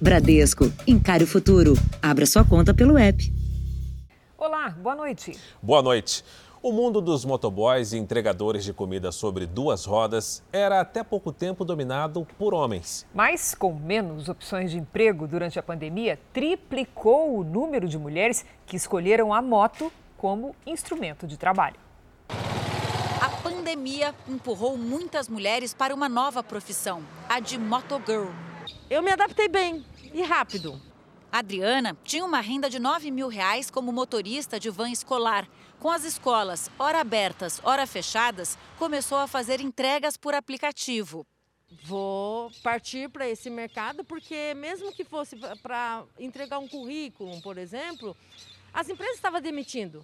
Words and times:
Bradesco, 0.00 0.72
encare 0.86 1.24
o 1.24 1.26
futuro. 1.26 1.74
Abra 2.00 2.24
sua 2.24 2.44
conta 2.44 2.72
pelo 2.72 2.96
app. 2.96 3.32
Olá, 4.38 4.70
boa 4.70 4.94
noite. 4.94 5.36
Boa 5.60 5.82
noite. 5.82 6.24
O 6.62 6.70
mundo 6.70 7.00
dos 7.00 7.24
motoboys 7.24 7.92
e 7.92 7.98
entregadores 7.98 8.62
de 8.62 8.72
comida 8.72 9.10
sobre 9.10 9.44
duas 9.44 9.84
rodas 9.84 10.40
era 10.52 10.80
até 10.80 11.02
pouco 11.02 11.32
tempo 11.32 11.64
dominado 11.64 12.24
por 12.38 12.54
homens. 12.54 13.04
Mas, 13.12 13.56
com 13.56 13.74
menos 13.74 14.28
opções 14.28 14.70
de 14.70 14.78
emprego 14.78 15.26
durante 15.26 15.58
a 15.58 15.62
pandemia, 15.64 16.16
triplicou 16.32 17.36
o 17.36 17.42
número 17.42 17.88
de 17.88 17.98
mulheres 17.98 18.44
que 18.66 18.76
escolheram 18.76 19.34
a 19.34 19.42
moto 19.42 19.92
como 20.16 20.54
instrumento 20.64 21.26
de 21.26 21.36
trabalho. 21.36 21.76
A 23.20 23.30
pandemia 23.42 24.14
empurrou 24.28 24.78
muitas 24.78 25.28
mulheres 25.28 25.74
para 25.74 25.92
uma 25.92 26.08
nova 26.08 26.40
profissão, 26.40 27.02
a 27.28 27.40
de 27.40 27.58
motogirl. 27.58 28.47
Eu 28.90 29.02
me 29.02 29.10
adaptei 29.10 29.48
bem 29.48 29.84
e 30.14 30.22
rápido. 30.22 30.80
Adriana 31.30 31.94
tinha 32.04 32.24
uma 32.24 32.40
renda 32.40 32.70
de 32.70 32.78
9 32.78 33.10
mil 33.10 33.28
reais 33.28 33.70
como 33.70 33.92
motorista 33.92 34.58
de 34.58 34.70
van 34.70 34.90
escolar. 34.90 35.46
Com 35.78 35.90
as 35.90 36.04
escolas, 36.04 36.70
hora 36.78 36.98
abertas, 36.98 37.60
hora 37.62 37.86
fechadas, 37.86 38.56
começou 38.78 39.18
a 39.18 39.26
fazer 39.26 39.60
entregas 39.60 40.16
por 40.16 40.34
aplicativo. 40.34 41.26
Vou 41.84 42.50
partir 42.62 43.10
para 43.10 43.28
esse 43.28 43.50
mercado 43.50 44.02
porque, 44.04 44.54
mesmo 44.54 44.90
que 44.90 45.04
fosse 45.04 45.36
para 45.62 46.02
entregar 46.18 46.58
um 46.58 46.66
currículo, 46.66 47.42
por 47.42 47.58
exemplo, 47.58 48.16
as 48.72 48.88
empresas 48.88 49.16
estavam 49.16 49.40
demitindo. 49.40 50.02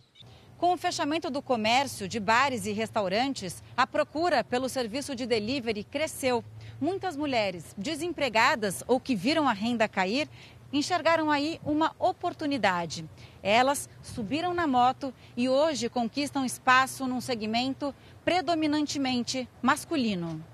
Com 0.58 0.74
o 0.74 0.76
fechamento 0.76 1.30
do 1.30 1.42
comércio, 1.42 2.06
de 2.06 2.20
bares 2.20 2.64
e 2.64 2.72
restaurantes, 2.72 3.62
a 3.76 3.86
procura 3.86 4.44
pelo 4.44 4.68
serviço 4.68 5.14
de 5.14 5.26
delivery 5.26 5.82
cresceu. 5.84 6.44
Muitas 6.80 7.16
mulheres 7.16 7.74
desempregadas 7.78 8.82
ou 8.86 8.98
que 8.98 9.14
viram 9.14 9.48
a 9.48 9.52
renda 9.52 9.88
cair 9.88 10.28
enxergaram 10.72 11.30
aí 11.30 11.60
uma 11.64 11.92
oportunidade. 11.98 13.08
Elas 13.42 13.88
subiram 14.02 14.52
na 14.52 14.66
moto 14.66 15.14
e 15.36 15.48
hoje 15.48 15.88
conquistam 15.88 16.44
espaço 16.44 17.06
num 17.06 17.20
segmento 17.20 17.94
predominantemente 18.24 19.48
masculino. 19.62 20.44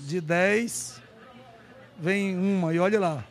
De 0.00 0.20
10 0.20 1.02
vem 1.98 2.36
uma 2.36 2.72
e 2.72 2.78
olha 2.78 3.00
lá. 3.00 3.24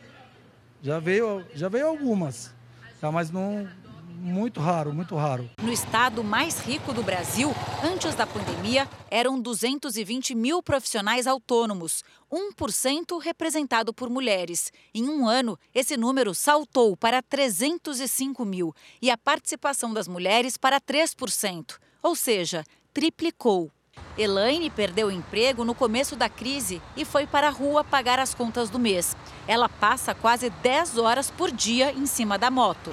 Já 0.82 0.98
veio, 0.98 1.42
já 1.54 1.68
veio 1.70 1.86
algumas, 1.86 2.52
tá? 3.00 3.10
mas 3.10 3.30
não, 3.30 3.66
muito 4.14 4.60
raro, 4.60 4.92
muito 4.92 5.16
raro. 5.16 5.50
No 5.62 5.72
estado 5.72 6.22
mais 6.22 6.58
rico 6.60 6.92
do 6.92 7.02
Brasil, 7.02 7.52
antes 7.82 8.14
da 8.14 8.26
pandemia, 8.26 8.88
eram 9.10 9.40
220 9.40 10.34
mil 10.34 10.62
profissionais 10.62 11.26
autônomos, 11.26 12.04
1% 12.32 13.20
representado 13.20 13.92
por 13.92 14.08
mulheres. 14.08 14.72
Em 14.94 15.08
um 15.08 15.28
ano, 15.28 15.58
esse 15.74 15.96
número 15.96 16.34
saltou 16.34 16.96
para 16.96 17.20
305 17.22 18.44
mil 18.44 18.74
e 19.02 19.10
a 19.10 19.18
participação 19.18 19.92
das 19.92 20.08
mulheres 20.08 20.56
para 20.56 20.80
3%, 20.80 21.76
ou 22.02 22.14
seja, 22.14 22.64
triplicou. 22.92 23.70
Elaine 24.16 24.70
perdeu 24.70 25.08
o 25.08 25.12
emprego 25.12 25.64
no 25.64 25.74
começo 25.74 26.16
da 26.16 26.28
crise 26.28 26.80
e 26.96 27.04
foi 27.04 27.26
para 27.26 27.48
a 27.48 27.50
rua 27.50 27.82
pagar 27.82 28.18
as 28.18 28.34
contas 28.34 28.70
do 28.70 28.78
mês. 28.78 29.16
Ela 29.46 29.68
passa 29.68 30.14
quase 30.14 30.50
10 30.50 30.98
horas 30.98 31.30
por 31.30 31.50
dia 31.50 31.92
em 31.92 32.06
cima 32.06 32.38
da 32.38 32.50
moto. 32.50 32.90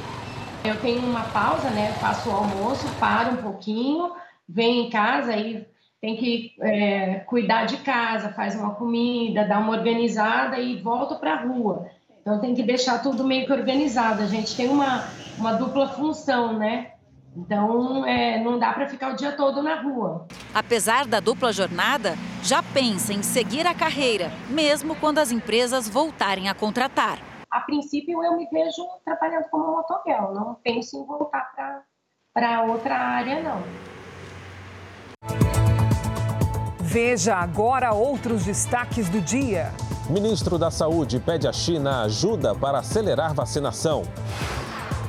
Eu 0.64 0.80
tenho 0.80 1.02
uma 1.02 1.24
pausa, 1.24 1.72
né? 1.72 1.92
Faço 1.94 2.30
o 2.30 2.34
almoço, 2.34 2.88
paro 3.00 3.32
um 3.32 3.38
pouquinho, 3.38 4.12
venho 4.48 4.86
em 4.86 4.90
casa 4.92 5.36
e 5.36 5.66
tem 6.00 6.16
que 6.16 6.54
é, 6.62 7.16
cuidar 7.26 7.66
de 7.66 7.78
casa, 7.78 8.30
faz 8.30 8.56
uma 8.56 8.76
comida, 8.76 9.44
dá 9.44 9.58
uma 9.58 9.72
organizada 9.72 10.60
e 10.60 10.80
volto 10.80 11.16
para 11.16 11.34
a 11.34 11.42
rua. 11.42 11.88
Então 12.22 12.40
tem 12.40 12.54
que 12.54 12.62
deixar 12.62 13.02
tudo 13.02 13.24
meio 13.24 13.48
que 13.48 13.52
organizado. 13.52 14.22
A 14.22 14.28
gente 14.28 14.56
tem 14.56 14.70
uma, 14.70 15.08
uma 15.38 15.54
dupla 15.54 15.90
função, 15.90 16.54
né? 16.58 16.92
Então 17.36 18.06
é, 18.06 18.40
não 18.44 18.60
dá 18.60 18.72
para 18.72 18.88
ficar 18.88 19.14
o 19.14 19.16
dia 19.16 19.32
todo 19.32 19.64
na 19.64 19.82
rua. 19.82 20.28
Apesar 20.54 21.08
da 21.08 21.20
dupla 21.20 21.52
jornada, 21.52 22.16
já 22.44 22.62
pensa 22.62 23.14
em 23.14 23.24
seguir 23.24 23.66
a 23.66 23.74
carreira, 23.74 24.32
mesmo 24.48 24.96
quando 24.96 25.18
as 25.18 25.32
empresas 25.32 25.90
voltarem 25.90 26.50
a 26.50 26.54
contratar 26.54 27.31
a 27.52 27.60
princípio 27.62 28.24
eu 28.24 28.38
me 28.38 28.48
vejo 28.50 28.82
trabalhando 29.04 29.50
como 29.50 29.74
motoguel, 29.74 30.34
não 30.34 30.56
penso 30.64 30.98
em 30.98 31.06
voltar 31.06 31.84
para 32.34 32.64
outra 32.64 32.96
área 32.96 33.44
não. 33.44 33.62
Veja 36.80 37.36
agora 37.36 37.94
outros 37.94 38.46
destaques 38.46 39.10
do 39.10 39.20
dia. 39.22 39.72
Ministro 40.10 40.58
da 40.58 40.72
Saúde 40.72 41.20
pede 41.20 41.48
à 41.48 41.54
China 41.54 42.04
ajuda 42.04 42.56
para 42.56 42.80
acelerar 42.80 43.34
vacinação. 43.34 44.04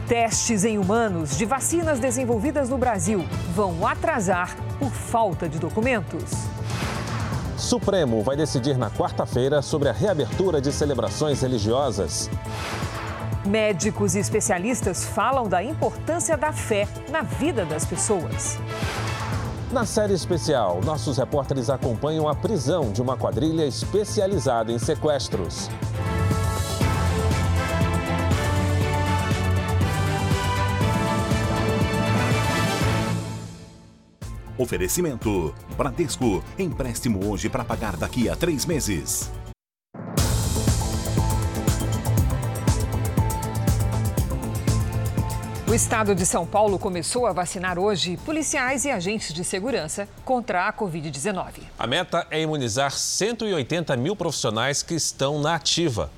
Testes 0.08 0.64
em 0.64 0.78
humanos 0.78 1.36
de 1.36 1.44
vacinas 1.44 1.98
desenvolvidas 1.98 2.68
no 2.68 2.76
Brasil 2.76 3.24
vão 3.54 3.86
atrasar 3.86 4.56
por 4.78 4.90
falta 4.90 5.48
de 5.48 5.58
documentos. 5.58 6.30
Supremo 7.62 8.22
vai 8.22 8.36
decidir 8.36 8.76
na 8.76 8.90
quarta-feira 8.90 9.62
sobre 9.62 9.88
a 9.88 9.92
reabertura 9.92 10.60
de 10.60 10.72
celebrações 10.72 11.40
religiosas. 11.40 12.28
Médicos 13.46 14.16
e 14.16 14.18
especialistas 14.18 15.04
falam 15.04 15.48
da 15.48 15.62
importância 15.62 16.36
da 16.36 16.52
fé 16.52 16.88
na 17.08 17.22
vida 17.22 17.64
das 17.64 17.86
pessoas. 17.86 18.58
Na 19.70 19.86
série 19.86 20.12
especial, 20.12 20.80
nossos 20.84 21.16
repórteres 21.16 21.70
acompanham 21.70 22.28
a 22.28 22.34
prisão 22.34 22.90
de 22.90 23.00
uma 23.00 23.16
quadrilha 23.16 23.64
especializada 23.64 24.72
em 24.72 24.78
sequestros. 24.78 25.70
Oferecimento: 34.62 35.52
Bradesco. 35.76 36.42
Empréstimo 36.56 37.28
hoje 37.28 37.48
para 37.48 37.64
pagar 37.64 37.96
daqui 37.96 38.28
a 38.28 38.36
três 38.36 38.64
meses. 38.64 39.28
O 45.68 45.74
estado 45.74 46.14
de 46.14 46.24
São 46.24 46.46
Paulo 46.46 46.78
começou 46.78 47.26
a 47.26 47.32
vacinar 47.32 47.76
hoje 47.76 48.16
policiais 48.18 48.84
e 48.84 48.90
agentes 48.90 49.32
de 49.32 49.42
segurança 49.42 50.06
contra 50.24 50.68
a 50.68 50.72
Covid-19. 50.72 51.62
A 51.76 51.86
meta 51.86 52.24
é 52.30 52.40
imunizar 52.40 52.92
180 52.92 53.96
mil 53.96 54.14
profissionais 54.14 54.82
que 54.82 54.94
estão 54.94 55.40
na 55.40 55.56
ativa. 55.56 56.10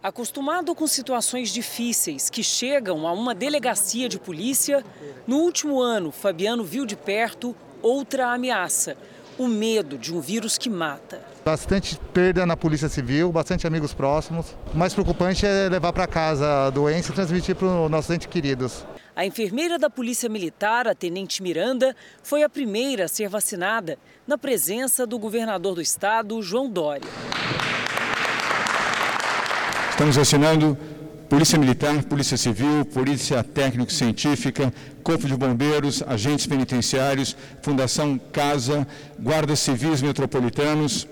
Acostumado 0.00 0.76
com 0.76 0.86
situações 0.86 1.52
difíceis 1.52 2.30
que 2.30 2.42
chegam 2.42 3.04
a 3.04 3.12
uma 3.12 3.34
delegacia 3.34 4.08
de 4.08 4.16
polícia, 4.16 4.84
no 5.26 5.38
último 5.38 5.80
ano, 5.80 6.12
Fabiano 6.12 6.62
viu 6.62 6.86
de 6.86 6.94
perto 6.94 7.54
outra 7.82 8.32
ameaça: 8.32 8.96
o 9.36 9.48
medo 9.48 9.98
de 9.98 10.14
um 10.14 10.20
vírus 10.20 10.56
que 10.56 10.70
mata. 10.70 11.20
Bastante 11.44 11.98
perda 12.14 12.46
na 12.46 12.56
Polícia 12.56 12.88
Civil, 12.88 13.32
bastante 13.32 13.66
amigos 13.66 13.92
próximos. 13.92 14.54
O 14.72 14.78
mais 14.78 14.94
preocupante 14.94 15.44
é 15.44 15.68
levar 15.68 15.92
para 15.92 16.06
casa 16.06 16.66
a 16.66 16.70
doença 16.70 17.10
e 17.10 17.14
transmitir 17.14 17.56
para 17.56 17.66
os 17.66 17.90
nossos 17.90 18.10
entes 18.14 18.28
queridos. 18.28 18.86
A 19.16 19.26
enfermeira 19.26 19.80
da 19.80 19.90
Polícia 19.90 20.28
Militar, 20.28 20.86
a 20.86 20.94
Tenente 20.94 21.42
Miranda, 21.42 21.96
foi 22.22 22.44
a 22.44 22.48
primeira 22.48 23.06
a 23.06 23.08
ser 23.08 23.28
vacinada, 23.28 23.98
na 24.28 24.38
presença 24.38 25.04
do 25.04 25.18
governador 25.18 25.74
do 25.74 25.82
estado, 25.82 26.40
João 26.40 26.70
Dória. 26.70 27.08
Estamos 29.98 30.14
vacinando 30.14 30.78
Polícia 31.28 31.58
Militar, 31.58 32.04
Polícia 32.04 32.36
Civil, 32.36 32.84
Polícia 32.84 33.42
Técnico-Científica, 33.42 34.72
Corpo 35.02 35.26
de 35.26 35.34
Bombeiros, 35.34 36.04
agentes 36.06 36.46
penitenciários, 36.46 37.36
Fundação 37.62 38.16
Casa, 38.32 38.86
Guardas 39.18 39.58
Civis 39.58 40.00
Metropolitanos, 40.00 41.08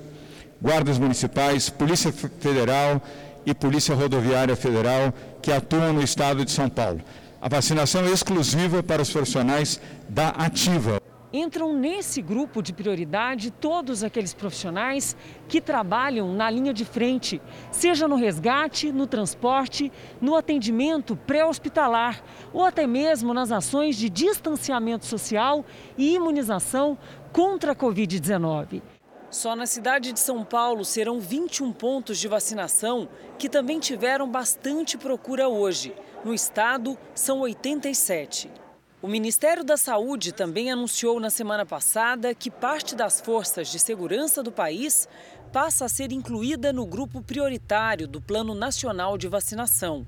Guardas 0.63 0.99
Municipais, 0.99 1.69
Polícia 1.69 2.13
Federal 2.13 3.03
e 3.45 3.53
Polícia 3.53 3.93
Rodoviária 3.93 4.55
Federal 4.55 5.13
que 5.43 5.51
atuam 5.51 5.93
no 5.93 6.01
estado 6.01 6.45
de 6.45 6.53
São 6.53 6.69
Paulo. 6.69 7.01
A 7.43 7.49
vacinação 7.49 8.07
é 8.07 8.13
exclusiva 8.13 8.85
para 8.85 9.03
os 9.03 9.11
profissionais 9.11 9.81
da 10.09 10.29
Ativa. 10.29 11.03
Entram 11.37 11.75
nesse 11.75 12.23
grupo 12.23 12.63
de 12.63 12.73
prioridade 12.73 13.51
todos 13.51 14.03
aqueles 14.03 14.33
profissionais 14.33 15.15
que 15.47 15.61
trabalham 15.61 16.33
na 16.33 16.49
linha 16.49 16.73
de 16.73 16.83
frente, 16.83 17.43
seja 17.71 18.09
no 18.09 18.17
resgate, 18.17 18.91
no 18.91 19.07
transporte, 19.07 19.93
no 20.19 20.35
atendimento 20.35 21.15
pré-hospitalar 21.15 22.25
ou 22.55 22.65
até 22.65 22.87
mesmo 22.87 23.35
nas 23.35 23.53
ações 23.53 23.97
de 23.97 24.09
distanciamento 24.09 25.05
social 25.05 25.63
e 25.99 26.15
imunização 26.15 26.97
contra 27.35 27.73
a 27.73 27.77
Covid-19. 27.77 28.81
Só 29.29 29.55
na 29.55 29.67
cidade 29.67 30.13
de 30.13 30.21
São 30.21 30.43
Paulo 30.43 30.87
serão 30.87 31.21
21 31.21 31.71
pontos 31.71 32.17
de 32.17 32.29
vacinação 32.29 33.11
que 33.39 33.51
também 33.51 33.79
tiveram 33.79 34.27
bastante 34.27 34.97
procura 34.97 35.49
hoje. 35.49 35.95
No 36.25 36.33
estado, 36.33 36.97
são 37.15 37.41
87. 37.41 38.66
O 39.03 39.09
Ministério 39.09 39.63
da 39.63 39.77
Saúde 39.77 40.33
também 40.33 40.71
anunciou 40.71 41.21
na 41.21 41.29
semana 41.29 41.67
passada 41.67 42.35
que 42.35 42.51
parte 42.51 42.95
das 42.95 43.21
forças 43.21 43.69
de 43.69 43.79
segurança 43.79 44.43
do 44.43 44.51
país 44.51 45.07
passa 45.53 45.85
a 45.85 45.89
ser 45.89 46.13
incluída 46.13 46.73
no 46.73 46.87
grupo 46.87 47.21
prioritário 47.21 48.09
do 48.09 48.23
Plano 48.23 48.55
Nacional 48.55 49.19
de 49.19 49.29
Vacinação. 49.29 50.07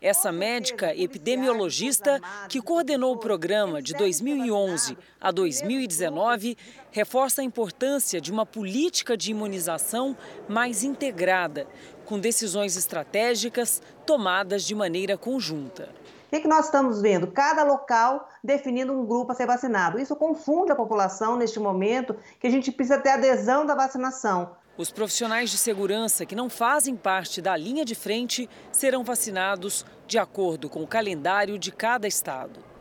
Essa 0.00 0.32
médica 0.32 0.94
epidemiologista, 0.94 2.20
que 2.48 2.60
coordenou 2.60 3.14
o 3.14 3.18
programa 3.18 3.80
de 3.80 3.94
2011 3.94 4.98
a 5.20 5.30
2019, 5.30 6.58
reforça 6.90 7.40
a 7.40 7.44
importância 7.44 8.20
de 8.20 8.32
uma 8.32 8.44
política 8.44 9.16
de 9.16 9.30
imunização 9.30 10.14
mais 10.48 10.82
integrada, 10.82 11.68
com 12.04 12.18
decisões 12.18 12.76
estratégicas 12.76 13.80
tomadas 14.04 14.64
de 14.64 14.74
maneira 14.74 15.16
conjunta. 15.16 15.88
O 16.32 16.40
que 16.40 16.48
nós 16.48 16.66
estamos 16.66 17.00
vendo? 17.00 17.28
Cada 17.28 17.62
local 17.62 18.28
definindo 18.42 18.92
um 18.92 19.06
grupo 19.06 19.32
a 19.32 19.34
ser 19.34 19.46
vacinado. 19.46 20.00
Isso 20.00 20.16
confunde 20.16 20.72
a 20.72 20.76
população 20.76 21.36
neste 21.36 21.60
momento, 21.60 22.16
que 22.40 22.46
a 22.46 22.50
gente 22.50 22.72
precisa 22.72 22.98
ter 22.98 23.10
adesão 23.10 23.64
da 23.64 23.74
vacinação. 23.74 24.50
Os 24.76 24.90
profissionais 24.90 25.50
de 25.50 25.56
segurança 25.56 26.26
que 26.26 26.34
não 26.34 26.50
fazem 26.50 26.96
parte 26.96 27.40
da 27.40 27.56
linha 27.56 27.84
de 27.84 27.94
frente 27.94 28.50
serão 28.72 29.04
vacinados 29.04 29.86
de 30.06 30.18
acordo 30.18 30.68
com 30.68 30.82
o 30.82 30.86
calendário 30.86 31.56
de 31.56 31.70
cada 31.70 32.08
estado. 32.08 32.74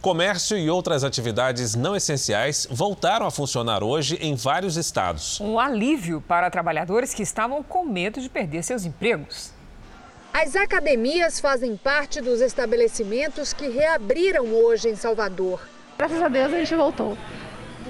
Comércio 0.00 0.58
e 0.58 0.68
outras 0.68 1.04
atividades 1.04 1.76
não 1.76 1.94
essenciais 1.94 2.66
voltaram 2.68 3.24
a 3.24 3.30
funcionar 3.30 3.84
hoje 3.84 4.18
em 4.20 4.34
vários 4.34 4.76
estados. 4.76 5.40
Um 5.40 5.60
alívio 5.60 6.20
para 6.20 6.50
trabalhadores 6.50 7.14
que 7.14 7.22
estavam 7.22 7.62
com 7.62 7.84
medo 7.84 8.20
de 8.20 8.28
perder 8.28 8.64
seus 8.64 8.84
empregos. 8.84 9.51
As 10.34 10.56
academias 10.56 11.38
fazem 11.38 11.76
parte 11.76 12.22
dos 12.22 12.40
estabelecimentos 12.40 13.52
que 13.52 13.68
reabriram 13.68 14.46
hoje 14.46 14.88
em 14.88 14.96
Salvador. 14.96 15.60
Graças 15.98 16.22
a 16.22 16.28
Deus 16.28 16.54
a 16.54 16.58
gente 16.58 16.74
voltou 16.74 17.18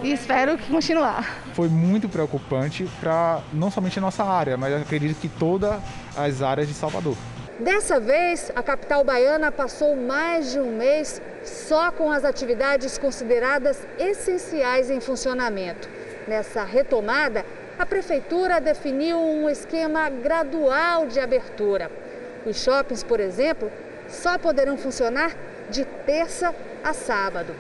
e 0.03 0.13
espero 0.13 0.59
que 0.59 0.69
continuar. 0.69 1.25
Foi 1.55 1.69
muito 1.69 2.09
preocupante 2.09 2.85
para 3.01 3.41
não 3.53 3.71
somente 3.71 3.99
a 4.01 4.03
nossa 4.03 4.25
área, 4.25 4.57
mas 4.57 4.75
acredito 4.75 5.21
que 5.21 5.29
todas 5.29 5.81
as 6.17 6.43
áreas 6.43 6.67
de 6.67 6.75
Salvador. 6.75 7.17
Dessa 7.61 8.01
vez, 8.01 8.51
a 8.57 8.63
capital 8.63 9.05
baiana 9.05 9.53
passou 9.53 9.95
mais 9.95 10.51
de 10.51 10.59
um 10.59 10.77
mês 10.77 11.23
só 11.45 11.93
com 11.93 12.11
as 12.11 12.25
atividades 12.25 12.99
consideradas 12.99 13.87
essenciais 14.01 14.91
em 14.91 14.99
funcionamento. 14.99 15.89
Nessa 16.27 16.65
retomada, 16.65 17.47
a 17.79 17.87
prefeitura 17.87 18.61
definiu 18.61 19.17
um 19.17 19.49
esquema 19.49 20.11
gradual 20.11 21.07
de 21.07 21.21
abertura. 21.21 22.02
Os 22.45 22.57
shoppings, 22.63 23.03
por 23.03 23.21
exemplo, 23.21 23.71
só 24.09 24.37
poderão 24.39 24.77
funcionar 24.77 25.37
de 25.71 25.85
terça 26.07 26.55
a 26.83 26.93
sábado. 26.93 27.55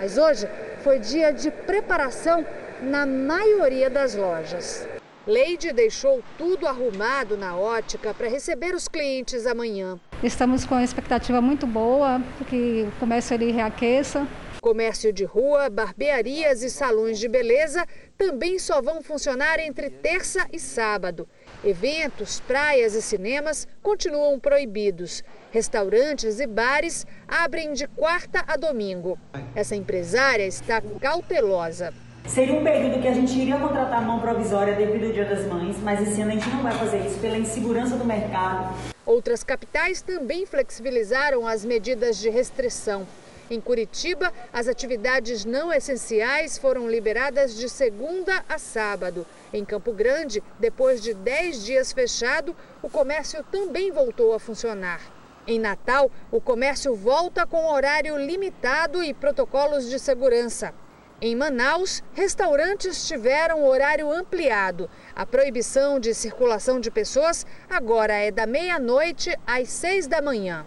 Mas 0.00 0.18
hoje 0.18 0.48
foi 0.82 0.98
dia 0.98 1.32
de 1.32 1.50
preparação 1.50 2.44
na 2.82 3.06
maioria 3.06 3.88
das 3.88 4.14
lojas. 4.14 4.86
Leide 5.26 5.72
deixou 5.72 6.22
tudo 6.36 6.66
arrumado 6.66 7.36
na 7.36 7.56
ótica 7.56 8.12
para 8.12 8.28
receber 8.28 8.74
os 8.74 8.88
clientes 8.88 9.46
amanhã. 9.46 9.98
Estamos 10.22 10.66
com 10.66 10.74
uma 10.74 10.84
expectativa 10.84 11.40
muito 11.40 11.66
boa 11.66 12.20
que 12.46 12.86
o 12.86 13.00
comércio 13.00 13.34
ele 13.34 13.50
reaqueça. 13.50 14.26
Comércio 14.60 15.12
de 15.12 15.24
rua, 15.24 15.70
barbearias 15.70 16.62
e 16.62 16.68
salões 16.68 17.18
de 17.18 17.28
beleza 17.28 17.86
também 18.18 18.58
só 18.58 18.82
vão 18.82 19.02
funcionar 19.02 19.58
entre 19.60 19.88
terça 19.88 20.46
e 20.52 20.58
sábado. 20.58 21.26
Eventos, 21.64 22.40
praias 22.40 22.94
e 22.94 23.00
cinemas 23.00 23.66
continuam 23.82 24.38
proibidos. 24.38 25.24
Restaurantes 25.50 26.38
e 26.38 26.46
bares 26.46 27.06
abrem 27.26 27.72
de 27.72 27.86
quarta 27.88 28.44
a 28.46 28.54
domingo. 28.54 29.18
Essa 29.54 29.74
empresária 29.74 30.46
está 30.46 30.82
cautelosa. 31.00 31.94
Seria 32.26 32.54
um 32.54 32.62
período 32.62 33.00
que 33.00 33.08
a 33.08 33.14
gente 33.14 33.32
iria 33.38 33.56
contratar 33.58 34.02
mão 34.02 34.20
provisória 34.20 34.74
devido 34.74 35.06
ao 35.06 35.12
Dia 35.12 35.24
das 35.24 35.46
Mães, 35.46 35.78
mas 35.78 36.06
esse 36.06 36.20
ano 36.20 36.32
a 36.32 36.34
gente 36.34 36.50
não 36.50 36.62
vai 36.62 36.72
fazer 36.72 36.98
isso 36.98 37.18
pela 37.18 37.38
insegurança 37.38 37.96
do 37.96 38.04
mercado. 38.04 38.74
Outras 39.06 39.42
capitais 39.42 40.02
também 40.02 40.44
flexibilizaram 40.44 41.46
as 41.46 41.64
medidas 41.64 42.18
de 42.18 42.28
restrição. 42.28 43.06
Em 43.50 43.60
Curitiba, 43.60 44.32
as 44.52 44.68
atividades 44.68 45.44
não 45.44 45.72
essenciais 45.72 46.56
foram 46.56 46.88
liberadas 46.90 47.54
de 47.54 47.68
segunda 47.68 48.42
a 48.48 48.58
sábado. 48.58 49.26
Em 49.54 49.64
Campo 49.64 49.92
Grande, 49.92 50.42
depois 50.58 51.00
de 51.00 51.14
10 51.14 51.64
dias 51.64 51.92
fechado, 51.92 52.56
o 52.82 52.90
comércio 52.90 53.44
também 53.52 53.92
voltou 53.92 54.34
a 54.34 54.40
funcionar. 54.40 55.00
Em 55.46 55.60
Natal, 55.60 56.10
o 56.28 56.40
comércio 56.40 56.92
volta 56.96 57.46
com 57.46 57.70
horário 57.70 58.18
limitado 58.18 59.00
e 59.00 59.14
protocolos 59.14 59.88
de 59.88 59.96
segurança. 60.00 60.74
Em 61.20 61.36
Manaus, 61.36 62.02
restaurantes 62.14 63.06
tiveram 63.06 63.64
horário 63.64 64.10
ampliado. 64.10 64.90
A 65.14 65.24
proibição 65.24 66.00
de 66.00 66.12
circulação 66.14 66.80
de 66.80 66.90
pessoas 66.90 67.46
agora 67.70 68.14
é 68.14 68.32
da 68.32 68.48
meia-noite 68.48 69.38
às 69.46 69.68
seis 69.68 70.08
da 70.08 70.20
manhã. 70.20 70.66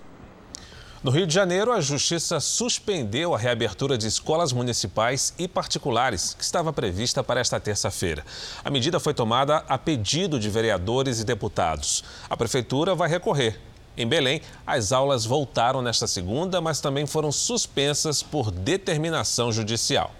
No 1.03 1.11
Rio 1.11 1.27
de 1.27 1.33
Janeiro, 1.33 1.71
a 1.71 1.79
Justiça 1.79 2.39
suspendeu 2.39 3.35
a 3.35 3.38
reabertura 3.38 3.95
de 3.95 4.07
escolas 4.07 4.51
municipais 4.51 5.31
e 5.38 5.47
particulares, 5.47 6.33
que 6.33 6.44
estava 6.44 6.73
prevista 6.73 7.23
para 7.23 7.39
esta 7.39 7.59
terça-feira. 7.59 8.25
A 8.65 8.69
medida 8.71 8.99
foi 8.99 9.13
tomada 9.13 9.57
a 9.69 9.77
pedido 9.77 10.39
de 10.39 10.49
vereadores 10.49 11.19
e 11.19 11.23
deputados. 11.23 12.03
A 12.27 12.35
Prefeitura 12.35 12.95
vai 12.95 13.07
recorrer. 13.07 13.59
Em 13.95 14.07
Belém, 14.07 14.41
as 14.65 14.91
aulas 14.91 15.23
voltaram 15.23 15.83
nesta 15.83 16.07
segunda, 16.07 16.59
mas 16.59 16.81
também 16.81 17.05
foram 17.05 17.31
suspensas 17.31 18.23
por 18.23 18.50
determinação 18.50 19.51
judicial. 19.51 20.11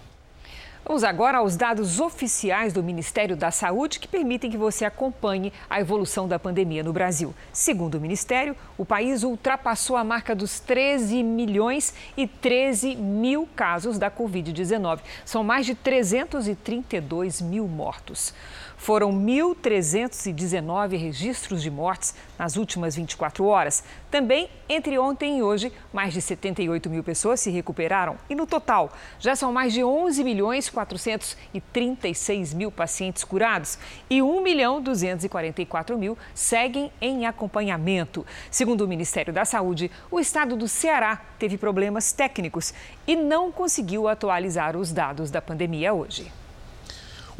Vamos 0.84 1.04
agora 1.04 1.38
aos 1.38 1.56
dados 1.56 2.00
oficiais 2.00 2.72
do 2.72 2.82
Ministério 2.82 3.36
da 3.36 3.50
Saúde 3.50 3.98
que 3.98 4.08
permitem 4.08 4.50
que 4.50 4.56
você 4.56 4.84
acompanhe 4.84 5.52
a 5.68 5.80
evolução 5.80 6.26
da 6.26 6.38
pandemia 6.38 6.82
no 6.82 6.92
Brasil. 6.92 7.34
Segundo 7.52 7.96
o 7.96 8.00
Ministério, 8.00 8.56
o 8.76 8.86
país 8.86 9.22
ultrapassou 9.22 9.96
a 9.96 10.04
marca 10.04 10.34
dos 10.34 10.60
13 10.60 11.22
milhões 11.22 11.92
e 12.16 12.26
13 12.26 12.94
mil 12.96 13.46
casos 13.54 13.98
da 13.98 14.10
Covid-19. 14.10 15.00
São 15.24 15.44
mais 15.44 15.66
de 15.66 15.74
332 15.74 17.42
mil 17.42 17.66
mortos. 17.66 18.32
Foram 18.78 19.12
1.319 19.12 20.96
registros 20.96 21.60
de 21.60 21.68
mortes 21.68 22.14
nas 22.38 22.56
últimas 22.56 22.94
24 22.94 23.44
horas. 23.44 23.82
Também, 24.08 24.48
entre 24.68 24.96
ontem 24.96 25.38
e 25.38 25.42
hoje, 25.42 25.72
mais 25.92 26.14
de 26.14 26.22
78 26.22 26.88
mil 26.88 27.02
pessoas 27.02 27.40
se 27.40 27.50
recuperaram. 27.50 28.16
E 28.30 28.36
no 28.36 28.46
total, 28.46 28.92
já 29.18 29.34
são 29.34 29.52
mais 29.52 29.72
de 29.72 29.82
11 29.82 30.22
milhões 30.22 30.67
436 30.70 32.54
mil 32.54 32.70
pacientes 32.70 33.24
curados 33.24 33.78
e 34.08 34.22
1 34.22 34.42
milhão 34.42 34.80
244 34.80 35.98
mil 35.98 36.16
seguem 36.34 36.92
em 37.00 37.26
acompanhamento. 37.26 38.26
Segundo 38.50 38.82
o 38.82 38.88
Ministério 38.88 39.32
da 39.32 39.44
Saúde, 39.44 39.90
o 40.10 40.20
estado 40.20 40.56
do 40.56 40.68
Ceará 40.68 41.20
teve 41.38 41.56
problemas 41.56 42.12
técnicos 42.12 42.72
e 43.06 43.16
não 43.16 43.52
conseguiu 43.52 44.08
atualizar 44.08 44.76
os 44.76 44.92
dados 44.92 45.30
da 45.30 45.40
pandemia 45.40 45.92
hoje. 45.92 46.30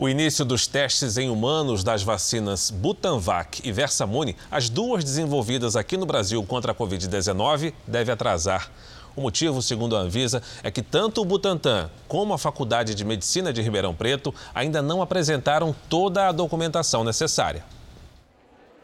O 0.00 0.08
início 0.08 0.44
dos 0.44 0.68
testes 0.68 1.16
em 1.16 1.28
humanos 1.28 1.82
das 1.82 2.04
vacinas 2.04 2.70
Butanvac 2.70 3.60
e 3.64 3.72
Versamune, 3.72 4.36
as 4.48 4.68
duas 4.68 5.02
desenvolvidas 5.02 5.74
aqui 5.74 5.96
no 5.96 6.06
Brasil 6.06 6.40
contra 6.44 6.70
a 6.70 6.74
Covid-19, 6.74 7.72
deve 7.84 8.12
atrasar. 8.12 8.70
O 9.18 9.20
motivo, 9.20 9.60
segundo 9.60 9.96
a 9.96 9.98
Anvisa, 9.98 10.40
é 10.62 10.70
que 10.70 10.80
tanto 10.80 11.20
o 11.20 11.24
Butantan 11.24 11.90
como 12.06 12.32
a 12.32 12.38
Faculdade 12.38 12.94
de 12.94 13.04
Medicina 13.04 13.52
de 13.52 13.60
Ribeirão 13.60 13.92
Preto 13.92 14.32
ainda 14.54 14.80
não 14.80 15.02
apresentaram 15.02 15.74
toda 15.88 16.28
a 16.28 16.32
documentação 16.32 17.02
necessária. 17.02 17.64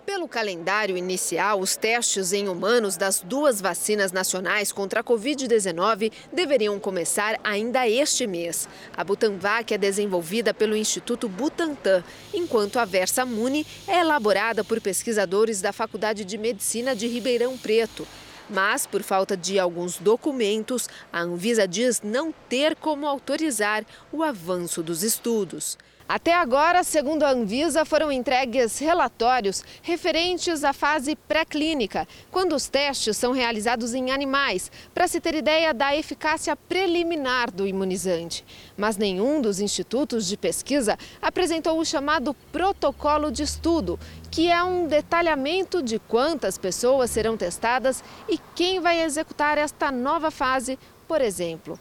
Pelo 0.05 0.27
calendário 0.27 0.97
inicial, 0.97 1.61
os 1.61 1.77
testes 1.77 2.33
em 2.33 2.49
humanos 2.49 2.97
das 2.97 3.21
duas 3.21 3.61
vacinas 3.61 4.11
nacionais 4.11 4.73
contra 4.73 5.01
a 5.01 5.05
Covid-19 5.05 6.11
deveriam 6.33 6.81
começar 6.81 7.39
ainda 7.45 7.89
este 7.89 8.27
mês. 8.27 8.69
A 8.97 9.05
Butanvac 9.05 9.73
é 9.73 9.79
desenvolvida 9.79 10.53
pelo 10.53 10.77
Instituto 10.77 11.29
Butantan, 11.29 12.03
enquanto 12.35 12.81
a 12.81 12.85
Versamune 12.85 13.65
é 13.87 14.01
elaborada 14.01 14.65
por 14.65 14.81
pesquisadores 14.81 15.61
da 15.61 15.73
Faculdade 15.73 16.25
de 16.25 16.37
Medicina 16.37 16.97
de 16.97 17.07
Ribeirão 17.07 17.57
Preto. 17.57 18.05
Mas, 18.49 18.87
por 18.87 19.03
falta 19.03 19.37
de 19.37 19.59
alguns 19.59 19.99
documentos, 19.99 20.89
a 21.13 21.21
Anvisa 21.21 21.67
diz 21.67 22.03
não 22.03 22.33
ter 22.49 22.77
como 22.77 23.07
autorizar 23.07 23.85
o 24.13 24.23
avanço 24.23 24.83
dos 24.83 25.03
estudos. 25.03 25.79
Até 26.07 26.35
agora, 26.35 26.85
segundo 26.85 27.23
a 27.23 27.31
Anvisa, 27.31 27.83
foram 27.83 28.13
entregues 28.13 28.79
relatórios 28.79 29.65
referentes 29.81 30.63
à 30.63 30.75
fase 30.75 31.17
pré-clínica, 31.17 32.07
quando 32.31 32.55
os 32.55 32.69
testes 32.69 33.17
são 33.17 33.33
realizados 33.33 33.95
em 33.95 34.11
animais, 34.11 34.71
para 34.93 35.09
se 35.09 35.19
ter 35.19 35.35
ideia 35.35 35.73
da 35.73 35.97
eficácia 35.97 36.55
preliminar 36.55 37.51
do 37.51 37.67
imunizante. 37.67 38.45
Mas 38.77 38.99
nenhum 38.99 39.41
dos 39.41 39.61
institutos 39.61 40.27
de 40.27 40.37
pesquisa 40.37 40.99
apresentou 41.23 41.81
o 41.81 41.87
chamado 41.87 42.35
protocolo 42.53 43.33
de 43.33 43.43
estudo, 43.43 43.99
que 44.31 44.51
é 44.51 44.63
um 44.63 44.87
detalhamento 44.87 45.83
de 45.83 45.99
quantas 45.99 46.59
pessoas 46.59 47.11
serão 47.11 47.35
testadas 47.35 48.05
e 48.29 48.39
quem 48.55 48.79
vai 48.79 49.03
executar 49.03 49.57
esta 49.57 49.91
nova 49.91 50.31
fase, 50.31 50.79
por 51.09 51.23
exemplo. 51.23 51.81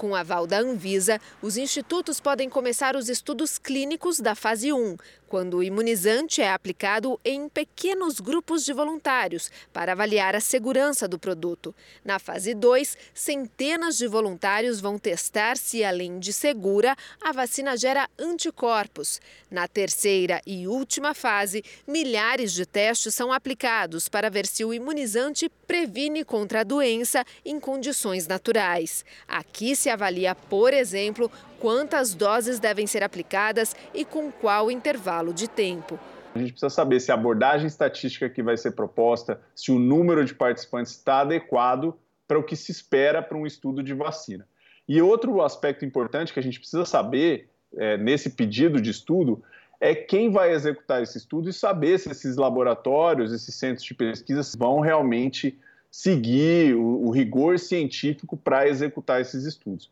Com 0.00 0.14
aval 0.14 0.46
da 0.46 0.58
Anvisa, 0.60 1.20
os 1.42 1.58
institutos 1.58 2.20
podem 2.20 2.48
começar 2.48 2.96
os 2.96 3.10
estudos 3.10 3.58
clínicos 3.58 4.18
da 4.18 4.34
fase 4.34 4.72
1, 4.72 4.96
quando 5.30 5.58
o 5.58 5.62
imunizante 5.62 6.42
é 6.42 6.50
aplicado 6.50 7.18
em 7.24 7.48
pequenos 7.48 8.18
grupos 8.18 8.64
de 8.64 8.72
voluntários 8.72 9.48
para 9.72 9.92
avaliar 9.92 10.34
a 10.34 10.40
segurança 10.40 11.06
do 11.06 11.20
produto. 11.20 11.72
Na 12.04 12.18
fase 12.18 12.52
2, 12.52 12.98
centenas 13.14 13.96
de 13.96 14.08
voluntários 14.08 14.80
vão 14.80 14.98
testar 14.98 15.56
se, 15.56 15.84
além 15.84 16.18
de 16.18 16.32
segura, 16.32 16.96
a 17.22 17.30
vacina 17.30 17.76
gera 17.76 18.10
anticorpos. 18.18 19.20
Na 19.48 19.68
terceira 19.68 20.42
e 20.44 20.66
última 20.66 21.14
fase, 21.14 21.62
milhares 21.86 22.52
de 22.52 22.66
testes 22.66 23.14
são 23.14 23.32
aplicados 23.32 24.08
para 24.08 24.28
ver 24.28 24.46
se 24.46 24.64
o 24.64 24.74
imunizante 24.74 25.48
previne 25.64 26.24
contra 26.24 26.62
a 26.62 26.64
doença 26.64 27.24
em 27.44 27.60
condições 27.60 28.26
naturais. 28.26 29.04
Aqui 29.28 29.76
se 29.76 29.88
avalia, 29.88 30.34
por 30.34 30.74
exemplo, 30.74 31.30
quantas 31.60 32.14
doses 32.14 32.58
devem 32.58 32.86
ser 32.86 33.04
aplicadas 33.04 33.76
e 33.94 34.04
com 34.04 34.32
qual 34.32 34.70
intervalo 34.70 35.32
de 35.32 35.48
tempo. 35.48 35.98
A 36.34 36.38
gente 36.38 36.52
precisa 36.52 36.70
saber 36.70 37.00
se 37.00 37.10
a 37.12 37.14
abordagem 37.14 37.66
estatística 37.66 38.28
que 38.28 38.42
vai 38.42 38.56
ser 38.56 38.72
proposta, 38.72 39.40
se 39.54 39.70
o 39.70 39.78
número 39.78 40.24
de 40.24 40.34
participantes 40.34 40.92
está 40.92 41.20
adequado 41.20 41.94
para 42.26 42.38
o 42.38 42.42
que 42.42 42.56
se 42.56 42.72
espera 42.72 43.22
para 43.22 43.36
um 43.36 43.46
estudo 43.46 43.82
de 43.82 43.92
vacina. 43.92 44.46
E 44.88 45.02
outro 45.02 45.42
aspecto 45.42 45.84
importante 45.84 46.32
que 46.32 46.40
a 46.40 46.42
gente 46.42 46.58
precisa 46.58 46.84
saber 46.84 47.48
é, 47.76 47.96
nesse 47.96 48.30
pedido 48.30 48.80
de 48.80 48.90
estudo 48.90 49.42
é 49.80 49.94
quem 49.94 50.30
vai 50.30 50.52
executar 50.52 51.02
esse 51.02 51.18
estudo 51.18 51.48
e 51.48 51.52
saber 51.52 51.98
se 51.98 52.10
esses 52.10 52.36
laboratórios, 52.36 53.32
esses 53.32 53.54
centros 53.54 53.84
de 53.84 53.94
pesquisa 53.94 54.42
vão 54.58 54.80
realmente 54.80 55.58
seguir 55.90 56.74
o, 56.74 57.06
o 57.06 57.10
rigor 57.10 57.58
científico 57.58 58.36
para 58.36 58.68
executar 58.68 59.20
esses 59.20 59.44
estudos. 59.44 59.90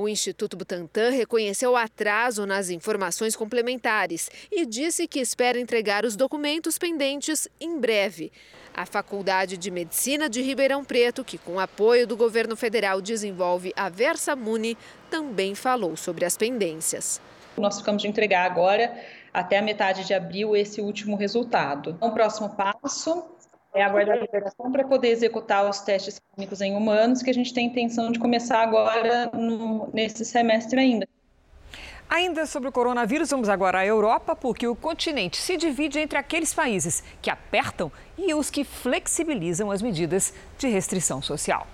O 0.00 0.08
Instituto 0.08 0.56
Butantan 0.56 1.10
reconheceu 1.10 1.72
o 1.72 1.76
atraso 1.76 2.46
nas 2.46 2.70
informações 2.70 3.34
complementares 3.34 4.30
e 4.48 4.64
disse 4.64 5.08
que 5.08 5.18
espera 5.18 5.58
entregar 5.58 6.04
os 6.04 6.14
documentos 6.14 6.78
pendentes 6.78 7.48
em 7.60 7.80
breve. 7.80 8.30
A 8.72 8.86
Faculdade 8.86 9.56
de 9.56 9.72
Medicina 9.72 10.28
de 10.28 10.40
Ribeirão 10.40 10.84
Preto, 10.84 11.24
que 11.24 11.36
com 11.36 11.58
apoio 11.58 12.06
do 12.06 12.16
governo 12.16 12.54
federal 12.54 13.00
desenvolve 13.00 13.72
a 13.74 13.88
Versamune, 13.88 14.78
também 15.10 15.56
falou 15.56 15.96
sobre 15.96 16.24
as 16.24 16.36
pendências. 16.36 17.20
Nós 17.56 17.78
ficamos 17.78 18.00
de 18.00 18.06
entregar 18.06 18.48
agora, 18.48 18.96
até 19.34 19.58
a 19.58 19.62
metade 19.62 20.06
de 20.06 20.14
abril, 20.14 20.54
esse 20.54 20.80
último 20.80 21.16
resultado. 21.16 21.98
O 22.00 22.12
próximo 22.12 22.50
passo 22.50 23.24
é 23.74 23.82
aguardar 23.82 24.16
a 24.16 24.20
liberação 24.20 24.72
para 24.72 24.84
poder 24.84 25.08
executar 25.08 25.68
os 25.68 25.80
testes 25.80 26.20
clínicos 26.34 26.60
em 26.60 26.74
humanos, 26.74 27.22
que 27.22 27.30
a 27.30 27.34
gente 27.34 27.52
tem 27.52 27.66
intenção 27.66 28.10
de 28.10 28.18
começar 28.18 28.62
agora 28.62 29.30
no, 29.32 29.88
nesse 29.92 30.24
semestre 30.24 30.80
ainda. 30.80 31.08
Ainda 32.08 32.46
sobre 32.46 32.70
o 32.70 32.72
coronavírus, 32.72 33.30
vamos 33.30 33.50
agora 33.50 33.80
à 33.80 33.86
Europa, 33.86 34.34
porque 34.34 34.66
o 34.66 34.74
continente 34.74 35.36
se 35.36 35.58
divide 35.58 35.98
entre 35.98 36.18
aqueles 36.18 36.54
países 36.54 37.04
que 37.20 37.28
apertam 37.28 37.92
e 38.16 38.32
os 38.32 38.48
que 38.50 38.64
flexibilizam 38.64 39.70
as 39.70 39.82
medidas 39.82 40.32
de 40.56 40.68
restrição 40.68 41.20
social. 41.20 41.66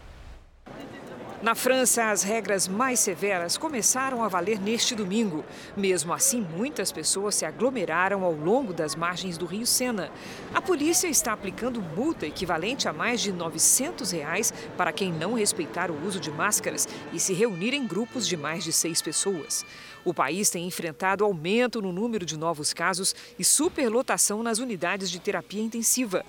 Na 1.45 1.55
França, 1.55 2.11
as 2.11 2.23
regras 2.23 2.67
mais 2.67 3.01
severas 3.01 3.59
começaram 3.59 4.25
a 4.25 4.29
valer 4.29 4.59
neste 4.59 4.95
domingo. 4.95 5.45
Mesmo 5.77 6.11
assim, 6.15 6.41
muitas 6.41 6.91
pessoas 6.91 7.35
se 7.35 7.45
aglomeraram 7.45 8.25
ao 8.25 8.33
longo 8.33 8.73
das 8.73 8.97
margens 8.97 9.37
do 9.37 9.45
rio 9.45 9.67
Sena. 9.67 10.11
A 10.55 10.63
polícia 10.63 11.07
está 11.07 11.35
aplicando 11.35 11.83
multa 11.83 12.25
equivalente 12.25 12.89
a 12.89 12.95
mais 12.95 13.21
de 13.21 13.31
900 13.31 14.11
reais 14.11 14.55
para 14.75 14.91
quem 14.91 15.13
não 15.13 15.35
respeitar 15.35 15.91
o 15.91 16.07
uso 16.07 16.19
de 16.19 16.31
máscaras 16.31 16.89
e 17.13 17.21
se 17.21 17.35
reunir 17.35 17.75
em 17.75 17.87
grupos 17.87 18.27
de 18.27 18.39
mais 18.39 18.65
de 18.65 18.73
seis 18.73 19.03
pessoas. 19.03 19.67
O 20.04 20.12
país 20.12 20.50
tem 20.50 20.66
enfrentado 20.66 21.25
aumento 21.25 21.80
no 21.80 21.90
número 21.90 22.26
de 22.26 22.37
novos 22.37 22.75
casos 22.75 23.14
e 23.38 23.44
superlotação 23.44 24.42
nas 24.42 24.58
unidades 24.58 25.11
de 25.11 25.18
terapia 25.18 25.62
intensiva. 25.62 26.25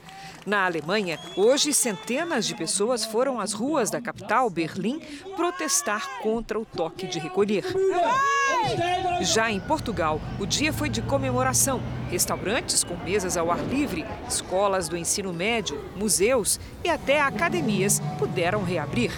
Na 0.46 0.65
Alemanha, 0.65 1.20
hoje 1.36 1.74
centenas 1.74 2.46
de 2.46 2.55
pessoas 2.55 3.03
foram 3.03 3.39
às 3.39 3.51
ruas 3.51 3.89
da 3.89 4.00
capital, 4.00 4.50
Berlim, 4.50 5.00
protestar 5.36 6.22
contra 6.22 6.60
o 6.60 6.65
toque 6.65 7.05
de 7.05 7.20
recolher. 7.20 7.65
Já 9.22 9.51
em 9.51 9.60
Portugal, 9.60 10.22
o 10.39 10.46
dia 10.46 10.72
foi 10.72 10.89
de 10.89 11.01
comemoração. 11.01 11.82
Restaurantes 12.10 12.84
com 12.84 12.96
mesas 12.98 13.36
ao 13.36 13.51
ar 13.51 13.60
livre, 13.65 14.05
escolas 14.27 14.88
do 14.88 14.96
ensino 14.96 15.34
médio, 15.34 15.84
museus 15.96 16.60
e 16.84 16.89
até 16.89 17.20
academias 17.20 18.00
puderam 18.17 18.63
reabrir. 18.63 19.12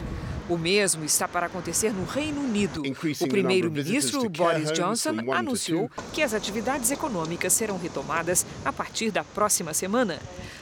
O 0.50 0.58
mesmo 0.58 1.04
está 1.04 1.28
para 1.28 1.48
acontecer 1.48 1.92
no 1.92 2.06
Reino 2.06 2.42
Unido. 2.42 2.82
O 3.22 3.28
primeiro-ministro 3.28 4.30
Boris 4.30 4.72
Johnson 4.72 5.16
anunciou 5.34 5.92
que 6.14 6.24
as 6.24 6.34
atividades 6.34 6.90
econômicas 6.90 7.52
serão 7.52 7.78
retomadas 7.78 8.46
a 8.64 8.72
partir 8.72 9.12
da 9.12 9.24
próxima 9.24 9.74
semana. 9.74 10.20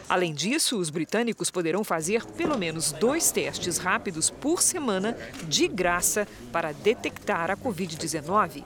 Além 0.10 0.34
disso, 0.34 0.80
os 0.80 0.90
britânicos 0.90 1.52
poderão 1.52 1.84
fazer 1.84 2.26
pelo 2.26 2.58
menos 2.58 2.92
dois 2.92 3.32
testes 3.32 3.78
rápidos 3.78 4.30
por 4.30 4.62
semana 4.62 5.16
de 5.48 5.68
graça 5.68 6.28
para 6.52 6.72
detectar 6.72 7.52
a 7.52 7.58
Covid-19. 7.58 8.64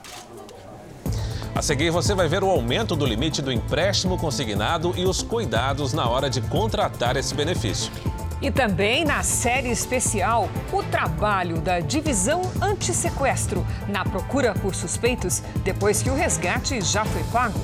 A 1.54 1.62
seguir, 1.62 1.90
você 1.90 2.14
vai 2.14 2.28
ver 2.28 2.42
o 2.42 2.48
aumento 2.48 2.96
do 2.96 3.04
limite 3.04 3.42
do 3.42 3.52
empréstimo 3.52 4.16
consignado 4.16 4.94
e 4.96 5.04
os 5.04 5.22
cuidados 5.22 5.92
na 5.92 6.08
hora 6.08 6.30
de 6.30 6.40
contratar 6.42 7.16
esse 7.16 7.34
benefício. 7.34 7.92
E 8.42 8.50
também 8.50 9.04
na 9.04 9.22
série 9.22 9.70
especial, 9.70 10.48
o 10.72 10.82
trabalho 10.82 11.60
da 11.60 11.78
divisão 11.80 12.40
antissequestro 12.60 13.66
na 13.86 14.02
procura 14.02 14.54
por 14.54 14.74
suspeitos 14.74 15.42
depois 15.62 16.02
que 16.02 16.08
o 16.08 16.14
resgate 16.14 16.80
já 16.80 17.04
foi 17.04 17.22
pago. 17.24 17.60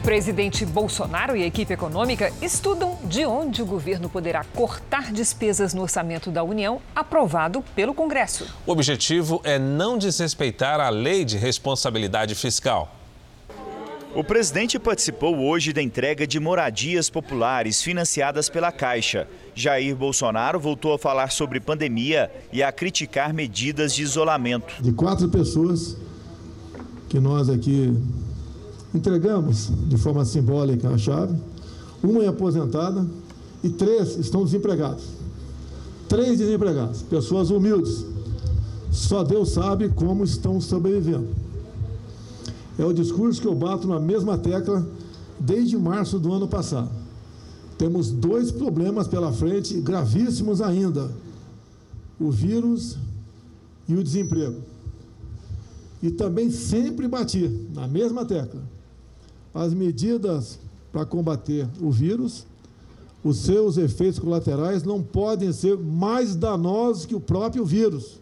Presidente 0.00 0.64
Bolsonaro 0.64 1.36
e 1.36 1.42
a 1.42 1.46
equipe 1.46 1.72
econômica 1.72 2.32
estudam 2.40 2.98
de 3.04 3.24
onde 3.26 3.62
o 3.62 3.66
governo 3.66 4.08
poderá 4.08 4.44
cortar 4.44 5.12
despesas 5.12 5.74
no 5.74 5.82
orçamento 5.82 6.30
da 6.30 6.42
União 6.42 6.80
aprovado 6.94 7.62
pelo 7.74 7.92
Congresso. 7.92 8.46
O 8.66 8.72
objetivo 8.72 9.40
é 9.44 9.58
não 9.58 9.98
desrespeitar 9.98 10.80
a 10.80 10.88
lei 10.88 11.24
de 11.24 11.36
responsabilidade 11.36 12.34
fiscal. 12.34 12.96
O 14.12 14.24
presidente 14.24 14.76
participou 14.76 15.38
hoje 15.38 15.72
da 15.72 15.80
entrega 15.80 16.26
de 16.26 16.40
moradias 16.40 17.08
populares 17.08 17.80
financiadas 17.80 18.48
pela 18.48 18.72
Caixa. 18.72 19.28
Jair 19.54 19.94
Bolsonaro 19.94 20.58
voltou 20.58 20.94
a 20.94 20.98
falar 20.98 21.30
sobre 21.30 21.60
pandemia 21.60 22.28
e 22.52 22.60
a 22.60 22.72
criticar 22.72 23.32
medidas 23.32 23.94
de 23.94 24.02
isolamento. 24.02 24.82
De 24.82 24.90
quatro 24.92 25.28
pessoas 25.28 25.96
que 27.08 27.20
nós 27.20 27.48
aqui 27.48 27.96
entregamos 28.94 29.70
de 29.88 29.96
forma 29.96 30.24
simbólica 30.24 30.88
a 30.88 30.98
chave, 30.98 31.36
uma 32.02 32.22
é 32.24 32.28
aposentada 32.28 33.06
e 33.62 33.68
três 33.68 34.16
estão 34.16 34.44
desempregados. 34.44 35.04
Três 36.08 36.38
desempregados, 36.38 37.02
pessoas 37.02 37.50
humildes. 37.50 38.04
Só 38.90 39.22
Deus 39.22 39.50
sabe 39.50 39.88
como 39.90 40.24
estão 40.24 40.60
sobrevivendo. 40.60 41.28
É 42.78 42.84
o 42.84 42.92
discurso 42.92 43.40
que 43.40 43.46
eu 43.46 43.54
bato 43.54 43.86
na 43.86 44.00
mesma 44.00 44.36
tecla 44.36 44.84
desde 45.38 45.76
março 45.76 46.18
do 46.18 46.32
ano 46.32 46.48
passado. 46.48 46.90
Temos 47.78 48.10
dois 48.10 48.50
problemas 48.50 49.06
pela 49.06 49.32
frente, 49.32 49.80
gravíssimos 49.80 50.60
ainda: 50.60 51.10
o 52.18 52.30
vírus 52.30 52.96
e 53.88 53.94
o 53.94 54.02
desemprego. 54.02 54.56
E 56.02 56.10
também 56.10 56.50
sempre 56.50 57.06
bati 57.06 57.68
na 57.72 57.86
mesma 57.86 58.24
tecla 58.24 58.62
as 59.54 59.74
medidas 59.74 60.58
para 60.92 61.04
combater 61.04 61.68
o 61.80 61.90
vírus, 61.90 62.46
os 63.22 63.38
seus 63.38 63.76
efeitos 63.76 64.18
colaterais 64.18 64.82
não 64.82 65.02
podem 65.02 65.52
ser 65.52 65.76
mais 65.76 66.34
danosos 66.34 67.06
que 67.06 67.14
o 67.14 67.20
próprio 67.20 67.64
vírus. 67.64 68.20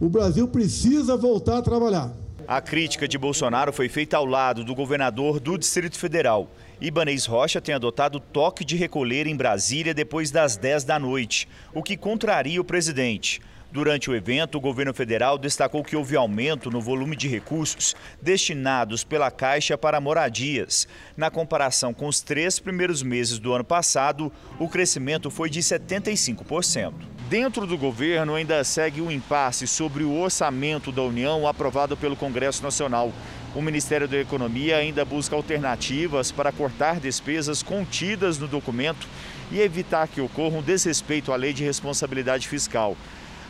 O 0.00 0.08
Brasil 0.08 0.46
precisa 0.46 1.16
voltar 1.16 1.58
a 1.58 1.62
trabalhar. 1.62 2.14
A 2.46 2.60
crítica 2.60 3.08
de 3.08 3.16
Bolsonaro 3.16 3.72
foi 3.72 3.88
feita 3.88 4.18
ao 4.18 4.26
lado 4.26 4.64
do 4.64 4.74
governador 4.74 5.40
do 5.40 5.56
Distrito 5.56 5.98
Federal. 5.98 6.50
Ibanez 6.78 7.24
Rocha 7.24 7.60
tem 7.60 7.74
adotado 7.74 8.20
toque 8.20 8.64
de 8.64 8.76
recolher 8.76 9.26
em 9.26 9.34
Brasília 9.34 9.94
depois 9.94 10.30
das 10.30 10.56
10 10.58 10.84
da 10.84 10.98
noite, 10.98 11.48
o 11.72 11.82
que 11.82 11.96
contraria 11.96 12.60
o 12.60 12.64
presidente. 12.64 13.40
Durante 13.74 14.08
o 14.08 14.14
evento, 14.14 14.56
o 14.56 14.60
governo 14.60 14.94
federal 14.94 15.36
destacou 15.36 15.82
que 15.82 15.96
houve 15.96 16.14
aumento 16.14 16.70
no 16.70 16.80
volume 16.80 17.16
de 17.16 17.26
recursos 17.26 17.92
destinados 18.22 19.02
pela 19.02 19.32
Caixa 19.32 19.76
para 19.76 20.00
moradias. 20.00 20.86
Na 21.16 21.28
comparação 21.28 21.92
com 21.92 22.06
os 22.06 22.20
três 22.20 22.60
primeiros 22.60 23.02
meses 23.02 23.40
do 23.40 23.52
ano 23.52 23.64
passado, 23.64 24.30
o 24.60 24.68
crescimento 24.68 25.28
foi 25.28 25.50
de 25.50 25.58
75%. 25.58 26.92
Dentro 27.28 27.66
do 27.66 27.76
governo 27.76 28.36
ainda 28.36 28.62
segue 28.62 29.00
o 29.00 29.06
um 29.06 29.10
impasse 29.10 29.66
sobre 29.66 30.04
o 30.04 30.20
orçamento 30.20 30.92
da 30.92 31.02
União 31.02 31.44
aprovado 31.44 31.96
pelo 31.96 32.14
Congresso 32.14 32.62
Nacional. 32.62 33.12
O 33.56 33.60
Ministério 33.60 34.06
da 34.06 34.18
Economia 34.18 34.76
ainda 34.76 35.04
busca 35.04 35.34
alternativas 35.34 36.30
para 36.30 36.52
cortar 36.52 37.00
despesas 37.00 37.60
contidas 37.60 38.38
no 38.38 38.46
documento 38.46 39.08
e 39.50 39.60
evitar 39.60 40.06
que 40.06 40.20
ocorra 40.20 40.58
um 40.58 40.62
desrespeito 40.62 41.32
à 41.32 41.36
lei 41.36 41.52
de 41.52 41.64
responsabilidade 41.64 42.46
fiscal. 42.46 42.96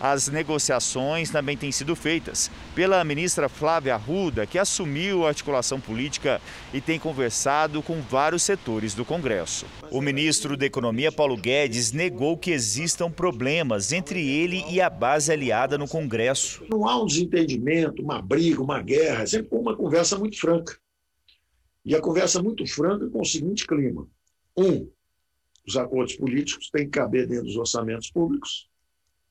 As 0.00 0.28
negociações 0.28 1.30
também 1.30 1.56
têm 1.56 1.72
sido 1.72 1.94
feitas 1.94 2.50
pela 2.74 3.02
ministra 3.04 3.48
Flávia 3.48 3.94
Arruda, 3.94 4.46
que 4.46 4.58
assumiu 4.58 5.24
a 5.24 5.28
articulação 5.28 5.80
política 5.80 6.40
e 6.72 6.80
tem 6.80 6.98
conversado 6.98 7.82
com 7.82 8.00
vários 8.00 8.42
setores 8.42 8.94
do 8.94 9.04
Congresso. 9.04 9.66
O 9.90 10.00
ministro 10.00 10.56
da 10.56 10.66
Economia, 10.66 11.12
Paulo 11.12 11.36
Guedes, 11.36 11.92
negou 11.92 12.36
que 12.36 12.50
existam 12.50 13.10
problemas 13.10 13.92
entre 13.92 14.26
ele 14.28 14.64
e 14.68 14.80
a 14.80 14.90
base 14.90 15.32
aliada 15.32 15.78
no 15.78 15.88
Congresso. 15.88 16.64
Não 16.68 16.88
há 16.88 17.00
um 17.00 17.06
desentendimento, 17.06 18.02
uma 18.02 18.20
briga, 18.20 18.62
uma 18.62 18.82
guerra, 18.82 19.22
é 19.22 19.26
sempre 19.26 19.48
uma 19.56 19.76
conversa 19.76 20.18
muito 20.18 20.38
franca. 20.38 20.76
E 21.84 21.94
a 21.94 22.00
conversa 22.00 22.42
muito 22.42 22.66
franca 22.66 23.08
com 23.08 23.20
o 23.20 23.24
seguinte 23.24 23.66
clima: 23.66 24.06
um, 24.56 24.88
os 25.66 25.76
acordos 25.76 26.16
políticos 26.16 26.70
têm 26.70 26.84
que 26.84 26.98
caber 26.98 27.26
dentro 27.26 27.44
dos 27.44 27.56
orçamentos 27.56 28.10
públicos. 28.10 28.68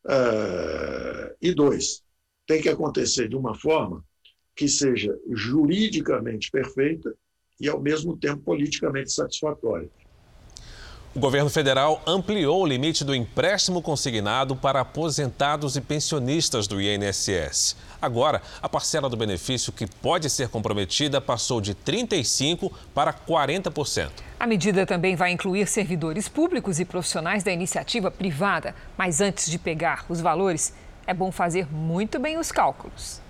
Uh, 0.05 1.35
e 1.41 1.53
dois, 1.53 2.03
tem 2.45 2.61
que 2.61 2.69
acontecer 2.69 3.27
de 3.29 3.35
uma 3.35 3.55
forma 3.55 4.03
que 4.55 4.67
seja 4.67 5.17
juridicamente 5.31 6.51
perfeita 6.51 7.13
e, 7.59 7.69
ao 7.69 7.81
mesmo 7.81 8.17
tempo, 8.17 8.41
politicamente 8.43 9.11
satisfatória. 9.11 9.89
O 11.15 11.19
governo 11.19 11.49
federal 11.49 12.01
ampliou 12.07 12.63
o 12.63 12.65
limite 12.65 13.03
do 13.03 13.13
empréstimo 13.13 13.83
consignado 13.83 14.55
para 14.55 14.81
aposentados 14.81 15.75
e 15.75 15.81
pensionistas 15.81 16.65
do 16.65 16.81
INSS. 16.81 17.75
Agora, 18.01 18.41
a 18.59 18.67
parcela 18.67 19.07
do 19.07 19.15
benefício 19.15 19.71
que 19.71 19.85
pode 19.85 20.27
ser 20.27 20.49
comprometida 20.49 21.21
passou 21.21 21.61
de 21.61 21.75
35% 21.75 22.71
para 22.95 23.13
40%. 23.13 24.09
A 24.43 24.45
medida 24.45 24.85
também 24.85 25.15
vai 25.15 25.31
incluir 25.31 25.65
servidores 25.67 26.27
públicos 26.27 26.77
e 26.77 26.83
profissionais 26.83 27.45
da 27.45 27.51
iniciativa 27.53 28.11
privada. 28.11 28.75
Mas 28.97 29.21
antes 29.21 29.49
de 29.49 29.57
pegar 29.57 30.05
os 30.09 30.19
valores, 30.19 30.73
é 31.07 31.13
bom 31.13 31.31
fazer 31.31 31.73
muito 31.73 32.19
bem 32.19 32.37
os 32.37 32.51
cálculos. 32.51 33.21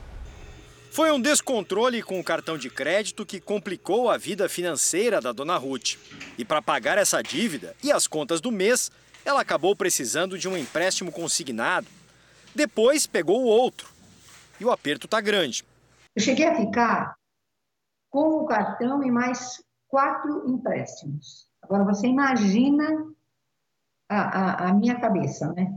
Foi 0.91 1.11
um 1.11 1.21
descontrole 1.21 2.01
com 2.01 2.19
o 2.19 2.23
cartão 2.23 2.57
de 2.57 2.67
crédito 2.67 3.27
que 3.27 3.39
complicou 3.39 4.09
a 4.09 4.17
vida 4.17 4.49
financeira 4.49 5.21
da 5.21 5.31
dona 5.31 5.55
Ruth. 5.55 5.97
E 6.35 6.43
para 6.43 6.63
pagar 6.63 6.97
essa 6.97 7.21
dívida 7.21 7.75
e 7.83 7.91
as 7.91 8.07
contas 8.07 8.41
do 8.41 8.51
mês, 8.51 8.91
ela 9.23 9.41
acabou 9.41 9.75
precisando 9.75 10.35
de 10.35 10.49
um 10.49 10.57
empréstimo 10.57 11.11
consignado. 11.11 11.85
Depois 12.55 13.05
pegou 13.05 13.43
o 13.43 13.45
outro. 13.45 13.87
E 14.59 14.65
o 14.65 14.71
aperto 14.71 15.05
está 15.05 15.21
grande. 15.21 15.63
Eu 16.15 16.23
cheguei 16.23 16.47
a 16.47 16.55
ficar 16.55 17.13
com 18.09 18.41
o 18.41 18.47
cartão 18.47 19.03
e 19.03 19.11
mais 19.11 19.61
quatro 19.93 20.49
empréstimos. 20.49 21.47
Agora 21.61 21.83
você 21.83 22.07
imagina 22.07 22.83
a, 24.09 24.21
a, 24.21 24.69
a 24.69 24.73
minha 24.73 24.99
cabeça, 24.99 25.53
né? 25.53 25.71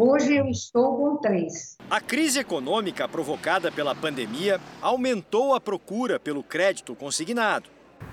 Hoje 0.00 0.36
eu 0.36 0.46
estou 0.46 0.96
com 0.96 1.16
três. 1.18 1.76
A 1.90 2.00
crise 2.00 2.38
econômica 2.38 3.06
provocada 3.06 3.70
pela 3.70 3.94
pandemia 3.94 4.58
aumentou 4.80 5.54
a 5.54 5.60
procura 5.60 6.18
pelo 6.18 6.42
crédito 6.42 6.94
consignado. 6.94 7.68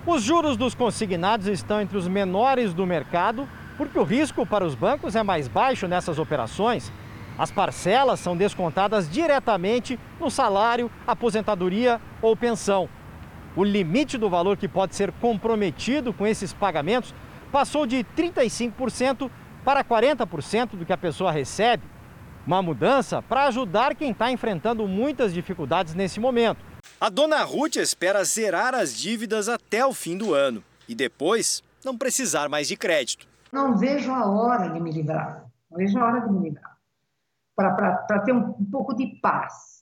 Os 0.06 0.24
juros 0.24 0.58
dos 0.58 0.76
consignados 0.76 1.48
estão 1.48 1.80
entre 1.80 1.98
os 1.98 2.08
menores 2.08 2.74
do 2.74 2.86
mercado 2.86 3.48
porque 3.78 3.98
o 3.98 4.04
risco 4.04 4.46
para 4.46 4.66
os 4.66 4.76
bancos 4.76 5.16
é 5.16 5.24
mais 5.24 5.48
baixo 5.48 5.88
nessas 5.88 6.20
operações. 6.20 6.92
As 7.38 7.50
parcelas 7.50 8.20
são 8.20 8.36
descontadas 8.36 9.10
diretamente 9.10 9.98
no 10.20 10.30
salário, 10.30 10.92
aposentadoria 11.08 12.02
ou 12.22 12.36
pensão. 12.36 12.90
O 13.56 13.64
limite 13.64 14.18
do 14.18 14.30
valor 14.30 14.58
que 14.58 14.68
pode 14.68 14.96
ser 14.96 15.12
comprometido 15.14 16.12
com 16.12 16.28
esses 16.28 16.52
pagamentos 16.52 17.14
passou 17.52 17.86
de 17.86 18.04
35% 18.18 19.32
para 19.64 19.84
40% 19.84 20.72
do 20.72 20.86
que 20.86 20.92
a 20.92 20.98
pessoa 20.98 21.32
recebe. 21.32 21.84
Uma 22.46 22.62
mudança 22.62 23.22
para 23.22 23.46
ajudar 23.46 23.96
quem 23.96 24.12
está 24.12 24.30
enfrentando 24.30 24.86
muitas 24.88 25.34
dificuldades 25.34 25.96
nesse 25.96 26.20
momento. 26.20 26.64
A 27.00 27.10
dona 27.10 27.44
Ruth 27.44 27.78
espera 27.78 28.24
zerar 28.24 28.76
as 28.76 28.96
dívidas 28.96 29.48
até 29.48 29.86
o 29.86 29.94
fim 29.94 30.18
do 30.18 30.34
ano 30.34 30.64
e 30.88 30.94
depois 30.94 31.64
não 31.84 31.98
precisar 31.98 32.50
mais 32.50 32.68
de 32.68 32.76
crédito. 32.76 33.28
Não 33.52 33.78
vejo 33.78 34.12
a 34.12 34.30
hora 34.30 34.70
de 34.70 34.80
me 34.82 34.92
livrar. 34.92 35.46
Não 35.72 35.78
vejo 35.78 35.98
a 35.98 36.06
hora 36.06 36.22
de 36.22 36.32
me 36.32 36.50
livrar. 36.50 36.78
Para 37.56 38.20
ter 38.26 38.34
um, 38.34 38.50
um 38.60 38.66
pouco 38.70 38.94
de 38.94 39.08
paz. 39.22 39.75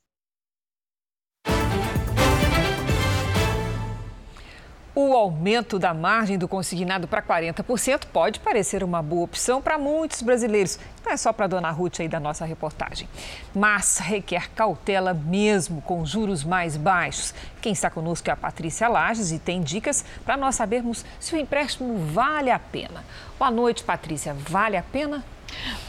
O 4.95 5.13
aumento 5.13 5.79
da 5.79 5.91
margem 5.91 6.37
do 6.37 6.47
consignado 6.47 7.07
para 7.07 7.19
40% 7.19 8.05
pode 8.13 8.39
parecer 8.39 8.83
uma 8.83 9.01
boa 9.01 9.23
opção 9.23 9.59
para 9.59 9.75
muitos 9.75 10.21
brasileiros. 10.21 10.77
Não 11.03 11.11
é 11.11 11.17
só 11.17 11.33
para 11.33 11.45
a 11.45 11.47
dona 11.47 11.71
Ruth 11.71 12.01
aí 12.01 12.07
da 12.07 12.19
nossa 12.19 12.45
reportagem. 12.45 13.09
Mas 13.55 13.97
requer 13.97 14.51
cautela 14.51 15.11
mesmo 15.11 15.81
com 15.81 16.05
juros 16.05 16.43
mais 16.43 16.77
baixos. 16.77 17.33
Quem 17.59 17.73
está 17.73 17.89
conosco 17.89 18.29
é 18.29 18.33
a 18.33 18.37
Patrícia 18.37 18.87
Lages 18.87 19.31
e 19.31 19.39
tem 19.39 19.63
dicas 19.63 20.05
para 20.23 20.37
nós 20.37 20.53
sabermos 20.53 21.03
se 21.19 21.33
o 21.33 21.39
empréstimo 21.39 21.97
vale 22.13 22.51
a 22.51 22.59
pena. 22.59 23.03
Boa 23.39 23.49
noite, 23.49 23.83
Patrícia. 23.83 24.35
Vale 24.47 24.77
a 24.77 24.83
pena? 24.83 25.25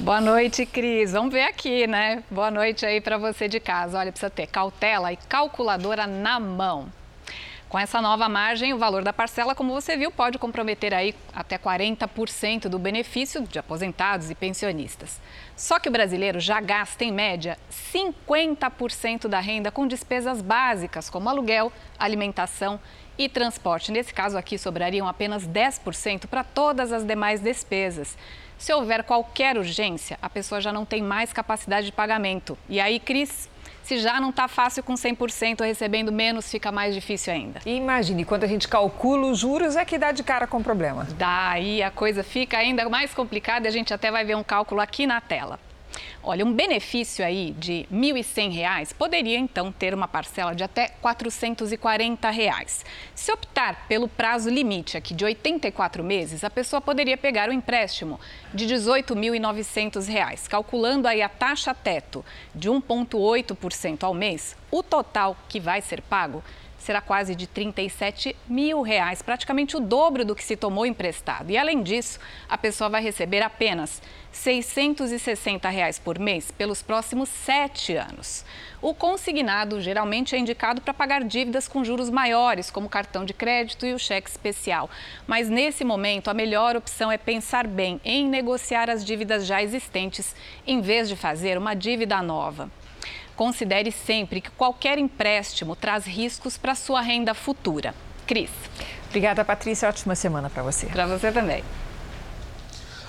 Boa 0.00 0.20
noite, 0.22 0.64
Cris. 0.64 1.12
Vamos 1.12 1.30
ver 1.30 1.42
aqui, 1.42 1.86
né? 1.86 2.24
Boa 2.30 2.50
noite 2.50 2.86
aí 2.86 3.02
para 3.02 3.18
você 3.18 3.48
de 3.48 3.60
casa. 3.60 3.98
Olha, 3.98 4.10
precisa 4.10 4.30
ter 4.30 4.46
cautela 4.46 5.12
e 5.12 5.18
calculadora 5.28 6.06
na 6.06 6.40
mão. 6.40 6.88
Com 7.74 7.78
essa 7.80 8.00
nova 8.00 8.28
margem, 8.28 8.72
o 8.72 8.78
valor 8.78 9.02
da 9.02 9.12
parcela, 9.12 9.52
como 9.52 9.72
você 9.72 9.96
viu, 9.96 10.08
pode 10.08 10.38
comprometer 10.38 10.94
aí 10.94 11.12
até 11.34 11.58
40% 11.58 12.68
do 12.68 12.78
benefício 12.78 13.42
de 13.42 13.58
aposentados 13.58 14.30
e 14.30 14.34
pensionistas. 14.36 15.20
Só 15.56 15.80
que 15.80 15.88
o 15.88 15.90
brasileiro 15.90 16.38
já 16.38 16.60
gasta, 16.60 17.02
em 17.02 17.10
média, 17.10 17.58
50% 17.92 19.26
da 19.26 19.40
renda 19.40 19.72
com 19.72 19.88
despesas 19.88 20.40
básicas, 20.40 21.10
como 21.10 21.28
aluguel, 21.28 21.72
alimentação 21.98 22.78
e 23.18 23.28
transporte. 23.28 23.90
Nesse 23.90 24.14
caso 24.14 24.38
aqui, 24.38 24.56
sobrariam 24.56 25.08
apenas 25.08 25.44
10% 25.44 26.28
para 26.28 26.44
todas 26.44 26.92
as 26.92 27.04
demais 27.04 27.40
despesas. 27.40 28.16
Se 28.56 28.72
houver 28.72 29.02
qualquer 29.02 29.58
urgência, 29.58 30.16
a 30.22 30.30
pessoa 30.30 30.60
já 30.60 30.72
não 30.72 30.84
tem 30.84 31.02
mais 31.02 31.32
capacidade 31.32 31.86
de 31.86 31.92
pagamento. 31.92 32.56
E 32.68 32.78
aí, 32.80 33.00
Cris, 33.00 33.50
se 33.84 33.98
já 33.98 34.20
não 34.20 34.30
está 34.30 34.48
fácil 34.48 34.82
com 34.82 34.94
100%, 34.94 35.60
recebendo 35.60 36.10
menos, 36.10 36.50
fica 36.50 36.72
mais 36.72 36.94
difícil 36.94 37.32
ainda. 37.32 37.60
E 37.66 37.76
imagine, 37.76 38.24
quando 38.24 38.44
a 38.44 38.46
gente 38.46 38.66
calcula 38.66 39.26
os 39.26 39.38
juros, 39.38 39.76
é 39.76 39.84
que 39.84 39.98
dá 39.98 40.10
de 40.10 40.22
cara 40.22 40.46
com 40.46 40.62
problema. 40.62 41.06
Daí 41.16 41.82
a 41.82 41.90
coisa 41.90 42.24
fica 42.24 42.56
ainda 42.56 42.88
mais 42.88 43.12
complicada 43.12 43.66
e 43.66 43.68
a 43.68 43.70
gente 43.70 43.92
até 43.92 44.10
vai 44.10 44.24
ver 44.24 44.36
um 44.36 44.42
cálculo 44.42 44.80
aqui 44.80 45.06
na 45.06 45.20
tela. 45.20 45.60
Olha, 46.22 46.44
um 46.44 46.52
benefício 46.52 47.24
aí 47.24 47.52
de 47.52 47.86
R$ 47.90 47.96
1.100 47.96 48.94
poderia 48.94 49.38
então 49.38 49.70
ter 49.70 49.92
uma 49.92 50.08
parcela 50.08 50.54
de 50.54 50.64
até 50.64 50.88
440 50.88 52.30
reais. 52.30 52.84
Se 53.14 53.30
optar 53.32 53.86
pelo 53.86 54.08
prazo 54.08 54.48
limite 54.48 54.96
aqui 54.96 55.12
de 55.12 55.24
84 55.24 56.02
meses, 56.02 56.42
a 56.42 56.50
pessoa 56.50 56.80
poderia 56.80 57.16
pegar 57.16 57.48
o 57.48 57.52
um 57.52 57.54
empréstimo 57.54 58.18
de 58.52 58.66
R$ 58.66 58.74
18.900. 58.74 60.48
Calculando 60.48 61.06
aí 61.06 61.20
a 61.20 61.28
taxa 61.28 61.74
teto 61.74 62.24
de 62.54 62.70
1,8% 62.70 64.02
ao 64.02 64.14
mês, 64.14 64.56
o 64.70 64.82
total 64.82 65.36
que 65.48 65.60
vai 65.60 65.80
ser 65.80 66.00
pago 66.00 66.42
será 66.84 67.00
quase 67.00 67.34
de 67.34 67.46
37 67.46 68.36
mil 68.46 68.82
reais, 68.82 69.22
praticamente 69.22 69.74
o 69.74 69.80
dobro 69.80 70.22
do 70.22 70.34
que 70.34 70.44
se 70.44 70.54
tomou 70.54 70.84
emprestado. 70.84 71.50
E 71.50 71.56
além 71.56 71.82
disso, 71.82 72.20
a 72.46 72.58
pessoa 72.58 72.90
vai 72.90 73.02
receber 73.02 73.40
apenas 73.40 74.02
660 74.30 75.66
reais 75.70 75.98
por 75.98 76.18
mês 76.18 76.50
pelos 76.50 76.82
próximos 76.82 77.30
sete 77.30 77.96
anos. 77.96 78.44
O 78.82 78.92
consignado 78.92 79.80
geralmente 79.80 80.36
é 80.36 80.38
indicado 80.38 80.82
para 80.82 80.92
pagar 80.92 81.24
dívidas 81.24 81.66
com 81.66 81.82
juros 81.82 82.10
maiores, 82.10 82.70
como 82.70 82.86
cartão 82.86 83.24
de 83.24 83.32
crédito 83.32 83.86
e 83.86 83.94
o 83.94 83.98
cheque 83.98 84.28
especial. 84.28 84.90
Mas 85.26 85.48
nesse 85.48 85.84
momento, 85.84 86.28
a 86.28 86.34
melhor 86.34 86.76
opção 86.76 87.10
é 87.10 87.16
pensar 87.16 87.66
bem 87.66 87.98
em 88.04 88.28
negociar 88.28 88.90
as 88.90 89.02
dívidas 89.02 89.46
já 89.46 89.62
existentes, 89.62 90.36
em 90.66 90.82
vez 90.82 91.08
de 91.08 91.16
fazer 91.16 91.56
uma 91.56 91.74
dívida 91.74 92.20
nova. 92.20 92.70
Considere 93.36 93.90
sempre 93.90 94.40
que 94.40 94.50
qualquer 94.50 94.98
empréstimo 94.98 95.74
traz 95.74 96.04
riscos 96.04 96.56
para 96.56 96.74
sua 96.74 97.00
renda 97.00 97.34
futura. 97.34 97.94
Cris. 98.26 98.50
Obrigada, 99.08 99.44
Patrícia. 99.44 99.88
Ótima 99.88 100.14
semana 100.14 100.48
para 100.48 100.62
você. 100.62 100.86
Para 100.86 101.06
você 101.06 101.30
também. 101.30 101.62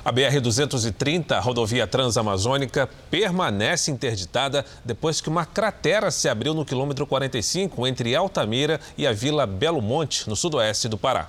A 0.04 0.14
BR-230, 0.14 1.42
rodovia 1.42 1.88
transamazônica, 1.88 2.88
permanece 3.10 3.90
interditada 3.90 4.64
depois 4.84 5.20
que 5.20 5.30
uma 5.30 5.48
cratera 5.48 6.12
se 6.12 6.30
abriu 6.30 6.54
no 6.54 6.64
quilômetro 6.64 7.08
45 7.08 7.88
entre 7.88 8.16
Altamira 8.16 8.80
e 8.96 9.08
a 9.08 9.12
Vila 9.12 9.48
Belo 9.48 9.82
Monte, 9.82 10.30
no 10.30 10.36
sudoeste 10.36 10.88
do 10.88 10.96
Pará. 10.96 11.28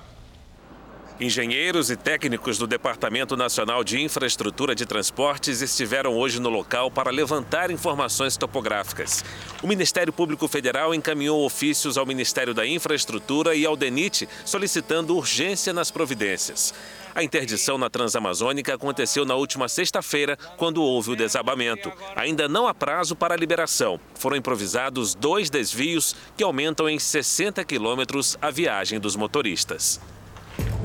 Engenheiros 1.19 1.89
e 1.89 1.95
técnicos 1.95 2.59
do 2.59 2.67
Departamento 2.67 3.35
Nacional 3.35 3.83
de 3.83 3.99
Infraestrutura 3.99 4.75
de 4.75 4.85
Transportes 4.85 5.63
estiveram 5.63 6.15
hoje 6.15 6.39
no 6.39 6.47
local 6.47 6.91
para 6.91 7.09
levantar 7.09 7.71
informações 7.71 8.37
topográficas. 8.37 9.25
O 9.63 9.67
Ministério 9.67 10.13
Público 10.13 10.47
Federal 10.47 10.93
encaminhou 10.93 11.43
ofícios 11.43 11.97
ao 11.97 12.05
Ministério 12.05 12.53
da 12.53 12.67
Infraestrutura 12.67 13.55
e 13.55 13.65
ao 13.65 13.75
DENIT 13.75 14.29
solicitando 14.45 15.17
urgência 15.17 15.73
nas 15.73 15.89
providências. 15.89 16.71
A 17.15 17.23
interdição 17.23 17.79
na 17.79 17.89
Transamazônica 17.89 18.75
aconteceu 18.75 19.25
na 19.25 19.33
última 19.33 19.67
sexta-feira, 19.67 20.37
quando 20.55 20.83
houve 20.83 21.09
o 21.09 21.15
desabamento. 21.15 21.91
Ainda 22.15 22.47
não 22.47 22.67
há 22.67 22.75
prazo 22.75 23.15
para 23.15 23.33
a 23.33 23.37
liberação. 23.37 23.99
Foram 24.13 24.37
improvisados 24.37 25.15
dois 25.15 25.49
desvios 25.49 26.15
que 26.37 26.43
aumentam 26.43 26.87
em 26.87 26.99
60 26.99 27.63
quilômetros 27.65 28.37
a 28.39 28.51
viagem 28.51 28.99
dos 28.99 29.15
motoristas. 29.15 29.99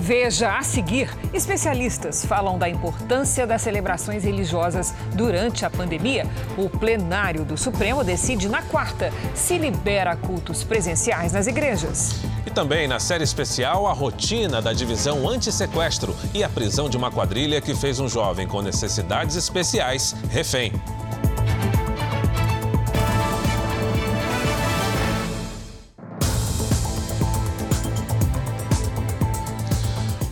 Veja 0.03 0.59
a 0.59 0.63
seguir: 0.65 1.09
especialistas 1.33 2.25
falam 2.25 2.59
da 2.59 2.69
importância 2.69 3.47
das 3.47 3.63
celebrações 3.63 4.25
religiosas 4.25 4.93
durante 5.15 5.65
a 5.65 5.71
pandemia. 5.71 6.27
O 6.59 6.69
plenário 6.69 7.45
do 7.45 7.57
Supremo 7.57 8.03
decide 8.03 8.49
na 8.49 8.63
quarta 8.63 9.13
se 9.33 9.57
libera 9.57 10.17
cultos 10.17 10.65
presenciais 10.65 11.33
nas 11.33 11.47
igrejas. 11.47 12.17
E 12.45 12.51
também 12.51 12.89
na 12.89 12.99
série 12.99 13.23
especial, 13.23 13.87
a 13.87 13.93
rotina 13.93 14.61
da 14.61 14.73
divisão 14.73 15.29
anti-sequestro 15.29 16.17
e 16.35 16.43
a 16.43 16.49
prisão 16.49 16.91
de 16.91 16.97
uma 16.97 17.13
quadrilha 17.13 17.61
que 17.61 17.73
fez 17.73 18.01
um 18.01 18.09
jovem 18.09 18.49
com 18.49 18.61
necessidades 18.61 19.37
especiais 19.37 20.17
refém. 20.33 20.73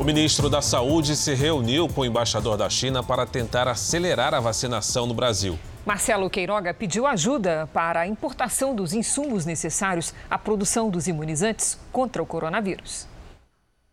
O 0.00 0.02
ministro 0.02 0.48
da 0.48 0.62
Saúde 0.62 1.14
se 1.14 1.34
reuniu 1.34 1.86
com 1.86 2.00
o 2.00 2.04
embaixador 2.06 2.56
da 2.56 2.70
China 2.70 3.02
para 3.02 3.26
tentar 3.26 3.68
acelerar 3.68 4.32
a 4.32 4.40
vacinação 4.40 5.06
no 5.06 5.12
Brasil. 5.12 5.58
Marcelo 5.84 6.30
Queiroga 6.30 6.72
pediu 6.72 7.06
ajuda 7.06 7.68
para 7.70 8.00
a 8.00 8.06
importação 8.06 8.74
dos 8.74 8.94
insumos 8.94 9.44
necessários 9.44 10.14
à 10.30 10.38
produção 10.38 10.88
dos 10.88 11.06
imunizantes 11.06 11.78
contra 11.92 12.22
o 12.22 12.24
coronavírus. 12.24 13.06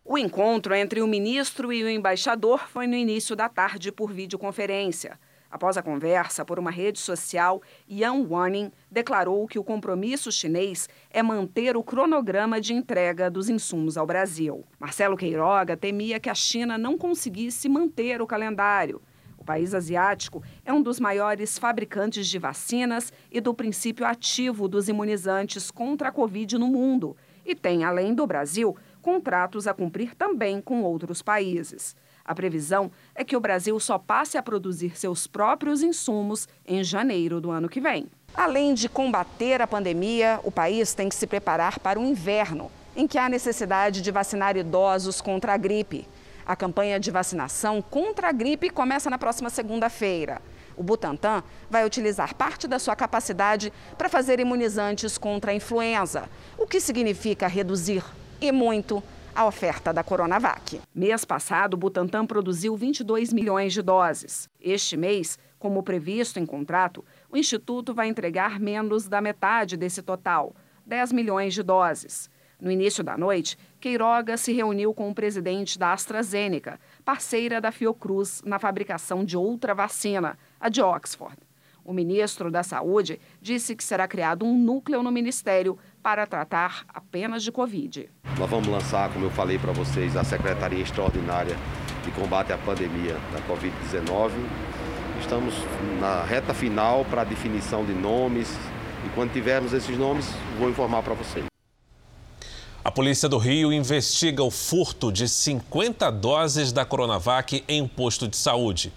O 0.05 0.17
encontro 0.17 0.73
entre 0.73 1.01
o 1.01 1.07
ministro 1.07 1.73
e 1.73 1.83
o 1.83 1.89
embaixador 1.89 2.69
foi 2.69 2.87
no 2.87 2.95
início 2.95 3.35
da 3.35 3.49
tarde 3.49 3.91
por 3.91 4.09
videoconferência. 4.09 5.19
Após 5.49 5.77
a 5.77 5.81
conversa 5.81 6.43
por 6.43 6.59
uma 6.59 6.69
rede 6.69 6.99
social, 6.99 7.61
Yang 7.89 8.27
Wanning 8.29 8.71
declarou 8.91 9.47
que 9.47 9.57
o 9.57 9.63
compromisso 9.63 10.31
chinês 10.31 10.89
é 11.09 11.23
manter 11.23 11.77
o 11.77 11.83
cronograma 11.83 12.59
de 12.59 12.73
entrega 12.73 13.29
dos 13.29 13.47
insumos 13.47 13.97
ao 13.97 14.05
Brasil. 14.05 14.65
Marcelo 14.77 15.15
Queiroga 15.15 15.77
temia 15.77 16.19
que 16.19 16.29
a 16.29 16.35
China 16.35 16.77
não 16.77 16.97
conseguisse 16.97 17.69
manter 17.69 18.21
o 18.21 18.27
calendário. 18.27 19.01
O 19.37 19.43
país 19.43 19.73
asiático 19.73 20.43
é 20.65 20.73
um 20.73 20.81
dos 20.81 20.99
maiores 20.99 21.57
fabricantes 21.57 22.27
de 22.27 22.37
vacinas 22.37 23.13
e 23.31 23.39
do 23.39 23.53
princípio 23.53 24.05
ativo 24.05 24.67
dos 24.67 24.89
imunizantes 24.89 25.71
contra 25.71 26.09
a 26.09 26.11
Covid 26.11 26.57
no 26.57 26.67
mundo 26.67 27.15
e 27.47 27.55
tem, 27.55 27.85
além 27.85 28.13
do 28.13 28.27
Brasil, 28.27 28.75
contratos 29.01 29.67
a 29.67 29.73
cumprir 29.73 30.13
também 30.13 30.59
com 30.59 30.83
outros 30.83 31.21
países. 31.21 31.95
A 32.27 32.35
previsão 32.35 32.91
é 33.15 33.23
que 33.23 33.37
o 33.37 33.39
Brasil 33.39 33.79
só 33.79 33.97
passe 33.97 34.37
a 34.37 34.43
produzir 34.43 34.99
seus 34.99 35.25
próprios 35.25 35.81
insumos 35.81 36.45
em 36.67 36.83
janeiro 36.83 37.39
do 37.39 37.49
ano 37.49 37.69
que 37.69 37.79
vem. 37.79 38.07
Além 38.35 38.73
de 38.73 38.89
combater 38.89 39.61
a 39.61 39.67
pandemia, 39.67 40.37
o 40.43 40.51
país 40.51 40.93
tem 40.93 41.07
que 41.07 41.15
se 41.15 41.25
preparar 41.25 41.79
para 41.79 41.97
o 41.97 42.03
inverno, 42.03 42.69
em 42.97 43.07
que 43.07 43.17
há 43.17 43.29
necessidade 43.29 44.01
de 44.01 44.11
vacinar 44.11 44.57
idosos 44.57 45.21
contra 45.21 45.53
a 45.53 45.57
gripe. 45.57 46.05
A 46.45 46.53
campanha 46.53 46.99
de 46.99 47.09
vacinação 47.09 47.81
contra 47.81 48.27
a 48.27 48.31
gripe 48.33 48.69
começa 48.69 49.09
na 49.09 49.17
próxima 49.17 49.49
segunda-feira. 49.49 50.41
O 50.75 50.83
Butantan 50.83 51.41
vai 51.69 51.85
utilizar 51.85 52.35
parte 52.35 52.67
da 52.67 52.77
sua 52.77 52.95
capacidade 52.95 53.71
para 53.97 54.09
fazer 54.09 54.39
imunizantes 54.39 55.17
contra 55.17 55.51
a 55.51 55.55
influenza, 55.55 56.29
o 56.57 56.67
que 56.67 56.81
significa 56.81 57.47
reduzir 57.47 58.03
e 58.39 58.51
muito 58.51 59.01
a 59.37 59.45
oferta 59.45 59.93
da 59.93 60.03
Coronavac. 60.03 60.81
Mês 60.95 61.23
passado, 61.23 61.75
o 61.75 61.77
Butantan 61.77 62.25
produziu 62.25 62.75
22 62.75 63.31
milhões 63.31 63.71
de 63.71 63.83
doses. 63.83 64.49
Este 64.59 64.97
mês, 64.97 65.37
como 65.59 65.83
previsto 65.83 66.39
em 66.39 66.45
contrato, 66.45 67.05
o 67.29 67.37
Instituto 67.37 67.93
vai 67.93 68.07
entregar 68.07 68.59
menos 68.59 69.07
da 69.07 69.21
metade 69.21 69.77
desse 69.77 70.01
total, 70.01 70.55
10 70.87 71.11
milhões 71.11 71.53
de 71.53 71.61
doses. 71.61 72.31
No 72.59 72.71
início 72.71 73.03
da 73.03 73.15
noite, 73.15 73.59
Queiroga 73.79 74.37
se 74.37 74.51
reuniu 74.53 74.91
com 74.91 75.07
o 75.07 75.13
presidente 75.13 75.77
da 75.77 75.93
AstraZeneca, 75.93 76.79
parceira 77.05 77.61
da 77.61 77.71
Fiocruz 77.71 78.41
na 78.43 78.57
fabricação 78.57 79.23
de 79.23 79.37
outra 79.37 79.75
vacina, 79.75 80.35
a 80.59 80.67
de 80.67 80.81
Oxford. 80.81 81.37
O 81.87 81.93
ministro 81.93 82.51
da 82.51 82.63
Saúde 82.63 83.17
disse 83.41 83.73
que 83.73 83.81
será 83.81 84.09
criado 84.09 84.45
um 84.45 84.57
núcleo 84.57 85.01
no 85.01 85.09
ministério 85.09 85.79
para 86.03 86.27
tratar 86.27 86.83
apenas 86.89 87.41
de 87.41 87.49
Covid. 87.49 88.09
Nós 88.37 88.49
vamos 88.49 88.67
lançar, 88.67 89.09
como 89.13 89.23
eu 89.23 89.31
falei 89.31 89.57
para 89.57 89.71
vocês, 89.71 90.17
a 90.17 90.23
Secretaria 90.25 90.83
Extraordinária 90.83 91.55
de 92.03 92.11
Combate 92.11 92.51
à 92.51 92.57
Pandemia 92.57 93.13
da 93.31 93.39
Covid-19. 93.47 94.31
Estamos 95.21 95.53
na 96.01 96.25
reta 96.25 96.53
final 96.53 97.05
para 97.05 97.21
a 97.21 97.23
definição 97.23 97.85
de 97.85 97.93
nomes 97.93 98.49
e 99.05 99.09
quando 99.15 99.31
tivermos 99.31 99.71
esses 99.71 99.97
nomes, 99.97 100.25
vou 100.59 100.69
informar 100.69 101.01
para 101.03 101.13
vocês. 101.13 101.45
A 102.83 102.91
polícia 102.91 103.29
do 103.29 103.37
Rio 103.37 103.71
investiga 103.71 104.43
o 104.43 104.51
furto 104.51 105.09
de 105.09 105.29
50 105.29 106.11
doses 106.11 106.73
da 106.73 106.83
Coronavac 106.83 107.63
em 107.65 107.81
um 107.81 107.87
posto 107.87 108.27
de 108.27 108.35
saúde. 108.35 108.91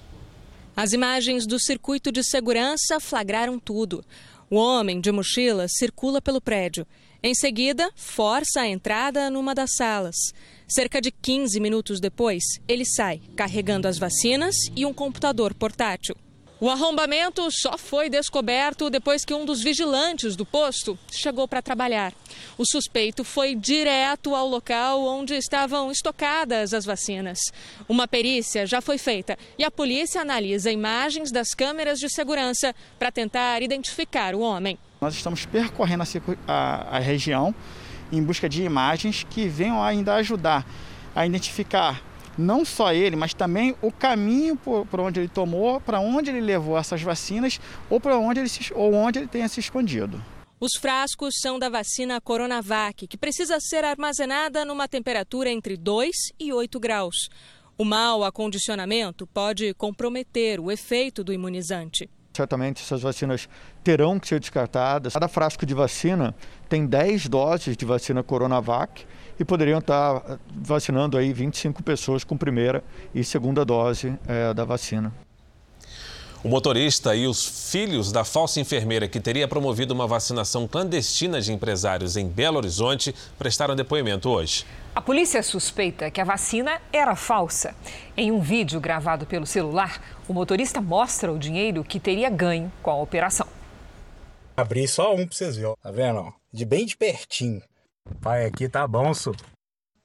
As 0.83 0.95
imagens 0.95 1.47
do 1.47 1.61
circuito 1.61 2.11
de 2.11 2.25
segurança 2.25 2.99
flagraram 2.99 3.59
tudo. 3.59 4.03
O 4.49 4.57
homem 4.57 4.99
de 4.99 5.13
mochila 5.13 5.67
circula 5.69 6.23
pelo 6.23 6.41
prédio. 6.41 6.87
Em 7.23 7.35
seguida, 7.35 7.91
força 7.95 8.63
a 8.63 8.67
entrada 8.67 9.29
numa 9.29 9.55
das 9.55 9.75
salas. 9.77 10.17
Cerca 10.67 10.99
de 10.99 11.11
15 11.11 11.61
minutos 11.61 12.01
depois, 12.01 12.43
ele 12.67 12.87
sai, 12.87 13.21
carregando 13.37 13.87
as 13.87 13.99
vacinas 13.99 14.55
e 14.75 14.87
um 14.87 14.95
computador 14.95 15.53
portátil. 15.53 16.17
O 16.61 16.69
arrombamento 16.69 17.49
só 17.51 17.79
foi 17.79 18.11
descoberto 18.11 18.91
depois 18.91 19.25
que 19.25 19.33
um 19.33 19.47
dos 19.47 19.63
vigilantes 19.63 20.37
do 20.37 20.45
posto 20.45 20.99
chegou 21.11 21.49
para 21.49 21.63
trabalhar. 21.63 22.13
O 22.59 22.67
suspeito 22.67 23.25
foi 23.25 23.55
direto 23.55 24.35
ao 24.35 24.47
local 24.47 25.03
onde 25.03 25.33
estavam 25.35 25.91
estocadas 25.91 26.75
as 26.75 26.85
vacinas. 26.85 27.39
Uma 27.89 28.07
perícia 28.07 28.67
já 28.67 28.83
foi 28.83 28.99
feita 28.99 29.39
e 29.59 29.65
a 29.65 29.71
polícia 29.71 30.21
analisa 30.21 30.71
imagens 30.71 31.33
das 31.33 31.55
câmeras 31.55 31.99
de 31.99 32.11
segurança 32.11 32.75
para 32.99 33.11
tentar 33.11 33.63
identificar 33.63 34.35
o 34.35 34.41
homem. 34.41 34.79
Nós 35.01 35.15
estamos 35.15 35.47
percorrendo 35.47 36.03
a, 36.03 36.07
a, 36.47 36.97
a 36.97 36.99
região 36.99 37.55
em 38.13 38.23
busca 38.23 38.51
de 38.51 38.63
imagens 38.63 39.25
que 39.31 39.49
venham 39.49 39.83
ainda 39.83 40.15
ajudar 40.17 40.67
a 41.17 41.25
identificar 41.25 42.10
não 42.41 42.65
só 42.65 42.93
ele, 42.93 43.15
mas 43.15 43.35
também 43.35 43.77
o 43.81 43.93
caminho 43.93 44.57
por, 44.57 44.87
por 44.87 45.01
onde 45.01 45.21
ele 45.21 45.29
tomou, 45.29 45.81
para 45.81 46.01
onde 46.01 46.31
ele 46.31 46.41
levou 46.41 46.77
essas 46.77 47.03
vacinas 47.03 47.61
ou 47.89 48.01
para 48.01 48.19
onde 48.19 48.41
ele 48.41 48.49
se, 48.49 48.73
ou 48.75 48.95
onde 48.95 49.19
ele 49.19 49.29
tenha 49.29 49.49
se 49.49 49.61
escondido. 49.61 50.21
Os 50.59 50.73
frascos 50.79 51.37
são 51.41 51.59
da 51.59 51.71
vacina 51.71 52.21
Coronavac, 52.21 53.07
que 53.07 53.17
precisa 53.17 53.59
ser 53.61 53.85
armazenada 53.85 54.65
numa 54.65 54.87
temperatura 54.87 55.51
entre 55.51 55.77
2 55.77 56.11
e 56.39 56.53
8 56.53 56.79
graus. 56.79 57.31
O 57.79 57.85
mau 57.85 58.23
acondicionamento 58.25 59.27
pode 59.27 59.73
comprometer 59.73 60.61
o 60.61 60.71
efeito 60.71 61.25
do 61.25 61.33
imunizante. 61.33 62.11
Certamente 62.37 62.83
essas 62.83 63.01
vacinas 63.01 63.49
terão 63.83 64.21
que 64.21 64.29
ser 64.29 64.39
descartadas. 64.39 65.15
Cada 65.15 65.29
frasco 65.29 65.65
de 65.65 65.73
vacina 65.73 66.35
tem 66.69 66.87
10 66.87 67.29
doses 67.29 67.77
de 67.77 67.85
vacina 67.87 68.23
Coronavac 68.23 69.07
e 69.41 69.45
poderiam 69.45 69.79
estar 69.79 70.39
vacinando 70.55 71.17
aí 71.17 71.33
25 71.33 71.83
pessoas 71.83 72.23
com 72.23 72.37
primeira 72.37 72.85
e 73.15 73.25
segunda 73.25 73.65
dose 73.65 74.15
é, 74.29 74.53
da 74.53 74.67
vacina. 74.67 75.11
O 76.43 76.49
motorista 76.49 77.15
e 77.15 77.27
os 77.27 77.71
filhos 77.71 78.11
da 78.13 78.25
falsa 78.25 78.61
enfermeira 78.61 79.07
que 79.07 79.21
teria 79.21 79.47
promovido 79.47 79.93
uma 79.93 80.07
vacinação 80.07 80.67
clandestina 80.67 81.41
de 81.41 81.53
empresários 81.53 82.17
em 82.17 82.27
Belo 82.27 82.57
Horizonte 82.57 83.15
prestaram 83.39 83.77
depoimento 83.77 84.29
hoje. 84.31 84.65
A 84.95 85.03
polícia 85.03 85.43
suspeita 85.43 86.11
que 86.11 86.21
a 86.21 86.25
vacina 86.25 86.81
era 86.93 87.15
falsa. 87.15 87.75
Em 88.17 88.33
um 88.33 88.41
vídeo 88.41 88.81
gravado 88.81 89.27
pelo 89.27 89.47
celular, 89.47 90.03
o 90.27 90.33
motorista 90.33 90.81
mostra 90.81 91.31
o 91.31 91.39
dinheiro 91.39 91.85
que 91.85 92.01
teria 92.01 92.31
ganho 92.31 92.73
com 92.83 92.91
a 92.91 92.97
operação. 92.97 93.47
Abri 94.57 94.89
só 94.89 95.15
um 95.15 95.27
para 95.27 95.37
vocês 95.37 95.57
verem, 95.57 95.75
tá 95.83 95.91
vendo? 95.91 96.33
De 96.53 96.65
bem 96.65 96.87
de 96.87 96.97
pertinho. 96.97 97.63
Pai, 98.21 98.45
aqui 98.45 98.69
tá 98.69 98.87
bom, 98.87 99.15
su. 99.15 99.35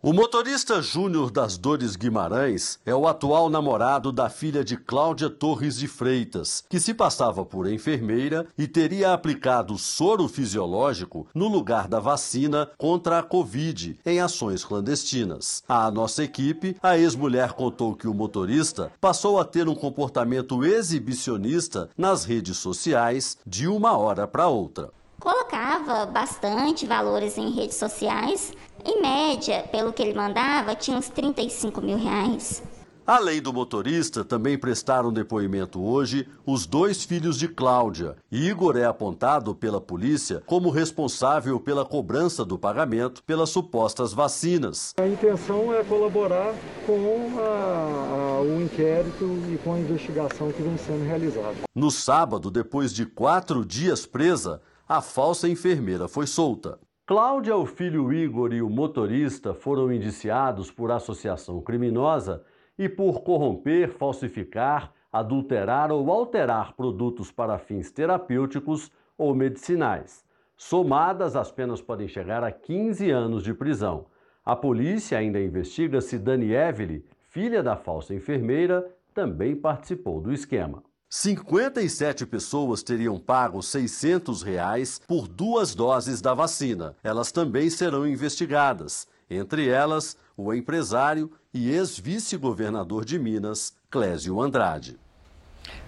O 0.02 0.14
motorista 0.14 0.82
Júnior 0.84 1.32
das 1.32 1.58
Dores 1.58 1.96
Guimarães 1.96 2.80
é 2.86 2.94
o 2.94 3.08
atual 3.08 3.50
namorado 3.50 4.12
da 4.12 4.30
filha 4.30 4.64
de 4.64 4.78
Cláudia 4.78 5.32
Torres 5.32 5.78
de 5.78 5.88
Freitas, 5.88 6.64
que 6.70 6.80
se 6.80 6.94
passava 6.94 7.44
por 7.44 7.68
enfermeira 7.68 8.46
e 8.58 8.68
teria 8.68 9.12
aplicado 9.12 9.78
soro 9.80 10.28
fisiológico 10.28 11.28
no 11.34 11.48
lugar 11.48 11.88
da 11.88 12.00
vacina 12.00 12.70
contra 12.78 13.18
a 13.18 13.24
Covid 13.24 14.00
em 14.06 14.22
ações 14.22 14.64
clandestinas. 14.64 15.64
À 15.68 15.90
nossa 15.90 16.24
equipe, 16.24 16.78
a 16.84 16.98
ex-mulher 16.98 17.54
contou 17.54 17.96
que 17.96 18.08
o 18.08 18.14
motorista 18.14 18.92
passou 19.02 19.40
a 19.40 19.44
ter 19.44 19.68
um 19.68 19.76
comportamento 19.76 20.64
exibicionista 20.64 21.90
nas 21.98 22.24
redes 22.26 22.58
sociais 22.58 23.38
de 23.46 23.68
uma 23.68 23.98
hora 23.98 24.28
para 24.28 24.48
outra 24.48 24.92
colocava 25.20 26.06
bastante 26.06 26.86
valores 26.86 27.38
em 27.38 27.52
redes 27.52 27.78
sociais. 27.78 28.54
Em 28.84 29.02
média, 29.02 29.64
pelo 29.72 29.92
que 29.92 30.02
ele 30.02 30.14
mandava, 30.14 30.76
tinha 30.76 30.98
uns 30.98 31.10
35 31.10 31.82
mil 31.82 31.98
reais. 31.98 32.62
Além 33.08 33.40
do 33.40 33.54
motorista, 33.54 34.26
também 34.26 34.58
prestaram 34.58 35.14
depoimento 35.14 35.80
hoje 35.80 36.28
os 36.44 36.66
dois 36.66 37.04
filhos 37.04 37.38
de 37.38 37.48
Cláudia. 37.48 38.16
Igor 38.32 38.76
é 38.76 38.86
apontado 38.86 39.54
pela 39.54 39.80
polícia 39.80 40.42
como 40.48 40.72
responsável 40.72 41.60
pela 41.60 41.86
cobrança 41.86 42.44
do 42.44 42.58
pagamento 42.58 43.22
pelas 43.22 43.52
supostas 43.52 44.12
vacinas. 44.12 44.92
A 44.98 45.08
intenção 45.08 45.72
é 45.72 45.84
colaborar 45.84 46.56
com 46.88 47.40
a, 47.40 48.40
a, 48.40 48.42
o 48.42 48.60
inquérito 48.60 49.26
e 49.54 49.60
com 49.64 49.76
a 49.76 49.80
investigação 49.80 50.52
que 50.52 50.64
vem 50.64 50.76
sendo 50.76 51.06
realizada. 51.06 51.58
No 51.76 51.92
sábado, 51.92 52.50
depois 52.50 52.92
de 52.92 53.06
quatro 53.06 53.64
dias 53.64 54.08
presa, 54.08 54.62
a 54.88 55.02
falsa 55.02 55.50
enfermeira 55.50 56.08
foi 56.08 56.28
solta. 56.28 56.80
Cláudia, 57.08 57.56
o 57.56 57.66
filho 57.66 58.14
Igor 58.14 58.54
e 58.54 58.62
o 58.62 58.70
motorista 58.70 59.52
foram 59.52 59.92
indiciados 59.92 60.70
por 60.70 60.92
associação 60.92 61.60
criminosa 61.60 62.44
e 62.78 62.88
por 62.88 63.22
corromper, 63.24 63.90
falsificar, 63.90 64.94
adulterar 65.12 65.92
ou 65.92 66.12
alterar 66.12 66.74
produtos 66.74 67.32
para 67.32 67.58
fins 67.58 67.92
terapêuticos 67.92 68.92
ou 69.18 69.34
medicinais. 69.34 70.24
Somadas, 70.56 71.36
as 71.36 71.52
penas 71.52 71.82
podem 71.82 72.08
chegar 72.08 72.44
a 72.44 72.52
15 72.52 73.10
anos 73.10 73.44
de 73.44 73.56
prisão. 73.56 74.06
A 74.46 74.56
polícia 74.56 75.18
ainda 75.18 75.40
investiga 75.40 76.00
se 76.00 76.20
Dani 76.20 76.54
Evely, 76.54 77.04
filha 77.24 77.64
da 77.64 77.76
falsa 77.76 78.14
enfermeira, 78.14 78.88
também 79.16 79.56
participou 79.56 80.22
do 80.22 80.32
esquema. 80.32 80.84
57 81.10 82.26
pessoas 82.26 82.84
teriam 82.84 83.18
pago 83.18 83.62
600 83.62 84.42
reais 84.42 85.00
por 85.08 85.28
duas 85.28 85.74
doses 85.74 86.22
da 86.22 86.34
vacina. 86.34 86.96
Elas 87.04 87.32
também 87.32 87.70
serão 87.70 88.08
investigadas. 88.08 89.08
Entre 89.30 89.70
elas, 89.70 90.18
o 90.36 90.54
empresário 90.54 91.32
e 91.54 91.72
ex-vice-governador 91.72 93.06
de 93.06 93.18
Minas, 93.18 93.74
Clésio 93.90 94.42
Andrade. 94.42 95.00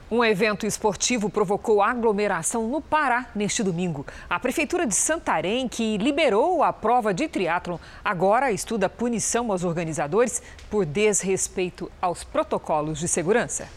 Um 0.10 0.24
evento 0.24 0.66
esportivo 0.66 1.30
provocou 1.30 1.82
aglomeração 1.82 2.70
no 2.70 2.80
Pará 2.80 3.30
neste 3.36 3.62
domingo. 3.62 4.06
A 4.30 4.40
Prefeitura 4.40 4.88
de 4.88 4.96
Santarém, 4.96 5.68
que 5.68 5.98
liberou 5.98 6.64
a 6.64 6.72
prova 6.72 7.14
de 7.14 7.28
triatlon, 7.28 7.78
agora 8.04 8.50
estuda 8.50 8.88
punição 8.88 9.52
aos 9.52 9.66
organizadores 9.66 10.42
por 10.70 10.86
desrespeito 10.86 11.92
aos 12.02 12.24
protocolos 12.24 13.00
de 13.00 13.10
segurança. 13.10 13.68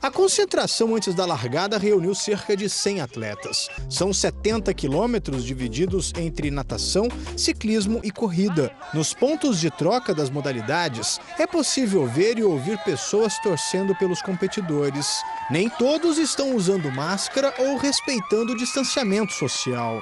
A 0.00 0.12
concentração 0.12 0.94
antes 0.94 1.12
da 1.12 1.26
largada 1.26 1.76
reuniu 1.76 2.14
cerca 2.14 2.56
de 2.56 2.68
100 2.68 3.00
atletas. 3.00 3.68
São 3.90 4.12
70 4.12 4.72
quilômetros 4.72 5.44
divididos 5.44 6.12
entre 6.16 6.52
natação, 6.52 7.08
ciclismo 7.36 8.00
e 8.04 8.12
corrida. 8.12 8.70
Nos 8.94 9.12
pontos 9.12 9.58
de 9.58 9.70
troca 9.70 10.14
das 10.14 10.30
modalidades, 10.30 11.18
é 11.36 11.48
possível 11.48 12.06
ver 12.06 12.38
e 12.38 12.44
ouvir 12.44 12.78
pessoas 12.84 13.36
torcendo 13.40 13.92
pelos 13.96 14.22
competidores. 14.22 15.20
Nem 15.50 15.68
todos 15.68 16.16
estão 16.16 16.54
usando 16.54 16.92
máscara 16.92 17.52
ou 17.58 17.76
respeitando 17.76 18.52
o 18.52 18.56
distanciamento 18.56 19.32
social. 19.32 20.00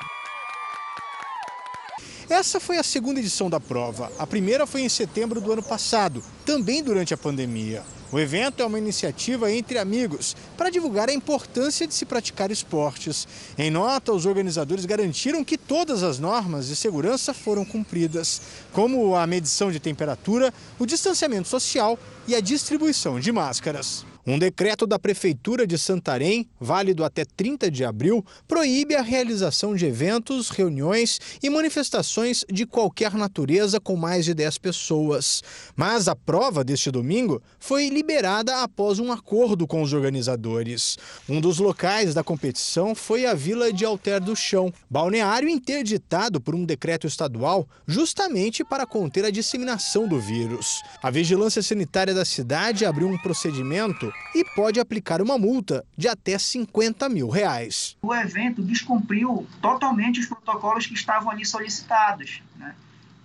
Essa 2.29 2.61
foi 2.61 2.77
a 2.77 2.83
segunda 2.83 3.21
edição 3.21 3.49
da 3.49 3.61
prova. 3.61 4.13
A 4.19 4.27
primeira 4.27 4.67
foi 4.67 4.83
em 4.83 4.89
setembro 4.89 5.41
do 5.41 5.53
ano 5.53 5.63
passado, 5.63 6.23
também 6.45 6.83
durante 6.83 7.15
a 7.15 7.17
pandemia. 7.17 7.83
O 8.12 8.21
evento 8.21 8.62
é 8.62 8.66
uma 8.66 8.79
iniciativa 8.79 9.51
entre 9.51 9.79
amigos 9.79 10.37
para 10.57 10.71
divulgar 10.71 11.09
a 11.09 11.12
importância 11.12 11.87
de 11.87 11.95
se 11.95 12.07
praticar 12.07 12.51
esportes. 12.53 13.27
Em 13.59 13.71
nota, 13.71 14.12
os 14.12 14.27
organizadores 14.27 14.85
garantiram 14.85 15.45
que 15.45 15.59
todas 15.59 16.03
as 16.03 16.19
normas 16.19 16.69
de 16.69 16.77
segurança 16.77 17.35
foram 17.35 17.64
cumpridas, 17.64 18.40
como 18.73 19.16
a 19.16 19.27
medição 19.27 19.73
de 19.73 19.81
temperatura, 19.81 20.55
o 20.79 20.87
distanciamento 20.87 21.49
social 21.49 21.99
e 22.29 22.35
a 22.35 22.40
distribuição 22.40 23.19
de 23.19 23.33
máscaras. 23.33 24.05
Um 24.29 24.41
decreto 24.41 24.89
da 24.89 24.99
Prefeitura 24.99 25.65
de 25.65 25.79
Santarém, 25.79 26.49
válido 26.59 27.05
até 27.05 27.25
30 27.25 27.71
de 27.71 27.85
abril, 27.85 28.27
proíbe 28.49 28.97
a 28.97 29.01
realização 29.01 29.77
de 29.77 29.87
eventos, 29.87 30.49
reuniões 30.49 31.21
e 31.41 31.49
manifestações 31.49 32.45
de 32.51 32.67
qualquer 32.67 33.15
natureza 33.15 33.79
com 33.79 33.95
mais 33.95 34.25
de 34.25 34.35
10 34.35 34.59
pessoas. 34.59 35.45
Mas 35.77 36.09
a 36.09 36.17
prova 36.17 36.65
deste 36.65 36.91
domingo 36.91 37.41
foi 37.61 37.89
liberada 37.89 38.62
após 38.65 38.99
um 38.99 39.12
acordo 39.12 39.65
com 39.65 39.81
os 39.81 39.93
organizadores. 39.93 40.99
Um 41.29 41.41
dos 41.41 41.61
locais 41.61 42.12
da 42.12 42.25
competição 42.25 42.97
foi 42.97 43.27
a 43.27 43.35
Vila 43.35 43.73
de 43.73 43.85
Alter 43.85 44.21
do 44.21 44.35
Chão, 44.35 44.73
balneário 44.91 45.49
interditado 45.49 46.41
por 46.41 46.53
um 46.53 46.65
decreto 46.65 47.07
estadual 47.07 47.65
justamente 47.87 48.65
para 48.65 48.87
conter 48.87 49.25
a 49.25 49.31
disseminação 49.31 50.09
do 50.09 50.19
vírus. 50.19 50.83
A 51.01 51.12
vigilância 51.12 51.62
sanitária 51.62 52.12
da 52.12 52.25
cidade 52.25 52.85
abriu 52.85 53.07
um 53.07 53.19
procedimento 53.19 54.15
e 54.35 54.44
pode 54.55 54.79
aplicar 54.79 55.22
uma 55.22 55.38
multa 55.38 55.85
de 55.96 56.09
até 56.09 56.38
50 56.38 57.09
mil 57.09 57.29
reais. 57.29 57.96
O 58.02 58.14
evento 58.14 58.62
descumpriu 58.62 59.46
totalmente 59.62 60.20
os 60.20 60.26
protocolos 60.26 60.87
que 60.87 60.94
estavam 60.94 61.31
ali 61.31 61.44
solicitados. 61.44 62.42
Né? 62.57 62.74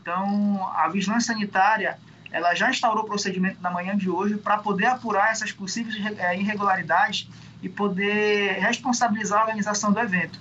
Então, 0.01 0.71
a 0.73 0.87
vigilância 0.87 1.33
sanitária 1.33 1.99
ela 2.31 2.55
já 2.55 2.69
instaurou 2.69 3.03
o 3.03 3.05
procedimento 3.05 3.61
na 3.61 3.69
manhã 3.69 3.95
de 3.95 4.09
hoje 4.09 4.37
para 4.37 4.57
poder 4.57 4.85
apurar 4.85 5.31
essas 5.31 5.51
possíveis 5.51 5.97
eh, 6.17 6.39
irregularidades 6.39 7.27
e 7.61 7.67
poder 7.67 8.53
responsabilizar 8.53 9.39
a 9.39 9.43
organização 9.43 9.91
do 9.91 9.99
evento. 9.99 10.39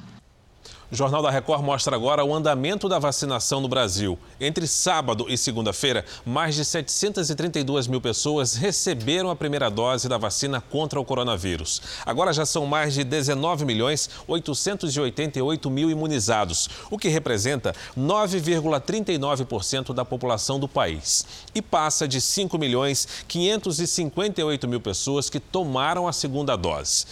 O 0.92 0.96
Jornal 0.96 1.22
da 1.22 1.30
Record 1.30 1.62
mostra 1.62 1.94
agora 1.94 2.24
o 2.24 2.34
andamento 2.34 2.88
da 2.88 2.98
vacinação 2.98 3.60
no 3.60 3.68
Brasil. 3.68 4.18
Entre 4.40 4.66
sábado 4.66 5.26
e 5.28 5.38
segunda-feira, 5.38 6.04
mais 6.26 6.56
de 6.56 6.64
732 6.64 7.86
mil 7.86 8.00
pessoas 8.00 8.56
receberam 8.56 9.30
a 9.30 9.36
primeira 9.36 9.70
dose 9.70 10.08
da 10.08 10.18
vacina 10.18 10.60
contra 10.60 10.98
o 10.98 11.04
coronavírus. 11.04 11.80
Agora 12.04 12.32
já 12.32 12.44
são 12.44 12.66
mais 12.66 12.92
de 12.92 13.04
19 13.04 13.64
milhões 13.64 14.10
888 14.26 15.70
mil 15.70 15.92
imunizados, 15.92 16.68
o 16.90 16.98
que 16.98 17.08
representa 17.08 17.72
9,39% 17.96 19.94
da 19.94 20.04
população 20.04 20.58
do 20.58 20.66
país. 20.66 21.24
E 21.54 21.62
passa 21.62 22.08
de 22.08 22.20
5 22.20 22.58
milhões 22.58 23.06
558 23.28 24.66
mil 24.66 24.80
pessoas 24.80 25.30
que 25.30 25.38
tomaram 25.38 26.08
a 26.08 26.12
segunda 26.12 26.56
dose. 26.56 27.06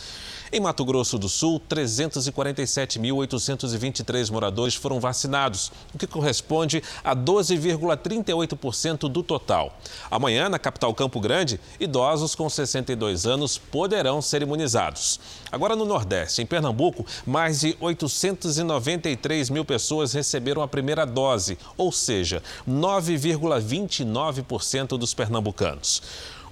Em 0.50 0.60
Mato 0.60 0.82
Grosso 0.82 1.18
do 1.18 1.28
Sul, 1.28 1.60
347.823 1.68 4.30
moradores 4.30 4.74
foram 4.74 4.98
vacinados, 4.98 5.70
o 5.94 5.98
que 5.98 6.06
corresponde 6.06 6.82
a 7.04 7.14
12,38% 7.14 9.10
do 9.10 9.22
total. 9.22 9.78
Amanhã, 10.10 10.48
na 10.48 10.58
capital 10.58 10.94
Campo 10.94 11.20
Grande, 11.20 11.60
idosos 11.78 12.34
com 12.34 12.48
62 12.48 13.26
anos 13.26 13.58
poderão 13.58 14.22
ser 14.22 14.40
imunizados. 14.40 15.20
Agora 15.52 15.76
no 15.76 15.84
Nordeste, 15.84 16.40
em 16.40 16.46
Pernambuco, 16.46 17.04
mais 17.26 17.60
de 17.60 17.76
893 17.78 19.50
mil 19.50 19.66
pessoas 19.66 20.14
receberam 20.14 20.62
a 20.62 20.68
primeira 20.68 21.04
dose, 21.04 21.58
ou 21.76 21.92
seja, 21.92 22.42
9,29% 22.66 24.96
dos 24.96 25.12
pernambucanos. 25.12 26.02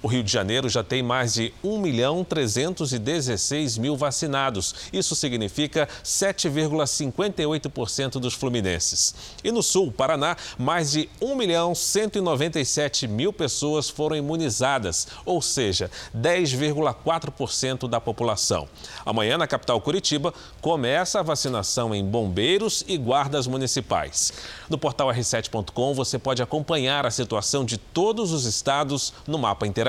O 0.01 0.07
Rio 0.07 0.23
de 0.23 0.31
Janeiro 0.31 0.69
já 0.69 0.83
tem 0.83 1.01
mais 1.01 1.33
de 1.33 1.51
1 1.63 1.79
milhão 1.79 2.23
316 2.23 3.77
mil 3.77 3.97
vacinados. 3.97 4.75
Isso 4.93 5.15
significa 5.15 5.89
7,58% 6.03 8.19
dos 8.19 8.33
fluminenses. 8.33 9.15
E 9.43 9.51
no 9.51 9.63
Sul, 9.63 9.91
Paraná, 9.91 10.37
mais 10.57 10.91
de 10.91 11.09
1 11.21 11.35
milhão 11.35 11.75
197 11.75 13.07
mil 13.07 13.33
pessoas 13.33 13.89
foram 13.89 14.15
imunizadas, 14.15 15.07
ou 15.25 15.41
seja, 15.41 15.89
10,4% 16.15 17.87
da 17.87 17.99
população. 17.99 18.69
Amanhã, 19.05 19.37
na 19.37 19.47
capital 19.47 19.81
Curitiba, 19.81 20.33
começa 20.61 21.19
a 21.19 21.23
vacinação 21.23 21.93
em 21.93 22.05
bombeiros 22.05 22.83
e 22.87 22.97
guardas 22.97 23.47
municipais. 23.47 24.31
No 24.69 24.77
portal 24.77 25.09
r7.com 25.09 25.93
você 25.93 26.19
pode 26.19 26.41
acompanhar 26.41 27.05
a 27.05 27.11
situação 27.11 27.65
de 27.65 27.77
todos 27.77 28.31
os 28.31 28.45
estados 28.45 29.13
no 29.25 29.37
mapa 29.37 29.65
interativo. 29.65 29.87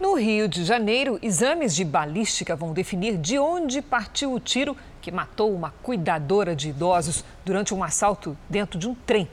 No 0.00 0.14
Rio 0.14 0.48
de 0.48 0.64
Janeiro, 0.64 1.18
exames 1.20 1.74
de 1.74 1.84
balística 1.84 2.56
vão 2.56 2.72
definir 2.72 3.18
de 3.18 3.38
onde 3.38 3.82
partiu 3.82 4.32
o 4.32 4.40
tiro 4.40 4.74
que 5.02 5.12
matou 5.12 5.54
uma 5.54 5.74
cuidadora 5.82 6.56
de 6.56 6.70
idosos 6.70 7.22
durante 7.44 7.74
um 7.74 7.84
assalto 7.84 8.34
dentro 8.48 8.78
de 8.78 8.88
um 8.88 8.94
trem. 8.94 9.28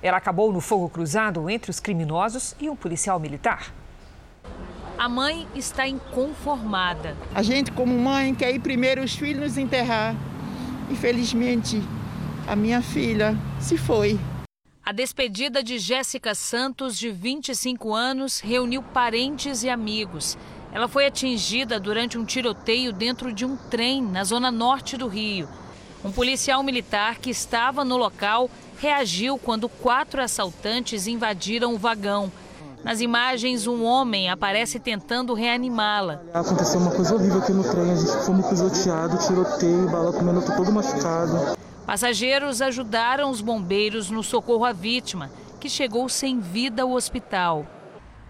Ela 0.00 0.18
acabou 0.18 0.52
no 0.52 0.60
fogo 0.60 0.88
cruzado 0.88 1.50
entre 1.50 1.72
os 1.72 1.80
criminosos 1.80 2.54
e 2.60 2.70
um 2.70 2.76
policial 2.76 3.18
militar. 3.18 3.72
A 4.96 5.08
mãe 5.08 5.48
está 5.56 5.88
inconformada. 5.88 7.16
A 7.34 7.42
gente, 7.42 7.72
como 7.72 7.98
mãe, 7.98 8.32
quer 8.32 8.54
ir 8.54 8.60
primeiro 8.60 9.02
os 9.02 9.16
filhos 9.16 9.58
enterrar. 9.58 10.14
Infelizmente, 10.88 11.82
a 12.46 12.54
minha 12.54 12.80
filha 12.80 13.36
se 13.58 13.76
foi. 13.76 14.20
A 14.84 14.90
despedida 14.90 15.62
de 15.62 15.78
Jéssica 15.78 16.34
Santos, 16.34 16.98
de 16.98 17.08
25 17.08 17.94
anos, 17.94 18.40
reuniu 18.40 18.82
parentes 18.82 19.62
e 19.62 19.70
amigos. 19.70 20.36
Ela 20.72 20.88
foi 20.88 21.06
atingida 21.06 21.78
durante 21.78 22.18
um 22.18 22.24
tiroteio 22.24 22.92
dentro 22.92 23.32
de 23.32 23.44
um 23.44 23.56
trem 23.56 24.02
na 24.02 24.24
zona 24.24 24.50
norte 24.50 24.96
do 24.96 25.06
Rio. 25.06 25.48
Um 26.04 26.10
policial 26.10 26.64
militar 26.64 27.18
que 27.20 27.30
estava 27.30 27.84
no 27.84 27.96
local 27.96 28.50
reagiu 28.76 29.38
quando 29.38 29.68
quatro 29.68 30.20
assaltantes 30.20 31.06
invadiram 31.06 31.74
o 31.74 31.78
vagão. 31.78 32.32
Nas 32.82 33.00
imagens, 33.00 33.68
um 33.68 33.84
homem 33.84 34.30
aparece 34.30 34.80
tentando 34.80 35.32
reanimá-la. 35.32 36.22
Aconteceu 36.34 36.80
uma 36.80 36.90
coisa 36.90 37.14
horrível 37.14 37.38
aqui 37.38 37.52
no 37.52 37.62
trem, 37.62 37.88
a 37.88 37.94
gente 37.94 38.24
foi 38.24 38.50
pisoteado, 38.50 39.16
tiroteio, 39.24 39.88
bala 39.88 40.12
comendo, 40.12 40.44
todo 40.56 40.72
machucado. 40.72 41.56
Passageiros 41.86 42.62
ajudaram 42.62 43.28
os 43.28 43.40
bombeiros 43.40 44.08
no 44.08 44.22
socorro 44.22 44.64
à 44.64 44.72
vítima, 44.72 45.30
que 45.60 45.68
chegou 45.68 46.08
sem 46.08 46.38
vida 46.38 46.82
ao 46.82 46.92
hospital. 46.92 47.66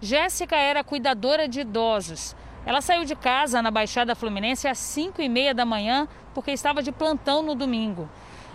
Jéssica 0.01 0.55
era 0.55 0.83
cuidadora 0.83 1.47
de 1.47 1.61
idosos. 1.61 2.35
Ela 2.65 2.81
saiu 2.81 3.05
de 3.05 3.15
casa 3.15 3.61
na 3.61 3.69
Baixada 3.69 4.15
Fluminense 4.15 4.67
às 4.67 4.77
5 4.79 5.21
e 5.21 5.29
meia 5.29 5.53
da 5.53 5.65
manhã 5.65 6.07
porque 6.33 6.51
estava 6.51 6.81
de 6.81 6.91
plantão 6.91 7.43
no 7.43 7.53
domingo. 7.53 8.09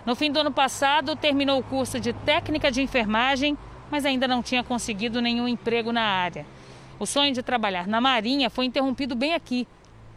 No 0.05 0.15
fim 0.15 0.31
do 0.31 0.39
ano 0.39 0.51
passado, 0.51 1.15
terminou 1.15 1.59
o 1.59 1.63
curso 1.63 1.99
de 1.99 2.11
técnica 2.11 2.71
de 2.71 2.81
enfermagem, 2.81 3.57
mas 3.89 4.05
ainda 4.05 4.27
não 4.27 4.43
tinha 4.43 4.63
conseguido 4.63 5.21
nenhum 5.21 5.47
emprego 5.47 5.91
na 5.91 6.01
área. 6.01 6.45
O 6.99 7.05
sonho 7.05 7.33
de 7.33 7.41
trabalhar 7.41 7.87
na 7.87 8.01
Marinha 8.01 8.49
foi 8.49 8.65
interrompido 8.65 9.15
bem 9.15 9.33
aqui, 9.33 9.65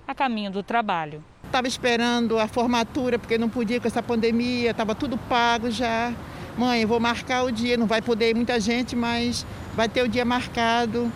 a 0.06 0.14
caminho 0.14 0.50
do 0.50 0.62
trabalho. 0.62 1.22
Estava 1.44 1.68
esperando 1.68 2.38
a 2.38 2.48
formatura 2.48 3.18
porque 3.18 3.36
não 3.36 3.48
podia 3.48 3.80
com 3.80 3.86
essa 3.86 4.02
pandemia, 4.02 4.70
estava 4.70 4.94
tudo 4.94 5.18
pago 5.18 5.70
já. 5.70 6.12
Mãe, 6.56 6.84
vou 6.84 7.00
marcar 7.00 7.44
o 7.44 7.52
dia, 7.52 7.76
não 7.76 7.86
vai 7.86 8.02
poder 8.02 8.30
ir 8.30 8.34
muita 8.34 8.58
gente, 8.60 8.94
mas 8.94 9.46
vai 9.74 9.88
ter 9.88 10.02
o 10.02 10.08
dia 10.08 10.24
marcado. 10.24 11.10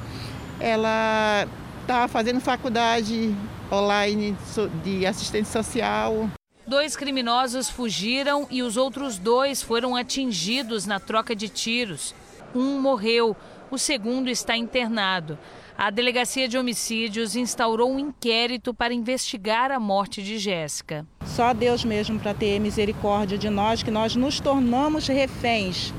Ela 0.59 1.46
estava 1.83 2.09
fazendo 2.09 2.40
faculdade 2.40 3.35
online 3.70 4.37
de 4.83 5.07
assistente 5.07 5.49
social. 5.49 6.31
Dois 6.66 6.96
criminosos 6.96 7.70
fugiram 7.70 8.46
e 8.51 8.62
os 8.62 8.77
outros 8.77 9.18
dois 9.18 9.62
foram 9.62 9.94
atingidos 9.94 10.85
na 10.85 10.99
troca 10.99 11.35
de 11.35 11.49
tiros. 11.49 12.14
Um 12.55 12.81
morreu, 12.81 13.37
o 13.70 13.79
segundo 13.79 14.29
está 14.29 14.57
internado 14.57 15.38
a 15.78 15.90
Delegacia 15.90 16.48
de 16.48 16.56
Homicídios 16.56 17.36
instaurou 17.36 17.92
um 17.92 17.98
inquérito 17.98 18.72
para 18.72 18.94
investigar 18.94 19.70
a 19.70 19.78
morte 19.78 20.22
de 20.22 20.38
Jéssica. 20.38 21.06
Só 21.26 21.52
Deus 21.52 21.84
mesmo 21.84 22.18
para 22.18 22.32
ter 22.32 22.58
misericórdia 22.58 23.36
de 23.36 23.50
nós, 23.50 23.82
que 23.82 23.90
nós 23.90 24.16
nos 24.16 24.40
tornamos 24.40 25.06
reféns 25.06 25.92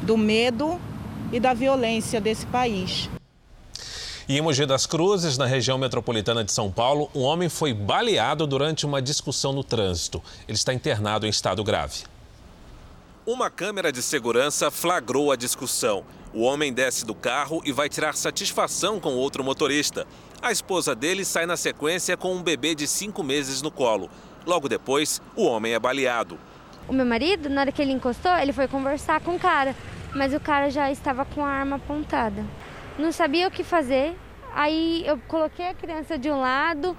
do 0.00 0.16
medo 0.16 0.80
e 1.30 1.38
da 1.38 1.52
violência 1.52 2.20
desse 2.20 2.46
país. 2.46 3.10
E 4.26 4.38
em 4.38 4.40
Mogi 4.40 4.64
das 4.64 4.86
Cruzes, 4.86 5.36
na 5.36 5.46
região 5.46 5.76
metropolitana 5.76 6.42
de 6.42 6.52
São 6.52 6.70
Paulo, 6.70 7.10
um 7.14 7.20
homem 7.20 7.48
foi 7.48 7.74
baleado 7.74 8.46
durante 8.46 8.86
uma 8.86 9.00
discussão 9.00 9.52
no 9.52 9.64
trânsito. 9.64 10.22
Ele 10.46 10.56
está 10.56 10.72
internado 10.72 11.26
em 11.26 11.30
estado 11.30 11.62
grave. 11.62 12.04
Uma 13.26 13.50
câmera 13.50 13.92
de 13.92 14.02
segurança 14.02 14.70
flagrou 14.70 15.30
a 15.30 15.36
discussão. 15.36 16.04
O 16.32 16.42
homem 16.42 16.72
desce 16.72 17.06
do 17.06 17.14
carro 17.14 17.62
e 17.64 17.72
vai 17.72 17.88
tirar 17.88 18.14
satisfação 18.14 19.00
com 19.00 19.14
outro 19.14 19.42
motorista. 19.42 20.06
A 20.42 20.52
esposa 20.52 20.94
dele 20.94 21.24
sai 21.24 21.46
na 21.46 21.56
sequência 21.56 22.16
com 22.16 22.34
um 22.34 22.42
bebê 22.42 22.74
de 22.74 22.86
cinco 22.86 23.22
meses 23.22 23.62
no 23.62 23.70
colo. 23.70 24.10
Logo 24.46 24.68
depois, 24.68 25.22
o 25.34 25.44
homem 25.44 25.72
é 25.72 25.78
baleado. 25.78 26.38
O 26.86 26.92
meu 26.92 27.06
marido, 27.06 27.48
na 27.48 27.62
hora 27.62 27.72
que 27.72 27.80
ele 27.80 27.92
encostou, 27.92 28.32
ele 28.36 28.52
foi 28.52 28.68
conversar 28.68 29.20
com 29.20 29.36
o 29.36 29.38
cara, 29.38 29.74
mas 30.14 30.34
o 30.34 30.40
cara 30.40 30.70
já 30.70 30.90
estava 30.90 31.24
com 31.24 31.44
a 31.44 31.48
arma 31.48 31.76
apontada. 31.76 32.44
Não 32.98 33.10
sabia 33.10 33.48
o 33.48 33.50
que 33.50 33.64
fazer, 33.64 34.14
aí 34.54 35.04
eu 35.06 35.18
coloquei 35.28 35.68
a 35.68 35.74
criança 35.74 36.18
de 36.18 36.30
um 36.30 36.40
lado, 36.40 36.96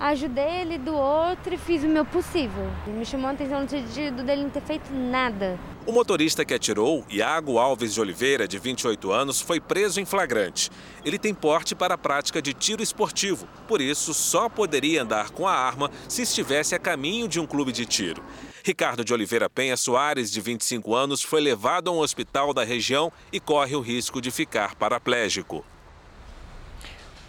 ajudei 0.00 0.62
ele 0.62 0.78
do 0.78 0.94
outro 0.94 1.52
e 1.52 1.58
fiz 1.58 1.84
o 1.84 1.86
meu 1.86 2.06
possível. 2.06 2.66
Me 2.86 3.04
chamou 3.04 3.28
a 3.28 3.32
atenção 3.32 3.60
no 3.60 3.68
sentido 3.68 4.22
dele 4.22 4.44
não 4.44 4.50
ter 4.50 4.62
feito 4.62 4.90
nada. 4.90 5.58
O 5.86 5.92
motorista 5.92 6.42
que 6.42 6.54
atirou, 6.54 7.04
Iago 7.10 7.58
Alves 7.58 7.92
de 7.92 8.00
Oliveira, 8.00 8.48
de 8.48 8.58
28 8.58 9.12
anos, 9.12 9.42
foi 9.42 9.60
preso 9.60 10.00
em 10.00 10.06
flagrante. 10.06 10.70
Ele 11.04 11.18
tem 11.18 11.34
porte 11.34 11.74
para 11.74 11.94
a 11.94 11.98
prática 11.98 12.40
de 12.40 12.54
tiro 12.54 12.82
esportivo, 12.82 13.46
por 13.68 13.80
isso 13.80 14.14
só 14.14 14.48
poderia 14.48 15.02
andar 15.02 15.30
com 15.30 15.46
a 15.46 15.52
arma 15.52 15.90
se 16.08 16.22
estivesse 16.22 16.74
a 16.74 16.78
caminho 16.78 17.28
de 17.28 17.38
um 17.38 17.46
clube 17.46 17.70
de 17.70 17.84
tiro. 17.84 18.22
Ricardo 18.64 19.04
de 19.04 19.12
Oliveira 19.12 19.50
Penha 19.50 19.76
Soares, 19.76 20.30
de 20.30 20.40
25 20.40 20.94
anos, 20.94 21.22
foi 21.22 21.40
levado 21.40 21.88
a 21.88 21.92
um 21.92 21.98
hospital 21.98 22.54
da 22.54 22.64
região 22.64 23.12
e 23.32 23.40
corre 23.40 23.74
o 23.74 23.80
risco 23.80 24.20
de 24.20 24.30
ficar 24.30 24.74
paraplégico. 24.74 25.64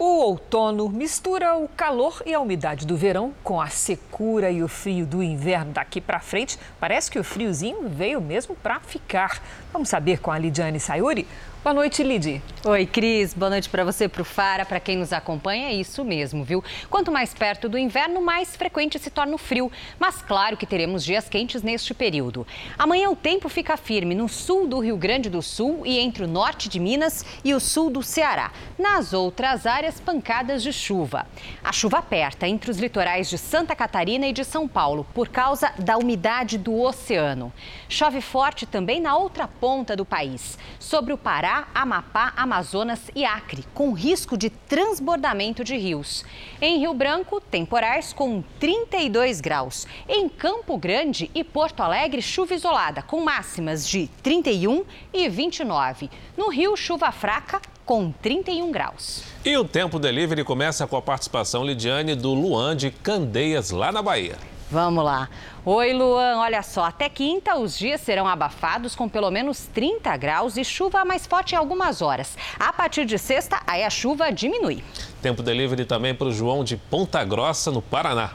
O 0.04 0.18
outono 0.18 0.88
mistura 0.88 1.54
o 1.54 1.68
calor 1.68 2.24
e 2.26 2.34
a 2.34 2.40
umidade 2.40 2.84
do 2.84 2.96
verão 2.96 3.32
com 3.44 3.60
a 3.60 3.68
secura 3.68 4.50
e 4.50 4.60
o 4.60 4.66
frio 4.66 5.06
do 5.06 5.22
inverno 5.22 5.70
daqui 5.70 6.00
para 6.00 6.18
frente. 6.18 6.58
Parece 6.80 7.08
que 7.08 7.20
o 7.20 7.22
friozinho 7.22 7.88
veio 7.88 8.20
mesmo 8.20 8.56
para 8.56 8.80
ficar. 8.80 9.40
Vamos 9.72 9.88
saber 9.88 10.18
com 10.18 10.32
a 10.32 10.38
Lidiane 10.38 10.80
Sayuri 10.80 11.28
Boa 11.62 11.74
noite, 11.74 12.02
Lidi. 12.02 12.42
Oi, 12.64 12.86
Cris. 12.86 13.34
Boa 13.34 13.50
noite 13.50 13.68
para 13.68 13.84
você, 13.84 14.08
para 14.08 14.22
o 14.22 14.24
Fara, 14.24 14.64
para 14.64 14.80
quem 14.80 14.96
nos 14.96 15.12
acompanha. 15.12 15.68
É 15.68 15.72
isso 15.72 16.04
mesmo, 16.04 16.42
viu? 16.42 16.62
Quanto 16.90 17.12
mais 17.12 17.32
perto 17.32 17.68
do 17.68 17.78
inverno, 17.78 18.20
mais 18.20 18.56
frequente 18.56 18.98
se 18.98 19.10
torna 19.10 19.36
o 19.36 19.38
frio. 19.38 19.70
Mas 19.96 20.20
claro 20.22 20.56
que 20.56 20.66
teremos 20.66 21.04
dias 21.04 21.28
quentes 21.28 21.62
neste 21.62 21.94
período. 21.94 22.44
Amanhã 22.76 23.10
o 23.10 23.16
tempo 23.16 23.48
fica 23.48 23.76
firme 23.76 24.12
no 24.12 24.28
sul 24.28 24.66
do 24.66 24.80
Rio 24.80 24.96
Grande 24.96 25.30
do 25.30 25.40
Sul 25.40 25.86
e 25.86 26.00
entre 26.00 26.24
o 26.24 26.28
norte 26.28 26.68
de 26.68 26.80
Minas 26.80 27.24
e 27.44 27.54
o 27.54 27.60
sul 27.60 27.90
do 27.90 28.02
Ceará. 28.02 28.50
Nas 28.76 29.12
outras 29.12 29.64
áreas, 29.64 30.00
pancadas 30.00 30.64
de 30.64 30.72
chuva. 30.72 31.28
A 31.62 31.72
chuva 31.72 31.98
aperta 31.98 32.48
entre 32.48 32.72
os 32.72 32.78
litorais 32.78 33.30
de 33.30 33.38
Santa 33.38 33.76
Catarina 33.76 34.26
e 34.26 34.32
de 34.32 34.44
São 34.44 34.66
Paulo 34.66 35.06
por 35.14 35.28
causa 35.28 35.72
da 35.78 35.96
umidade 35.96 36.58
do 36.58 36.76
oceano. 36.80 37.52
Chove 37.88 38.20
forte 38.20 38.66
também 38.66 39.00
na 39.00 39.16
outra 39.16 39.46
ponta 39.46 39.94
do 39.94 40.04
país, 40.04 40.58
sobre 40.80 41.12
o 41.12 41.18
Pará 41.18 41.51
Amapá, 41.74 42.32
Amazonas 42.36 43.00
e 43.14 43.24
Acre, 43.24 43.64
com 43.74 43.92
risco 43.92 44.36
de 44.36 44.50
transbordamento 44.50 45.62
de 45.62 45.76
rios. 45.76 46.24
Em 46.60 46.78
Rio 46.78 46.94
Branco, 46.94 47.40
temporais 47.40 48.12
com 48.12 48.42
32 48.58 49.40
graus. 49.40 49.86
Em 50.08 50.28
Campo 50.28 50.76
Grande 50.78 51.30
e 51.34 51.44
Porto 51.44 51.80
Alegre, 51.80 52.22
chuva 52.22 52.54
isolada, 52.54 53.02
com 53.02 53.20
máximas 53.20 53.86
de 53.86 54.08
31 54.22 54.84
e 55.12 55.28
29. 55.28 56.10
No 56.36 56.48
Rio, 56.48 56.76
chuva 56.76 57.12
fraca 57.12 57.60
com 57.84 58.10
31 58.10 58.70
graus. 58.70 59.24
E 59.44 59.56
o 59.56 59.64
Tempo 59.64 59.98
Delivery 59.98 60.44
começa 60.44 60.86
com 60.86 60.96
a 60.96 61.02
participação, 61.02 61.64
Lidiane, 61.64 62.14
do 62.14 62.32
Luan 62.32 62.76
de 62.76 62.90
Candeias, 62.90 63.70
lá 63.70 63.92
na 63.92 64.00
Bahia. 64.00 64.51
Vamos 64.72 65.04
lá. 65.04 65.28
Oi, 65.66 65.92
Luan. 65.92 66.38
Olha 66.38 66.62
só, 66.62 66.84
até 66.84 67.06
quinta 67.06 67.58
os 67.58 67.76
dias 67.76 68.00
serão 68.00 68.26
abafados 68.26 68.94
com 68.94 69.06
pelo 69.06 69.30
menos 69.30 69.66
30 69.66 70.16
graus 70.16 70.56
e 70.56 70.64
chuva 70.64 71.04
mais 71.04 71.26
forte 71.26 71.52
em 71.52 71.58
algumas 71.58 72.00
horas. 72.00 72.38
A 72.58 72.72
partir 72.72 73.04
de 73.04 73.18
sexta, 73.18 73.60
aí 73.66 73.84
a 73.84 73.90
chuva 73.90 74.32
diminui. 74.32 74.82
Tempo 75.20 75.42
delivery 75.42 75.84
também 75.84 76.14
para 76.14 76.28
o 76.28 76.32
João 76.32 76.64
de 76.64 76.78
Ponta 76.78 77.22
Grossa, 77.22 77.70
no 77.70 77.82
Paraná. 77.82 78.30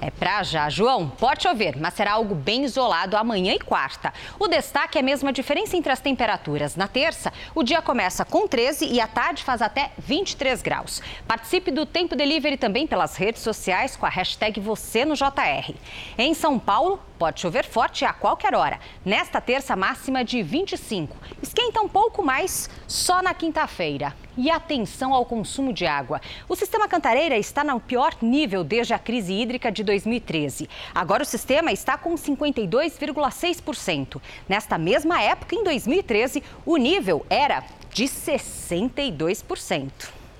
É 0.00 0.10
pra 0.10 0.42
já, 0.42 0.68
João. 0.70 1.10
Pode 1.10 1.42
chover, 1.42 1.76
mas 1.78 1.92
será 1.92 2.12
algo 2.12 2.34
bem 2.34 2.64
isolado 2.64 3.16
amanhã 3.18 3.52
e 3.52 3.58
quarta. 3.58 4.12
O 4.38 4.48
destaque 4.48 4.98
é 4.98 5.02
mesmo 5.02 5.28
a 5.28 5.32
diferença 5.32 5.76
entre 5.76 5.92
as 5.92 6.00
temperaturas. 6.00 6.74
Na 6.74 6.88
terça, 6.88 7.30
o 7.54 7.62
dia 7.62 7.82
começa 7.82 8.24
com 8.24 8.48
13 8.48 8.86
e 8.86 8.98
a 8.98 9.06
tarde 9.06 9.44
faz 9.44 9.60
até 9.60 9.92
23 9.98 10.62
graus. 10.62 11.02
Participe 11.28 11.70
do 11.70 11.84
Tempo 11.84 12.16
Delivery 12.16 12.56
também 12.56 12.86
pelas 12.86 13.16
redes 13.16 13.42
sociais 13.42 13.94
com 13.94 14.06
a 14.06 14.08
hashtag 14.08 14.58
você 14.58 15.04
no 15.04 15.14
JR. 15.14 15.74
Em 16.16 16.32
São 16.32 16.58
Paulo, 16.58 16.98
pode 17.20 17.38
chover 17.38 17.66
forte 17.66 18.02
a 18.06 18.14
qualquer 18.14 18.54
hora. 18.54 18.80
Nesta 19.04 19.42
terça, 19.42 19.76
máxima 19.76 20.24
de 20.24 20.42
25. 20.42 21.14
Esquenta 21.42 21.82
um 21.82 21.88
pouco 21.88 22.24
mais 22.24 22.70
só 22.88 23.22
na 23.22 23.34
quinta-feira. 23.34 24.14
E 24.38 24.50
atenção 24.50 25.12
ao 25.12 25.26
consumo 25.26 25.70
de 25.70 25.84
água. 25.84 26.18
O 26.48 26.56
sistema 26.56 26.88
Cantareira 26.88 27.36
está 27.36 27.62
no 27.62 27.78
pior 27.78 28.14
nível 28.22 28.64
desde 28.64 28.94
a 28.94 28.98
crise 28.98 29.34
hídrica 29.34 29.70
de 29.70 29.84
2013. 29.84 30.66
Agora 30.94 31.22
o 31.22 31.26
sistema 31.26 31.70
está 31.70 31.98
com 31.98 32.14
52,6%. 32.14 34.18
Nesta 34.48 34.78
mesma 34.78 35.20
época, 35.20 35.54
em 35.54 35.62
2013, 35.62 36.42
o 36.64 36.78
nível 36.78 37.26
era 37.28 37.62
de 37.92 38.04
62%. 38.04 39.90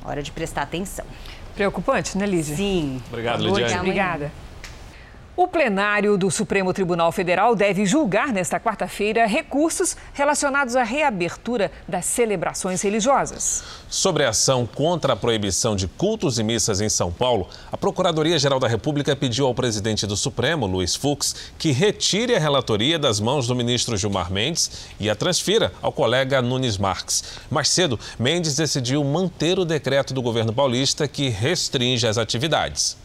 Hora 0.02 0.22
de 0.22 0.32
prestar 0.32 0.62
atenção. 0.62 1.04
Preocupante, 1.54 2.16
né, 2.16 2.24
Lídia? 2.24 2.56
Sim. 2.56 3.02
Obrigado, 3.10 3.42
Lidiane. 3.42 3.80
Obrigada. 3.80 4.32
O 5.42 5.48
plenário 5.48 6.18
do 6.18 6.30
Supremo 6.30 6.70
Tribunal 6.70 7.10
Federal 7.10 7.56
deve 7.56 7.86
julgar 7.86 8.30
nesta 8.30 8.60
quarta-feira 8.60 9.26
recursos 9.26 9.96
relacionados 10.12 10.76
à 10.76 10.82
reabertura 10.82 11.72
das 11.88 12.04
celebrações 12.04 12.82
religiosas. 12.82 13.64
Sobre 13.88 14.26
a 14.26 14.28
ação 14.28 14.66
contra 14.66 15.14
a 15.14 15.16
proibição 15.16 15.74
de 15.74 15.88
cultos 15.88 16.38
e 16.38 16.42
missas 16.42 16.82
em 16.82 16.90
São 16.90 17.10
Paulo, 17.10 17.48
a 17.72 17.76
Procuradoria-Geral 17.78 18.60
da 18.60 18.68
República 18.68 19.16
pediu 19.16 19.46
ao 19.46 19.54
presidente 19.54 20.06
do 20.06 20.14
Supremo, 20.14 20.66
Luiz 20.66 20.94
Fux, 20.94 21.34
que 21.58 21.72
retire 21.72 22.36
a 22.36 22.38
relatoria 22.38 22.98
das 22.98 23.18
mãos 23.18 23.46
do 23.46 23.56
ministro 23.56 23.96
Gilmar 23.96 24.30
Mendes 24.30 24.90
e 25.00 25.08
a 25.08 25.16
transfira 25.16 25.72
ao 25.80 25.90
colega 25.90 26.42
Nunes 26.42 26.76
Marques. 26.76 27.24
Mais 27.50 27.70
cedo, 27.70 27.98
Mendes 28.18 28.56
decidiu 28.56 29.02
manter 29.02 29.58
o 29.58 29.64
decreto 29.64 30.12
do 30.12 30.20
governo 30.20 30.52
paulista 30.52 31.08
que 31.08 31.30
restringe 31.30 32.06
as 32.06 32.18
atividades. 32.18 32.99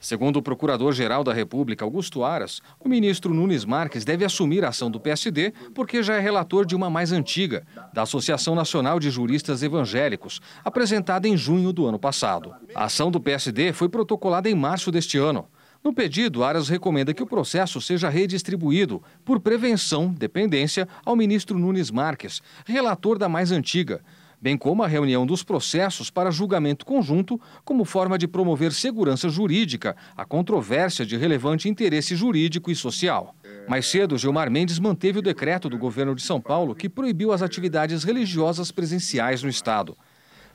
Segundo 0.00 0.38
o 0.38 0.42
Procurador-Geral 0.42 1.22
da 1.22 1.34
República, 1.34 1.84
Augusto 1.84 2.24
Aras, 2.24 2.62
o 2.80 2.88
ministro 2.88 3.34
Nunes 3.34 3.66
Marques 3.66 4.02
deve 4.02 4.24
assumir 4.24 4.64
a 4.64 4.70
ação 4.70 4.90
do 4.90 4.98
PSD 4.98 5.52
porque 5.74 6.02
já 6.02 6.14
é 6.14 6.20
relator 6.20 6.64
de 6.64 6.74
uma 6.74 6.88
mais 6.88 7.12
antiga, 7.12 7.66
da 7.92 8.02
Associação 8.02 8.54
Nacional 8.54 8.98
de 8.98 9.10
Juristas 9.10 9.62
Evangélicos, 9.62 10.40
apresentada 10.64 11.28
em 11.28 11.36
junho 11.36 11.70
do 11.70 11.86
ano 11.86 11.98
passado. 11.98 12.54
A 12.74 12.84
ação 12.84 13.10
do 13.10 13.20
PSD 13.20 13.74
foi 13.74 13.90
protocolada 13.90 14.48
em 14.48 14.54
março 14.54 14.90
deste 14.90 15.18
ano. 15.18 15.46
No 15.84 15.92
pedido, 15.92 16.44
Aras 16.44 16.68
recomenda 16.68 17.12
que 17.12 17.22
o 17.22 17.26
processo 17.26 17.78
seja 17.80 18.08
redistribuído, 18.08 19.02
por 19.22 19.38
prevenção, 19.38 20.08
dependência, 20.08 20.88
ao 21.04 21.14
ministro 21.14 21.58
Nunes 21.58 21.90
Marques, 21.90 22.40
relator 22.64 23.18
da 23.18 23.28
mais 23.28 23.52
antiga, 23.52 24.02
bem 24.40 24.56
como 24.56 24.82
a 24.82 24.86
reunião 24.86 25.26
dos 25.26 25.42
processos 25.42 26.10
para 26.10 26.30
julgamento 26.30 26.86
conjunto, 26.86 27.40
como 27.64 27.84
forma 27.84 28.16
de 28.16 28.26
promover 28.26 28.72
segurança 28.72 29.28
jurídica 29.28 29.94
a 30.16 30.24
controvérsia 30.24 31.04
de 31.04 31.16
relevante 31.16 31.68
interesse 31.68 32.16
jurídico 32.16 32.70
e 32.70 32.74
social. 32.74 33.34
Mais 33.68 33.86
cedo, 33.86 34.16
Gilmar 34.16 34.50
Mendes 34.50 34.78
manteve 34.78 35.18
o 35.18 35.22
decreto 35.22 35.68
do 35.68 35.78
governo 35.78 36.14
de 36.14 36.22
São 36.22 36.40
Paulo 36.40 36.74
que 36.74 36.88
proibiu 36.88 37.32
as 37.32 37.42
atividades 37.42 38.04
religiosas 38.04 38.70
presenciais 38.70 39.42
no 39.42 39.48
estado. 39.48 39.96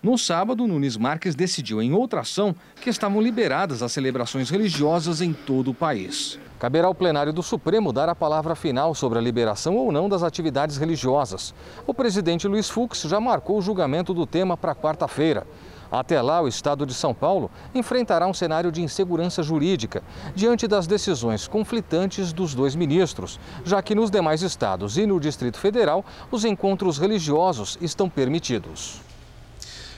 No 0.06 0.20
sábado, 0.20 0.68
Nunes 0.68 0.98
Marques 0.98 1.34
decidiu 1.34 1.82
em 1.82 1.92
outra 1.92 2.22
ação 2.22 2.56
que 2.80 2.92
estavam 2.92 3.20
liberadas 3.20 3.82
as 3.82 3.92
celebrações 3.92 4.52
religiosas 4.52 5.20
em 5.20 5.34
todo 5.34 5.72
o 5.72 5.74
país. 5.74 6.38
Caberá 6.60 6.86
ao 6.86 6.94
plenário 6.94 7.34
do 7.34 7.42
Supremo 7.42 7.92
dar 7.92 8.08
a 8.08 8.14
palavra 8.14 8.54
final 8.54 8.94
sobre 8.94 9.18
a 9.18 9.22
liberação 9.22 9.76
ou 9.76 9.92
não 9.92 10.08
das 10.08 10.22
atividades 10.22 10.78
religiosas. 10.78 11.56
O 11.88 11.94
presidente 11.94 12.48
Luiz 12.48 12.70
Fux 12.70 13.02
já 13.02 13.20
marcou 13.20 13.58
o 13.58 13.62
julgamento 13.64 14.14
do 14.14 14.28
tema 14.28 14.56
para 14.56 14.76
quarta-feira. 14.76 15.48
Até 15.92 16.22
lá, 16.22 16.40
o 16.40 16.48
estado 16.48 16.86
de 16.86 16.94
São 16.94 17.12
Paulo 17.12 17.50
enfrentará 17.74 18.28
um 18.28 18.34
cenário 18.34 18.72
de 18.72 18.84
insegurança 18.84 19.42
jurídica 19.42 20.04
diante 20.36 20.68
das 20.68 20.86
decisões 20.86 21.48
conflitantes 21.48 22.32
dos 22.32 22.54
dois 22.54 22.76
ministros, 22.76 23.40
já 23.64 23.82
que 23.82 23.96
nos 23.96 24.12
demais 24.12 24.44
estados 24.44 25.00
e 25.00 25.08
no 25.08 25.20
Distrito 25.20 25.58
Federal 25.58 26.06
os 26.30 26.46
encontros 26.46 27.00
religiosos 27.00 27.76
estão 27.82 28.08
permitidos. 28.08 29.04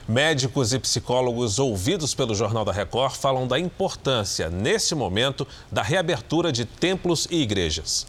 Médicos 0.08 0.72
e 0.72 0.78
psicólogos 0.78 1.58
ouvidos 1.58 2.14
pelo 2.14 2.34
Jornal 2.34 2.64
da 2.64 2.72
Record 2.72 3.14
falam 3.16 3.46
da 3.46 3.58
importância, 3.58 4.48
nesse 4.48 4.94
momento, 4.94 5.46
da 5.70 5.82
reabertura 5.82 6.50
de 6.50 6.64
templos 6.64 7.28
e 7.30 7.42
igrejas. 7.42 8.06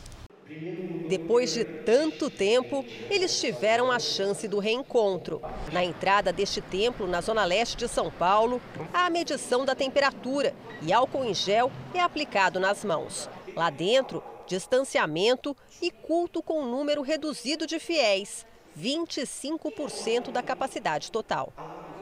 Depois 1.09 1.53
de 1.53 1.65
tanto 1.65 2.29
tempo, 2.29 2.85
eles 3.09 3.37
tiveram 3.41 3.91
a 3.91 3.99
chance 3.99 4.47
do 4.47 4.59
reencontro. 4.59 5.41
Na 5.73 5.83
entrada 5.83 6.31
deste 6.31 6.61
templo, 6.61 7.05
na 7.05 7.19
zona 7.19 7.43
leste 7.43 7.75
de 7.75 7.89
São 7.89 8.09
Paulo, 8.09 8.61
há 8.93 9.07
a 9.07 9.09
medição 9.09 9.65
da 9.65 9.75
temperatura 9.75 10.53
e 10.81 10.93
álcool 10.93 11.25
em 11.25 11.33
gel 11.33 11.69
é 11.93 11.99
aplicado 11.99 12.61
nas 12.61 12.85
mãos. 12.85 13.29
Lá 13.57 13.69
dentro, 13.69 14.23
distanciamento 14.47 15.53
e 15.81 15.91
culto 15.91 16.41
com 16.41 16.61
um 16.61 16.71
número 16.71 17.01
reduzido 17.01 17.67
de 17.67 17.77
fiéis, 17.77 18.45
25% 18.79 20.31
da 20.31 20.41
capacidade 20.41 21.11
total. 21.11 21.51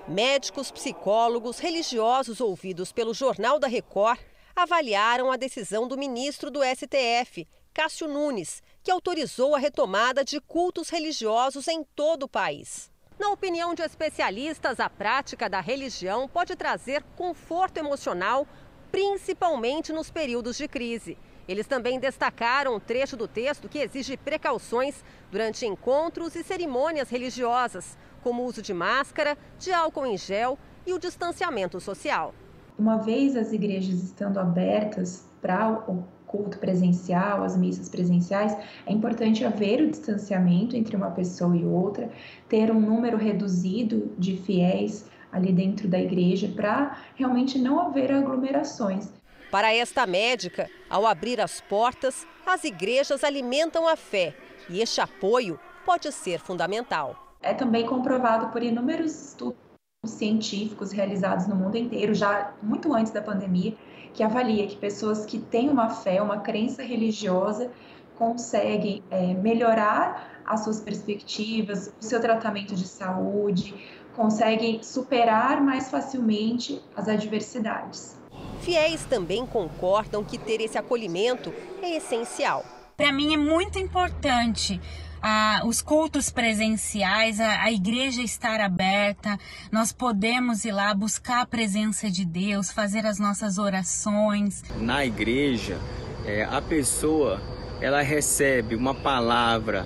Médicos, 0.08 0.72
psicólogos, 0.72 1.60
religiosos 1.60 2.40
ouvidos 2.40 2.94
pelo 2.94 3.14
Jornal 3.14 3.60
da 3.60 3.68
Record 3.68 4.18
avaliaram 4.56 5.30
a 5.30 5.36
decisão 5.36 5.86
do 5.86 5.98
ministro 5.98 6.50
do 6.50 6.62
STF, 6.64 7.46
Cássio 7.74 8.08
Nunes, 8.08 8.64
que 8.82 8.90
autorizou 8.90 9.54
a 9.54 9.60
retomada 9.60 10.24
de 10.24 10.40
cultos 10.40 10.88
religiosos 10.88 11.68
em 11.68 11.84
todo 11.84 12.24
o 12.24 12.30
país. 12.30 12.90
Na 13.20 13.32
opinião 13.32 13.76
de 13.76 13.84
especialistas, 13.84 14.80
a 14.80 14.90
prática 14.90 15.50
da 15.50 15.60
religião 15.60 16.26
pode 16.30 16.56
trazer 16.56 17.04
conforto 17.18 17.78
emocional, 17.78 18.48
principalmente 18.90 19.92
nos 19.92 20.10
períodos 20.10 20.56
de 20.56 20.70
crise. 20.70 21.18
Eles 21.48 21.68
também 21.68 22.00
destacaram 22.00 22.76
um 22.76 22.80
trecho 22.80 23.18
do 23.18 23.28
texto 23.28 23.68
que 23.68 23.80
exige 23.80 24.16
precauções 24.16 25.04
durante 25.30 25.66
encontros 25.66 26.36
e 26.36 26.44
cerimônias 26.44 27.10
religiosas, 27.10 27.98
como 28.28 28.44
o 28.44 28.46
uso 28.46 28.62
de 28.62 28.74
máscara, 28.74 29.38
de 29.58 29.72
álcool 29.72 30.06
em 30.06 30.18
gel 30.18 30.60
e 30.86 30.92
o 30.92 31.00
distanciamento 31.00 31.80
social. 31.80 32.36
Uma 32.78 32.98
vez 32.98 33.38
as 33.38 33.54
igrejas 33.54 34.04
estando 34.04 34.38
abertas 34.38 35.26
para 35.42 35.72
o 35.88 36.04
culto 36.26 36.58
presencial, 36.58 37.42
as 37.42 37.56
missas 37.56 37.88
presenciais, 37.88 38.54
é 38.86 38.92
importante 38.92 39.46
haver 39.46 39.80
o 39.80 39.90
distanciamento 39.90 40.76
entre 40.76 40.98
uma 40.98 41.10
pessoa 41.12 41.56
e 41.56 41.64
outra, 41.64 42.10
ter 42.50 42.70
um 42.70 42.82
número 42.82 43.16
reduzido 43.16 44.14
de 44.18 44.36
fiéis 44.36 45.06
ali 45.32 45.54
dentro 45.54 45.88
da 45.88 45.98
igreja 45.98 46.50
para 46.54 46.98
realmente 47.16 47.58
não 47.58 47.80
haver 47.80 48.12
aglomerações. 48.12 49.10
Para 49.50 49.74
esta 49.74 50.06
médica, 50.06 50.70
ao 50.90 51.08
abrir 51.08 51.40
as 51.40 51.62
portas, 51.62 52.28
as 52.46 52.66
igrejas 52.66 53.24
alimentam 53.24 53.88
a 53.88 53.96
fé 53.96 54.36
e 54.70 54.82
este 54.82 55.00
apoio 55.00 55.58
pode 55.86 56.12
ser 56.12 56.42
fundamental. 56.42 57.27
É 57.42 57.54
também 57.54 57.86
comprovado 57.86 58.48
por 58.48 58.64
inúmeros 58.64 59.30
estudos 59.30 59.58
científicos 60.06 60.92
realizados 60.92 61.48
no 61.48 61.56
mundo 61.56 61.78
inteiro, 61.78 62.14
já 62.14 62.54
muito 62.62 62.94
antes 62.94 63.12
da 63.12 63.22
pandemia, 63.22 63.76
que 64.14 64.24
avalia 64.24 64.66
que 64.68 64.76
pessoas 64.76 65.26
que 65.26 65.38
têm 65.38 65.70
uma 65.70 65.90
fé, 65.90 66.22
uma 66.22 66.40
crença 66.40 66.82
religiosa, 66.82 67.72
conseguem 68.18 69.04
é, 69.12 69.34
melhorar 69.34 70.42
as 70.46 70.64
suas 70.64 70.80
perspectivas, 70.80 71.94
o 72.02 72.04
seu 72.04 72.20
tratamento 72.20 72.76
de 72.76 72.88
saúde, 72.88 73.76
conseguem 74.16 74.82
superar 74.82 75.62
mais 75.62 75.92
facilmente 75.92 76.82
as 76.96 77.08
adversidades. 77.08 78.18
Fiéis 78.62 79.06
também 79.06 79.46
concordam 79.46 80.24
que 80.24 80.38
ter 80.38 80.62
esse 80.62 80.78
acolhimento 80.78 81.54
é 81.82 81.98
essencial. 81.98 82.66
Para 82.96 83.12
mim 83.12 83.34
é 83.34 83.38
muito 83.38 83.78
importante 83.78 84.82
ah, 85.30 85.62
os 85.66 85.82
cultos 85.82 86.30
presenciais, 86.30 87.42
a, 87.42 87.64
a 87.64 87.72
igreja 87.72 88.22
estar 88.22 88.62
aberta, 88.62 89.38
nós 89.70 89.92
podemos 89.92 90.64
ir 90.64 90.72
lá 90.72 90.94
buscar 90.94 91.42
a 91.42 91.46
presença 91.46 92.10
de 92.10 92.24
Deus, 92.24 92.72
fazer 92.72 93.06
as 93.06 93.20
nossas 93.20 93.58
orações. 93.58 94.64
Na 94.80 95.06
igreja, 95.06 95.78
é, 96.26 96.46
a 96.46 96.62
pessoa 96.62 97.42
ela 97.82 98.02
recebe 98.02 98.74
uma 98.74 98.96
palavra 98.96 99.86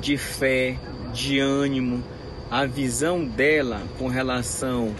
de 0.00 0.16
fé, 0.16 0.78
de 1.12 1.38
ânimo, 1.38 2.02
a 2.50 2.64
visão 2.64 3.26
dela 3.26 3.82
com 3.98 4.08
relação 4.08 4.94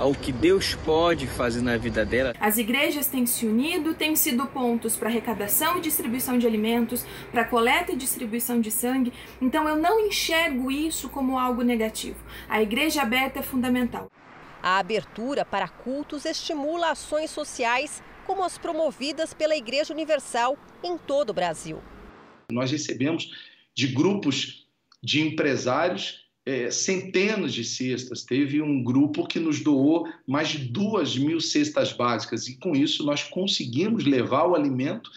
ao 0.00 0.14
que 0.14 0.32
Deus 0.32 0.74
pode 0.74 1.26
fazer 1.26 1.60
na 1.60 1.76
vida 1.76 2.06
dela. 2.06 2.34
As 2.40 2.56
igrejas 2.56 3.06
têm 3.06 3.26
se 3.26 3.44
unido, 3.46 3.92
têm 3.92 4.16
sido 4.16 4.46
pontos 4.46 4.96
para 4.96 5.10
arrecadação 5.10 5.76
e 5.76 5.82
distribuição 5.82 6.38
de 6.38 6.46
alimentos, 6.46 7.04
para 7.30 7.44
coleta 7.44 7.92
e 7.92 7.96
distribuição 7.96 8.62
de 8.62 8.70
sangue. 8.70 9.12
Então 9.42 9.68
eu 9.68 9.76
não 9.76 10.00
enxergo 10.00 10.70
isso 10.70 11.10
como 11.10 11.38
algo 11.38 11.60
negativo. 11.60 12.16
A 12.48 12.62
igreja 12.62 13.02
aberta 13.02 13.40
é 13.40 13.42
fundamental. 13.42 14.10
A 14.62 14.78
abertura 14.78 15.44
para 15.44 15.68
cultos 15.68 16.24
estimula 16.24 16.92
ações 16.92 17.30
sociais 17.30 18.02
como 18.26 18.42
as 18.42 18.56
promovidas 18.56 19.34
pela 19.34 19.54
Igreja 19.54 19.92
Universal 19.92 20.56
em 20.82 20.96
todo 20.96 21.30
o 21.30 21.34
Brasil. 21.34 21.78
Nós 22.50 22.70
recebemos 22.70 23.30
de 23.74 23.86
grupos 23.88 24.66
de 25.02 25.20
empresários 25.20 26.29
é, 26.50 26.68
centenas 26.68 27.54
de 27.54 27.62
cestas. 27.62 28.24
Teve 28.24 28.60
um 28.60 28.82
grupo 28.82 29.24
que 29.24 29.38
nos 29.38 29.60
doou 29.60 30.08
mais 30.26 30.48
de 30.48 30.58
duas 30.58 31.16
mil 31.16 31.40
cestas 31.40 31.92
básicas 31.92 32.48
e 32.48 32.56
com 32.56 32.74
isso 32.74 33.04
nós 33.04 33.22
conseguimos 33.22 34.04
levar 34.04 34.48
o 34.48 34.56
alimento 34.56 35.08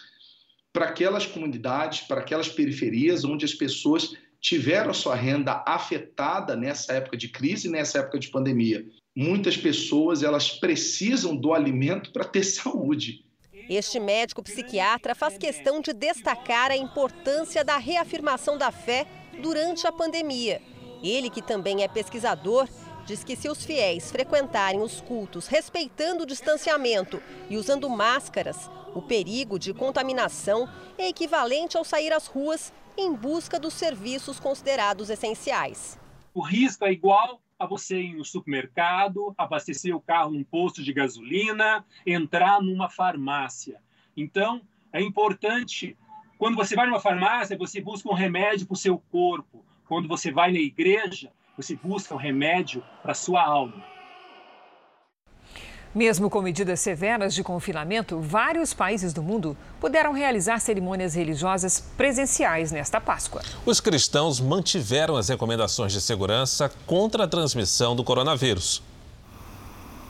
para 0.72 0.86
aquelas 0.86 1.26
comunidades, 1.26 2.02
para 2.02 2.20
aquelas 2.20 2.48
periferias 2.48 3.24
onde 3.24 3.44
as 3.44 3.52
pessoas 3.52 4.14
tiveram 4.40 4.90
a 4.90 4.94
sua 4.94 5.16
renda 5.16 5.64
afetada 5.66 6.54
nessa 6.54 6.92
época 6.92 7.16
de 7.16 7.28
crise, 7.28 7.68
nessa 7.68 7.98
época 7.98 8.20
de 8.20 8.28
pandemia. 8.28 8.86
Muitas 9.16 9.56
pessoas 9.56 10.22
elas 10.22 10.50
precisam 10.50 11.34
do 11.34 11.52
alimento 11.52 12.12
para 12.12 12.24
ter 12.24 12.44
saúde. 12.46 13.24
Este 13.68 13.98
médico 13.98 14.42
psiquiatra 14.42 15.16
faz 15.16 15.36
questão 15.36 15.80
de 15.80 15.92
destacar 15.92 16.70
a 16.70 16.76
importância 16.76 17.64
da 17.64 17.76
reafirmação 17.76 18.56
da 18.56 18.70
fé 18.70 19.06
durante 19.42 19.84
a 19.84 19.90
pandemia 19.90 20.60
ele, 21.08 21.30
que 21.30 21.42
também 21.42 21.82
é 21.82 21.88
pesquisador, 21.88 22.68
diz 23.06 23.22
que 23.22 23.36
se 23.36 23.48
os 23.48 23.64
fiéis 23.64 24.10
frequentarem 24.10 24.80
os 24.80 25.00
cultos 25.00 25.46
respeitando 25.46 26.22
o 26.22 26.26
distanciamento 26.26 27.22
e 27.50 27.56
usando 27.56 27.88
máscaras, 27.88 28.70
o 28.94 29.02
perigo 29.02 29.58
de 29.58 29.74
contaminação 29.74 30.68
é 30.96 31.08
equivalente 31.08 31.76
ao 31.76 31.84
sair 31.84 32.12
às 32.12 32.26
ruas 32.26 32.72
em 32.96 33.12
busca 33.12 33.58
dos 33.58 33.74
serviços 33.74 34.38
considerados 34.38 35.10
essenciais. 35.10 35.98
O 36.32 36.40
risco 36.40 36.84
é 36.84 36.92
igual 36.92 37.40
a 37.58 37.66
você 37.66 38.00
ir 38.00 38.14
no 38.14 38.24
supermercado, 38.24 39.34
abastecer 39.36 39.94
o 39.94 40.00
carro 40.00 40.30
num 40.30 40.44
posto 40.44 40.82
de 40.82 40.92
gasolina, 40.92 41.84
entrar 42.06 42.60
numa 42.60 42.88
farmácia. 42.88 43.80
Então, 44.16 44.62
é 44.92 45.00
importante, 45.00 45.96
quando 46.38 46.56
você 46.56 46.76
vai 46.76 46.86
numa 46.86 47.00
farmácia, 47.00 47.56
você 47.56 47.80
busca 47.80 48.08
um 48.08 48.14
remédio 48.14 48.66
para 48.66 48.74
o 48.74 48.78
seu 48.78 48.98
corpo. 49.10 49.64
Quando 49.88 50.08
você 50.08 50.32
vai 50.32 50.50
na 50.50 50.58
igreja, 50.58 51.30
você 51.56 51.76
busca 51.76 52.14
um 52.14 52.18
remédio 52.18 52.82
para 53.02 53.12
a 53.12 53.14
sua 53.14 53.44
alma. 53.44 53.84
Mesmo 55.94 56.28
com 56.28 56.42
medidas 56.42 56.80
severas 56.80 57.32
de 57.34 57.44
confinamento, 57.44 58.18
vários 58.18 58.74
países 58.74 59.12
do 59.12 59.22
mundo 59.22 59.56
puderam 59.78 60.12
realizar 60.12 60.58
cerimônias 60.58 61.14
religiosas 61.14 61.80
presenciais 61.96 62.72
nesta 62.72 63.00
Páscoa. 63.00 63.42
Os 63.64 63.78
cristãos 63.78 64.40
mantiveram 64.40 65.16
as 65.16 65.28
recomendações 65.28 65.92
de 65.92 66.00
segurança 66.00 66.72
contra 66.84 67.24
a 67.24 67.28
transmissão 67.28 67.94
do 67.94 68.02
coronavírus. 68.02 68.82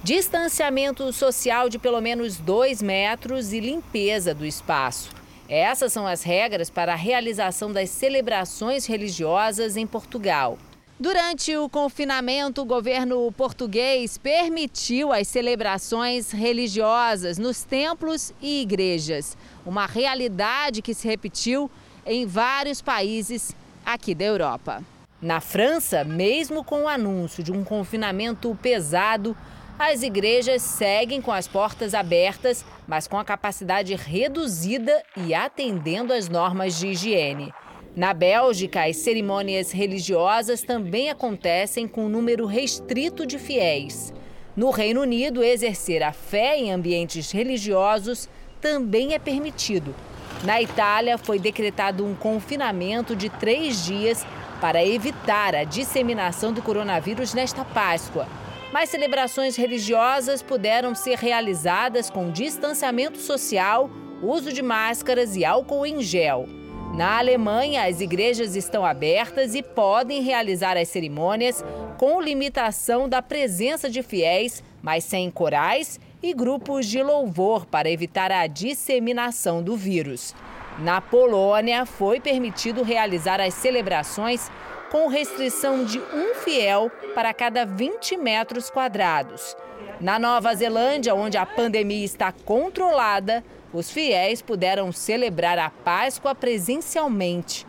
Distanciamento 0.03 1.13
social 1.13 1.69
de 1.69 1.79
pelo 1.79 2.01
menos 2.01 2.39
dois 2.39 2.81
metros 2.81 3.53
e 3.53 3.61
limpeza 3.61 4.35
do 4.35 4.47
espaço. 4.47 5.24
Essas 5.49 5.93
são 5.93 6.07
as 6.07 6.23
regras 6.23 6.71
para 6.71 6.95
a 6.95 6.97
realização 6.97 7.73
das 7.73 7.91
celebrações 7.91 8.87
religiosas 8.87 9.77
em 9.77 9.87
Portugal. 9.87 10.59
Durante 10.99 11.55
o 11.57 11.69
confinamento, 11.69 12.63
o 12.63 12.65
governo 12.65 13.31
português 13.33 14.17
permitiu 14.17 15.13
as 15.13 15.29
celebrações 15.29 16.31
religiosas 16.31 17.37
nos 17.37 17.63
templos 17.63 18.33
e 18.41 18.63
igrejas. 18.63 19.37
Uma 19.67 19.87
realidade 19.87 20.81
que 20.81 20.95
se 20.95 21.07
repetiu 21.07 21.71
em 22.07 22.27
vários 22.27 22.81
países 22.81 23.55
aqui 23.85 24.15
da 24.15 24.25
Europa. 24.25 24.83
Na 25.21 25.41
França, 25.41 26.05
mesmo 26.05 26.63
com 26.63 26.85
o 26.85 26.89
anúncio 26.89 27.43
de 27.43 27.51
um 27.51 27.65
confinamento 27.65 28.57
pesado, 28.63 29.37
as 29.79 30.03
igrejas 30.03 30.63
seguem 30.63 31.21
com 31.21 31.33
as 31.33 31.49
portas 31.49 31.93
abertas, 31.93 32.65
mas 32.87 33.07
com 33.07 33.19
a 33.19 33.25
capacidade 33.25 33.95
reduzida 33.95 35.03
e 35.17 35.35
atendendo 35.35 36.13
às 36.13 36.29
normas 36.29 36.79
de 36.79 36.89
higiene. 36.89 37.53
Na 37.97 38.13
Bélgica, 38.13 38.85
as 38.85 38.97
cerimônias 38.97 39.71
religiosas 39.71 40.63
também 40.63 41.11
acontecem 41.11 41.87
com 41.87 42.07
um 42.07 42.09
número 42.09 42.45
restrito 42.45 43.25
de 43.25 43.39
fiéis. 43.39 44.13
No 44.57 44.71
Reino 44.71 45.03
Unido, 45.03 45.43
exercer 45.43 46.03
a 46.03 46.13
fé 46.13 46.57
em 46.57 46.73
ambientes 46.73 47.31
religiosos 47.31 48.29
também 48.61 49.15
é 49.15 49.19
permitido. 49.19 49.95
Na 50.43 50.61
Itália, 50.61 51.17
foi 51.17 51.39
decretado 51.39 52.05
um 52.05 52.15
confinamento 52.15 53.15
de 53.15 53.29
três 53.29 53.85
dias 53.85 54.27
para 54.61 54.85
evitar 54.85 55.55
a 55.55 55.65
disseminação 55.65 56.53
do 56.53 56.63
coronavírus 56.63 57.33
nesta 57.33 57.65
Páscoa. 57.65 58.27
Mas 58.75 58.91
celebrações 58.91 59.55
religiosas 59.55 60.43
puderam 60.43 60.97
ser 60.97 61.17
realizadas 61.17 62.11
com 62.11 62.33
distanciamento 62.33 63.19
social, 63.19 63.89
uso 64.21 64.53
de 64.53 64.63
máscaras 64.63 65.37
e 65.37 65.45
álcool 65.45 65.87
em 65.87 66.03
gel. 66.03 66.49
Na 66.93 67.19
Alemanha, 67.19 67.87
as 67.87 68.01
igrejas 68.01 68.57
estão 68.57 68.85
abertas 68.85 69.55
e 69.55 69.63
podem 69.63 70.23
realizar 70.23 70.77
as 70.77 70.89
cerimônias 70.89 71.65
com 71.99 72.21
limitação 72.21 73.09
da 73.09 73.23
presença 73.23 73.89
de 73.89 74.03
fiéis, 74.03 74.61
mas 74.83 75.05
sem 75.05 75.31
corais 75.31 76.01
e 76.21 76.35
grupos 76.35 76.87
de 76.87 77.01
louvor 77.01 77.67
para 77.67 77.89
evitar 77.89 78.33
a 78.33 78.45
disseminação 78.49 79.63
do 79.63 79.77
vírus. 79.77 80.35
Na 80.81 81.01
Polônia, 81.01 81.87
foi 81.87 82.19
permitido 82.19 82.83
realizar 82.83 83.41
as 83.41 83.55
celebrações 83.55 84.51
com 84.95 85.09
restrição 85.09 85.85
de 85.85 85.99
um 85.99 86.37
fiel 86.37 86.89
para 87.17 87.35
cada 87.35 87.67
20 87.67 88.17
metros 88.17 88.71
quadrados. 88.71 89.57
Na 90.01 90.21
Nova 90.21 90.55
Zelândia, 90.55 91.17
onde 91.17 91.37
a 91.37 91.45
pandemia 91.45 92.05
está 92.05 92.31
controlada, 92.31 93.43
os 93.73 93.91
fiéis 93.91 94.41
puderam 94.41 94.93
celebrar 94.93 95.59
a 95.59 95.69
Páscoa 95.69 96.33
presencialmente. 96.33 97.67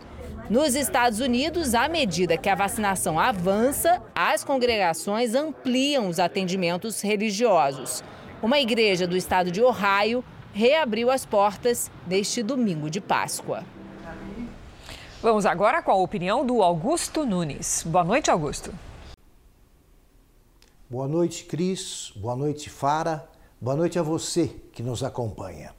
Nos 0.52 0.76
Estados 0.76 1.20
Unidos, 1.20 1.74
à 1.74 1.90
medida 1.90 2.38
que 2.38 2.48
a 2.48 2.54
vacinação 2.54 3.20
avança, 3.20 4.00
as 4.14 4.44
congregações 4.44 5.34
ampliam 5.34 6.08
os 6.08 6.20
atendimentos 6.20 7.02
religiosos. 7.02 8.04
Uma 8.40 8.60
igreja 8.60 9.08
do 9.08 9.18
estado 9.18 9.50
de 9.50 9.64
Ohio 9.64 10.24
reabriu 10.54 11.10
as 11.10 11.26
portas 11.26 11.90
neste 12.06 12.44
domingo 12.44 12.88
de 12.88 13.02
Páscoa. 13.02 13.64
Vamos 15.26 15.48
agora 15.48 15.82
com 15.82 15.90
a 15.90 15.96
opinião 15.96 16.46
do 16.46 16.62
Augusto 16.62 17.26
Nunes. 17.26 17.82
Boa 17.84 18.04
noite, 18.04 18.30
Augusto. 18.30 18.72
Boa 20.88 21.08
noite, 21.08 21.46
Cris. 21.46 22.14
Boa 22.16 22.36
noite, 22.36 22.70
Fara. 22.70 23.28
Boa 23.60 23.76
noite 23.76 23.98
a 23.98 24.04
você 24.04 24.50
que 24.72 24.84
nos 24.84 25.04
acompanha. 25.04 25.74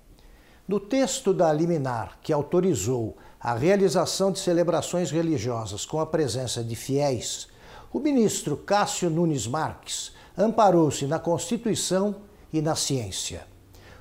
No 0.66 0.80
texto 0.80 1.32
da 1.32 1.52
liminar 1.52 2.18
que 2.20 2.32
autorizou 2.32 3.16
a 3.38 3.54
realização 3.54 4.32
de 4.32 4.40
celebrações 4.40 5.12
religiosas 5.12 5.86
com 5.86 6.00
a 6.00 6.06
presença 6.06 6.64
de 6.64 6.74
fiéis, 6.74 7.46
o 7.92 8.00
ministro 8.00 8.56
Cássio 8.56 9.08
Nunes 9.08 9.46
Marques 9.46 10.12
amparou-se 10.36 11.06
na 11.06 11.20
Constituição 11.20 12.16
e 12.52 12.60
na 12.60 12.74
ciência. 12.74 13.46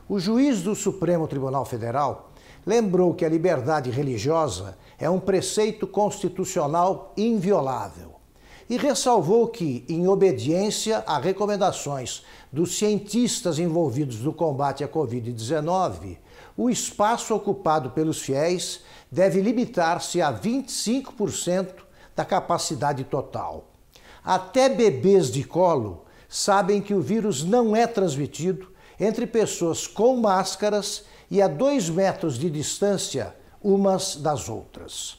O 0.10 0.20
juiz 0.20 0.64
do 0.64 0.74
Supremo 0.74 1.28
Tribunal 1.28 1.66
Federal 1.66 2.32
lembrou 2.66 3.14
que 3.14 3.24
a 3.24 3.30
liberdade 3.30 3.90
religiosa 3.92 4.78
é 4.98 5.10
um 5.10 5.20
preceito 5.20 5.86
constitucional 5.86 7.14
inviolável 7.16 8.16
e 8.70 8.78
ressalvou 8.78 9.48
que, 9.48 9.86
em 9.88 10.08
obediência 10.08 11.04
a 11.06 11.20
recomendações 11.20 12.24
dos 12.52 12.78
cientistas 12.78 13.60
envolvidos 13.60 14.22
no 14.22 14.34
combate 14.34 14.84
à 14.84 14.88
Covid-19, 14.88 16.18
o 16.58 16.70
espaço 16.70 17.36
ocupado 17.36 17.92
pelos 17.92 18.22
fiéis 18.22 18.82
deve 19.12 19.42
limitar-se 19.42 20.22
a 20.22 20.34
25% 20.34 21.86
da 22.16 22.26
capacidade 22.26 23.04
total. 23.04 23.66
Até 24.24 24.68
bebês 24.70 25.30
de 25.30 25.44
colo 25.44 26.06
sabem 26.28 26.82
que 26.82 26.94
o 26.94 27.02
vírus 27.02 27.44
não 27.44 27.76
é 27.76 27.86
transmitido 27.86 28.72
entre 29.00 29.28
pessoas 29.28 29.86
com 29.86 30.16
máscaras 30.18 31.04
e 31.30 31.42
a 31.42 31.48
dois 31.48 31.90
metros 31.90 32.38
de 32.38 32.50
distância 32.50 33.36
umas 33.64 34.16
das 34.16 34.48
outras. 34.50 35.18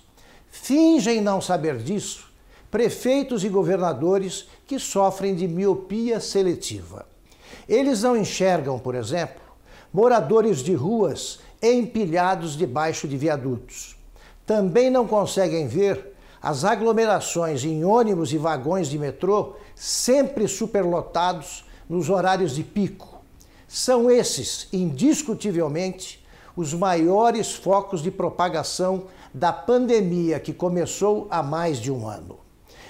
Fingem 0.50 1.20
não 1.20 1.40
saber 1.40 1.78
disso 1.78 2.26
prefeitos 2.70 3.44
e 3.44 3.48
governadores 3.48 4.48
que 4.66 4.78
sofrem 4.78 5.34
de 5.34 5.46
miopia 5.48 6.20
seletiva. 6.20 7.06
Eles 7.68 8.02
não 8.02 8.16
enxergam, 8.16 8.78
por 8.78 8.94
exemplo, 8.94 9.40
moradores 9.92 10.58
de 10.58 10.74
ruas 10.74 11.38
empilhados 11.62 12.56
debaixo 12.56 13.08
de 13.08 13.16
viadutos. 13.16 13.96
Também 14.44 14.90
não 14.90 15.06
conseguem 15.06 15.66
ver 15.66 16.14
as 16.42 16.64
aglomerações 16.64 17.64
em 17.64 17.84
ônibus 17.84 18.32
e 18.32 18.38
vagões 18.38 18.88
de 18.88 18.98
metrô 18.98 19.54
sempre 19.74 20.46
superlotados 20.46 21.64
nos 21.88 22.10
horários 22.10 22.54
de 22.54 22.62
pico. 22.62 23.15
São 23.78 24.10
esses, 24.10 24.68
indiscutivelmente, 24.72 26.26
os 26.56 26.72
maiores 26.72 27.52
focos 27.52 28.02
de 28.02 28.10
propagação 28.10 29.08
da 29.34 29.52
pandemia 29.52 30.40
que 30.40 30.54
começou 30.54 31.26
há 31.30 31.42
mais 31.42 31.76
de 31.76 31.92
um 31.92 32.08
ano. 32.08 32.38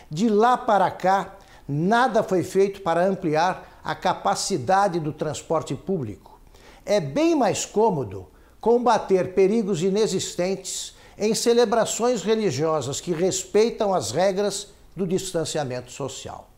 De 0.09 0.29
lá 0.29 0.57
para 0.57 0.89
cá, 0.93 1.39
nada 1.69 2.23
foi 2.23 2.45
feito 2.45 2.83
para 2.83 3.05
ampliar 3.05 3.81
a 3.83 3.97
capacidade 3.97 5.01
do 5.01 5.13
transporte 5.13 5.75
público. 5.75 6.39
É 6.85 7.01
bem 7.01 7.35
mais 7.35 7.65
cômodo 7.65 8.29
combater 8.61 9.35
perigos 9.35 9.83
inexistentes 9.83 10.95
em 11.19 11.35
celebrações 11.35 12.23
religiosas 12.23 13.01
que 13.01 13.11
respeitam 13.11 13.93
as 13.93 14.13
regras 14.13 14.69
do 14.95 15.05
distanciamento 15.05 15.91
social. 15.91 16.49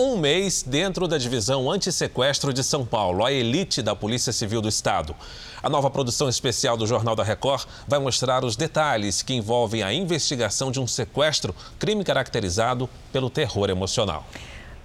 Um 0.00 0.16
mês 0.16 0.62
dentro 0.62 1.08
da 1.08 1.18
divisão 1.18 1.68
antissequestro 1.68 2.52
de 2.52 2.62
São 2.62 2.86
Paulo, 2.86 3.24
a 3.24 3.32
elite 3.32 3.82
da 3.82 3.96
Polícia 3.96 4.32
Civil 4.32 4.62
do 4.62 4.68
Estado. 4.68 5.12
A 5.60 5.68
nova 5.68 5.90
produção 5.90 6.28
especial 6.28 6.76
do 6.76 6.86
Jornal 6.86 7.16
da 7.16 7.24
Record 7.24 7.66
vai 7.88 7.98
mostrar 7.98 8.44
os 8.44 8.54
detalhes 8.54 9.22
que 9.22 9.34
envolvem 9.34 9.82
a 9.82 9.92
investigação 9.92 10.70
de 10.70 10.78
um 10.78 10.86
sequestro, 10.86 11.52
crime 11.80 12.04
caracterizado 12.04 12.88
pelo 13.12 13.28
terror 13.28 13.70
emocional. 13.70 14.24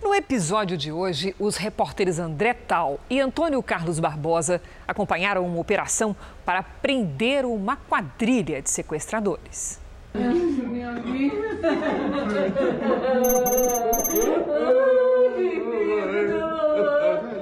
No 0.01 0.15
episódio 0.15 0.75
de 0.75 0.91
hoje, 0.91 1.35
os 1.39 1.57
repórteres 1.57 2.17
André 2.17 2.55
Tal 2.55 2.99
e 3.07 3.19
Antônio 3.19 3.61
Carlos 3.61 3.99
Barbosa 3.99 4.59
acompanharam 4.87 5.45
uma 5.45 5.59
operação 5.59 6.15
para 6.43 6.63
prender 6.63 7.45
uma 7.45 7.75
quadrilha 7.75 8.63
de 8.63 8.71
sequestradores. 8.71 9.79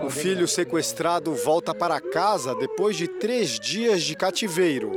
O 0.04 0.10
filho 0.10 0.48
sequestrado 0.48 1.34
volta 1.34 1.74
para 1.74 2.00
casa 2.02 2.54
depois 2.56 2.96
de 2.96 3.08
três 3.08 3.60
dias 3.60 4.04
de 4.04 4.16
cativeiro. 4.16 4.92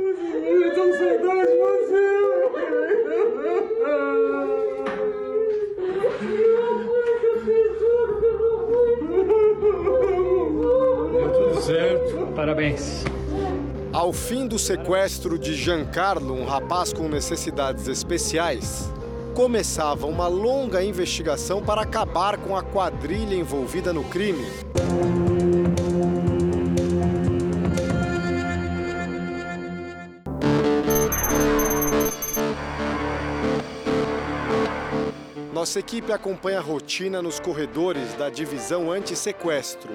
Certo. 11.61 12.27
Parabéns. 12.35 13.03
Ao 13.91 14.11
fim 14.11 14.45
do 14.45 14.59
sequestro 14.59 15.39
de 15.39 15.55
Giancarlo, 15.55 16.33
um 16.33 16.45
rapaz 16.45 16.91
com 16.91 17.07
necessidades 17.07 17.87
especiais, 17.87 18.91
começava 19.35 20.07
uma 20.07 20.27
longa 20.27 20.81
investigação 20.81 21.61
para 21.61 21.81
acabar 21.81 22.37
com 22.37 22.55
a 22.55 22.63
quadrilha 22.63 23.35
envolvida 23.35 23.91
no 23.91 24.01
crime. 24.05 24.45
Nossa 35.53 35.79
equipe 35.79 36.13
acompanha 36.13 36.59
a 36.59 36.61
rotina 36.61 37.21
nos 37.21 37.37
corredores 37.37 38.13
da 38.13 38.29
divisão 38.29 38.89
anti-sequestro. 38.89 39.91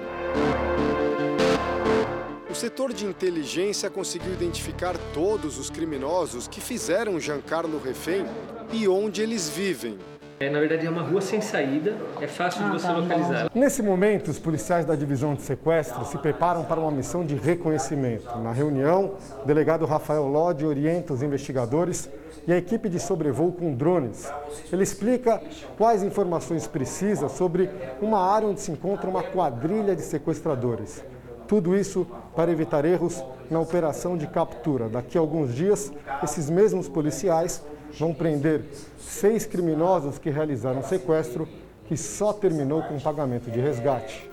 O 2.61 2.63
setor 2.63 2.93
de 2.93 3.07
inteligência 3.07 3.89
conseguiu 3.89 4.33
identificar 4.33 4.95
todos 5.15 5.57
os 5.57 5.67
criminosos 5.71 6.47
que 6.47 6.61
fizeram 6.61 7.19
Giancarlo 7.19 7.81
refém 7.83 8.23
e 8.71 8.87
onde 8.87 9.19
eles 9.19 9.49
vivem. 9.49 9.97
É, 10.39 10.47
na 10.47 10.59
verdade, 10.59 10.85
é 10.85 10.89
uma 10.91 11.01
rua 11.01 11.21
sem 11.21 11.41
saída, 11.41 11.97
é 12.21 12.27
fácil 12.27 12.63
de 12.65 12.69
você 12.69 12.87
localizar. 12.87 13.49
Nesse 13.55 13.81
momento, 13.81 14.29
os 14.29 14.37
policiais 14.37 14.85
da 14.85 14.93
divisão 14.93 15.33
de 15.33 15.41
sequestro 15.41 16.05
se 16.05 16.19
preparam 16.19 16.63
para 16.63 16.79
uma 16.79 16.91
missão 16.91 17.25
de 17.25 17.33
reconhecimento. 17.33 18.37
Na 18.37 18.51
reunião, 18.51 19.15
o 19.41 19.47
delegado 19.47 19.83
Rafael 19.87 20.27
Lodi 20.27 20.63
orienta 20.63 21.13
os 21.13 21.23
investigadores 21.23 22.11
e 22.45 22.53
a 22.53 22.57
equipe 22.57 22.89
de 22.89 22.99
sobrevoo 22.99 23.51
com 23.53 23.73
drones. 23.73 24.31
Ele 24.71 24.83
explica 24.83 25.41
quais 25.79 26.03
informações 26.03 26.67
precisa 26.67 27.27
sobre 27.27 27.71
uma 27.99 28.19
área 28.19 28.47
onde 28.47 28.61
se 28.61 28.71
encontra 28.71 29.09
uma 29.09 29.23
quadrilha 29.23 29.95
de 29.95 30.03
sequestradores. 30.03 31.03
Tudo 31.51 31.75
isso 31.75 32.07
para 32.33 32.49
evitar 32.49 32.85
erros 32.85 33.21
na 33.49 33.59
operação 33.59 34.15
de 34.15 34.25
captura. 34.25 34.87
Daqui 34.87 35.17
a 35.17 35.21
alguns 35.21 35.53
dias, 35.53 35.91
esses 36.23 36.49
mesmos 36.49 36.87
policiais 36.87 37.61
vão 37.99 38.13
prender 38.13 38.63
seis 38.97 39.45
criminosos 39.45 40.17
que 40.17 40.29
realizaram 40.29 40.81
sequestro, 40.81 41.45
que 41.87 41.97
só 41.97 42.31
terminou 42.31 42.81
com 42.83 42.97
pagamento 42.97 43.51
de 43.51 43.59
resgate. 43.59 44.31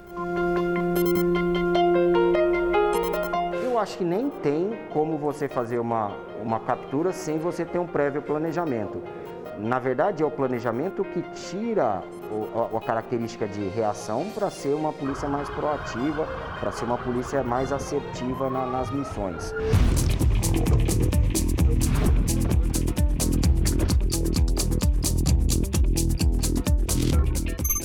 Eu 3.65 3.81
acho 3.81 3.99
que 3.99 4.05
nem 4.05 4.31
tem 4.31 4.79
como 4.93 5.19
você 5.19 5.49
fazer 5.49 5.81
uma, 5.81 6.17
uma 6.41 6.61
captura 6.61 7.13
sem 7.13 7.37
você 7.37 7.65
ter 7.65 7.81
um 7.81 7.87
prévio 7.89 8.23
planejamento. 8.23 9.03
Na 9.59 9.81
verdade, 9.81 10.23
é 10.23 10.27
o 10.27 10.31
planejamento 10.31 11.03
que 11.03 11.23
tira 11.33 12.01
o, 12.31 12.71
a, 12.75 12.79
a 12.79 12.81
característica 12.81 13.47
de 13.47 13.69
reação 13.69 14.27
para 14.35 14.51
ser 14.51 14.75
uma 14.75 14.93
polícia 14.93 15.29
mais 15.29 15.49
proativa, 15.51 16.27
para 16.61 16.73
ser 16.73 16.85
uma 16.85 16.99
polícia 16.99 17.43
mais 17.43 17.73
assertiva 17.73 18.51
na, 18.51 18.67
nas 18.67 18.91
missões. 18.91 19.55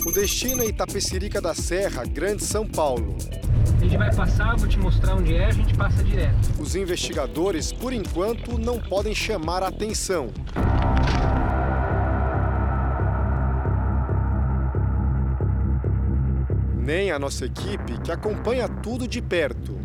O 0.05 0.11
destino 0.11 0.63
é 0.63 0.67
Itapecerica 0.67 1.41
da 1.41 1.53
Serra, 1.53 2.03
Grande 2.05 2.43
São 2.43 2.67
Paulo. 2.67 3.15
A 3.77 3.83
gente 3.83 3.97
vai 3.97 4.13
passar, 4.13 4.55
vou 4.55 4.67
te 4.67 4.79
mostrar 4.79 5.15
onde 5.15 5.35
é, 5.35 5.45
a 5.45 5.51
gente 5.51 5.75
passa 5.75 6.03
direto. 6.03 6.35
Os 6.59 6.75
investigadores, 6.75 7.73
por 7.73 7.91
enquanto, 7.91 8.57
não 8.57 8.79
podem 8.79 9.13
chamar 9.13 9.63
a 9.63 9.67
atenção. 9.67 10.29
Nem 16.83 17.11
a 17.11 17.17
nossa 17.17 17.45
equipe, 17.45 17.97
que 18.01 18.11
acompanha 18.11 18.67
tudo 18.67 19.07
de 19.07 19.21
perto. 19.21 19.79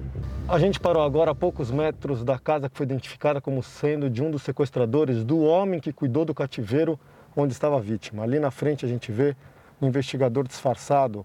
A 0.48 0.58
gente 0.58 0.80
parou 0.80 1.04
agora 1.04 1.30
a 1.30 1.34
poucos 1.34 1.70
metros 1.70 2.24
da 2.24 2.40
casa 2.40 2.68
que 2.68 2.76
foi 2.76 2.86
identificada 2.86 3.40
como 3.40 3.62
sendo 3.62 4.10
de 4.10 4.20
um 4.20 4.32
dos 4.32 4.42
sequestradores 4.42 5.22
do 5.22 5.38
homem 5.38 5.78
que 5.78 5.92
cuidou 5.92 6.24
do 6.24 6.34
cativeiro 6.34 6.98
onde 7.36 7.52
estava 7.52 7.76
a 7.76 7.80
vítima. 7.80 8.24
Ali 8.24 8.40
na 8.40 8.50
frente 8.50 8.84
a 8.84 8.88
gente 8.88 9.12
vê 9.12 9.36
um 9.80 9.86
investigador 9.86 10.48
disfarçado 10.48 11.24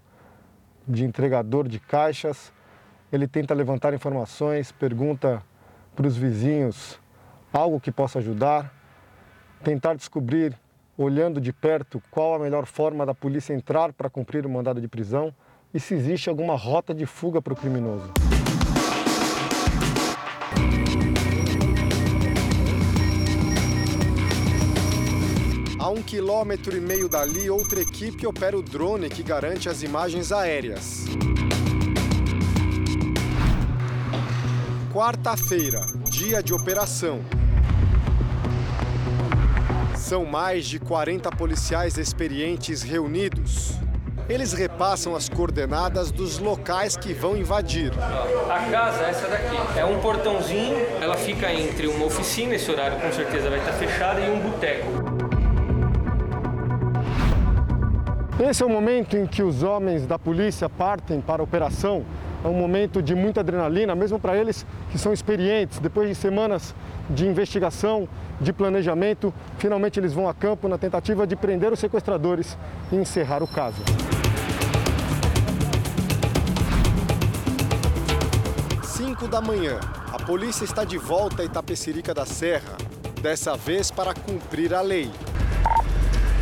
de 0.86 1.04
entregador 1.04 1.66
de 1.66 1.80
caixas. 1.80 2.52
Ele 3.12 3.26
tenta 3.26 3.52
levantar 3.52 3.92
informações, 3.92 4.70
pergunta 4.70 5.42
para 5.96 6.06
os 6.06 6.16
vizinhos 6.16 7.00
algo 7.52 7.80
que 7.80 7.90
possa 7.90 8.20
ajudar, 8.20 8.72
tentar 9.64 9.94
descobrir, 9.94 10.56
olhando 10.96 11.40
de 11.40 11.52
perto, 11.52 12.00
qual 12.12 12.36
a 12.36 12.38
melhor 12.38 12.64
forma 12.64 13.04
da 13.04 13.12
polícia 13.12 13.52
entrar 13.52 13.92
para 13.92 14.08
cumprir 14.08 14.46
o 14.46 14.48
mandado 14.48 14.80
de 14.80 14.86
prisão 14.86 15.34
e 15.74 15.80
se 15.80 15.92
existe 15.92 16.30
alguma 16.30 16.54
rota 16.54 16.94
de 16.94 17.04
fuga 17.04 17.42
para 17.42 17.52
o 17.52 17.56
criminoso. 17.56 18.12
A 25.80 25.88
um 25.88 26.00
quilômetro 26.00 26.76
e 26.76 26.80
meio 26.80 27.08
dali, 27.08 27.50
outra 27.50 27.80
equipe 27.80 28.24
opera 28.24 28.56
o 28.56 28.62
drone 28.62 29.10
que 29.10 29.22
garante 29.22 29.68
as 29.68 29.82
imagens 29.82 30.30
aéreas. 30.30 31.06
Quarta-feira, 34.92 35.84
dia 36.08 36.40
de 36.40 36.54
operação. 36.54 37.20
São 39.96 40.24
mais 40.24 40.66
de 40.66 40.78
40 40.78 41.32
policiais 41.32 41.98
experientes 41.98 42.82
reunidos. 42.82 43.83
Eles 44.26 44.54
repassam 44.54 45.14
as 45.14 45.28
coordenadas 45.28 46.10
dos 46.10 46.38
locais 46.38 46.96
que 46.96 47.12
vão 47.12 47.36
invadir. 47.36 47.92
A 48.48 48.70
casa 48.70 49.04
é 49.04 49.10
essa 49.10 49.28
daqui. 49.28 49.78
É 49.78 49.84
um 49.84 50.00
portãozinho, 50.00 50.78
ela 51.00 51.14
fica 51.14 51.52
entre 51.52 51.86
uma 51.88 52.06
oficina, 52.06 52.54
esse 52.54 52.70
horário 52.70 52.98
com 53.00 53.12
certeza 53.12 53.50
vai 53.50 53.58
estar 53.58 53.72
fechada, 53.72 54.20
e 54.20 54.30
um 54.30 54.40
boteco. 54.40 54.86
Esse 58.40 58.62
é 58.62 58.66
o 58.66 58.70
momento 58.70 59.14
em 59.14 59.26
que 59.26 59.42
os 59.42 59.62
homens 59.62 60.06
da 60.06 60.18
polícia 60.18 60.70
partem 60.70 61.20
para 61.20 61.42
a 61.42 61.44
operação. 61.44 62.02
É 62.42 62.48
um 62.48 62.54
momento 62.54 63.02
de 63.02 63.14
muita 63.14 63.40
adrenalina, 63.40 63.94
mesmo 63.94 64.18
para 64.18 64.36
eles 64.36 64.66
que 64.90 64.98
são 64.98 65.12
experientes. 65.12 65.78
Depois 65.78 66.08
de 66.08 66.14
semanas 66.14 66.74
de 67.08 67.26
investigação, 67.26 68.08
de 68.40 68.52
planejamento, 68.52 69.32
finalmente 69.58 70.00
eles 70.00 70.12
vão 70.12 70.28
a 70.28 70.34
campo 70.34 70.68
na 70.68 70.78
tentativa 70.78 71.26
de 71.26 71.36
prender 71.36 71.72
os 71.72 71.78
sequestradores 71.78 72.56
e 72.90 72.96
encerrar 72.96 73.42
o 73.42 73.46
caso. 73.46 73.82
Cinco 79.24 79.28
da 79.28 79.40
manhã, 79.40 79.80
a 80.12 80.18
polícia 80.22 80.64
está 80.64 80.84
de 80.84 80.98
volta 80.98 81.40
a 81.40 81.44
Itapecerica 81.46 82.12
da 82.12 82.26
Serra, 82.26 82.76
dessa 83.22 83.56
vez 83.56 83.90
para 83.90 84.12
cumprir 84.12 84.74
a 84.74 84.82
lei. 84.82 85.10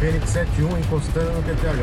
Fênix 0.01 0.30
71 0.30 0.78
encostando 0.78 1.30
no 1.30 1.43
PTH. 1.45 1.78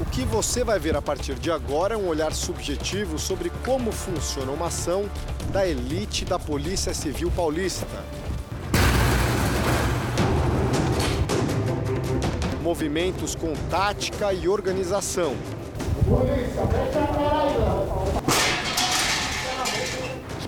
O 0.00 0.04
que 0.06 0.24
você 0.24 0.64
vai 0.64 0.78
ver 0.78 0.96
a 0.96 1.02
partir 1.02 1.34
de 1.34 1.50
agora 1.50 1.94
é 1.94 1.96
um 1.96 2.06
olhar 2.08 2.32
subjetivo 2.32 3.18
sobre 3.18 3.50
como 3.66 3.92
funciona 3.92 4.50
uma 4.50 4.68
ação 4.68 5.10
da 5.52 5.66
elite 5.66 6.24
da 6.24 6.38
Polícia 6.38 6.94
Civil 6.94 7.30
Paulista. 7.30 8.02
Movimentos 12.62 13.34
com 13.34 13.52
tática 13.68 14.32
e 14.32 14.48
organização. 14.48 15.36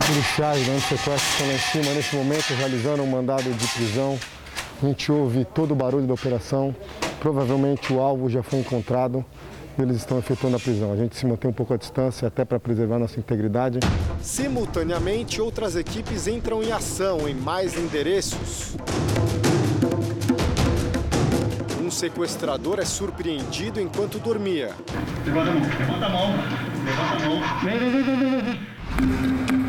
Os 0.08 0.14
policiais 0.14 0.66
do 0.66 0.80
sequestro 0.80 1.14
estão 1.16 1.46
lá 1.46 1.52
em 1.52 1.58
cima 1.58 1.94
nesse 1.94 2.16
momento 2.16 2.54
realizando 2.54 3.02
um 3.02 3.06
mandado 3.06 3.42
de 3.42 3.66
prisão. 3.68 4.18
A 4.82 4.86
gente 4.86 5.12
ouve 5.12 5.44
todo 5.44 5.72
o 5.72 5.74
barulho 5.74 6.06
da 6.06 6.14
operação. 6.14 6.74
Provavelmente 7.20 7.92
o 7.92 8.00
alvo 8.00 8.30
já 8.30 8.42
foi 8.42 8.60
encontrado 8.60 9.22
e 9.78 9.82
eles 9.82 9.98
estão 9.98 10.18
efetuando 10.18 10.56
a 10.56 10.58
prisão. 10.58 10.92
A 10.92 10.96
gente 10.96 11.14
se 11.14 11.26
mantém 11.26 11.50
um 11.50 11.52
pouco 11.52 11.74
à 11.74 11.76
distância 11.76 12.26
até 12.26 12.42
para 12.42 12.58
preservar 12.58 12.98
nossa 12.98 13.20
integridade. 13.20 13.80
Simultaneamente, 14.22 15.42
outras 15.42 15.76
equipes 15.76 16.26
entram 16.26 16.62
em 16.62 16.72
ação 16.72 17.28
em 17.28 17.34
mais 17.34 17.76
endereços. 17.76 18.76
Um 21.82 21.90
sequestrador 21.90 22.78
é 22.78 22.84
surpreendido 22.86 23.78
enquanto 23.78 24.18
dormia. 24.18 24.70
Levanta 25.26 25.50
a 25.50 25.52
mão, 25.52 25.62
levanta 25.78 26.06
a 26.06 26.08
mão, 26.08 26.30
levanta 26.86 27.24
a 27.24 27.28
mão. 27.28 27.42
Vem, 27.62 27.78
vem, 27.78 27.90
vem, 27.90 28.04
vem, 28.04 28.40
vem. 29.58 29.67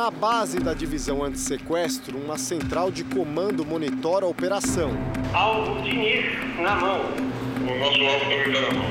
Na 0.00 0.10
base 0.10 0.58
da 0.58 0.72
divisão 0.72 1.22
antissequestro, 1.22 2.16
uma 2.16 2.38
central 2.38 2.90
de 2.90 3.04
comando 3.04 3.66
monitora 3.66 4.24
a 4.24 4.28
operação. 4.30 4.92
Alvo 5.30 5.82
Diniz 5.82 6.24
na 6.58 6.74
mão. 6.74 7.00
O 7.00 7.78
nosso 7.78 8.02
alvo 8.02 8.32
está 8.32 8.62
na 8.62 8.70
mão. 8.78 8.86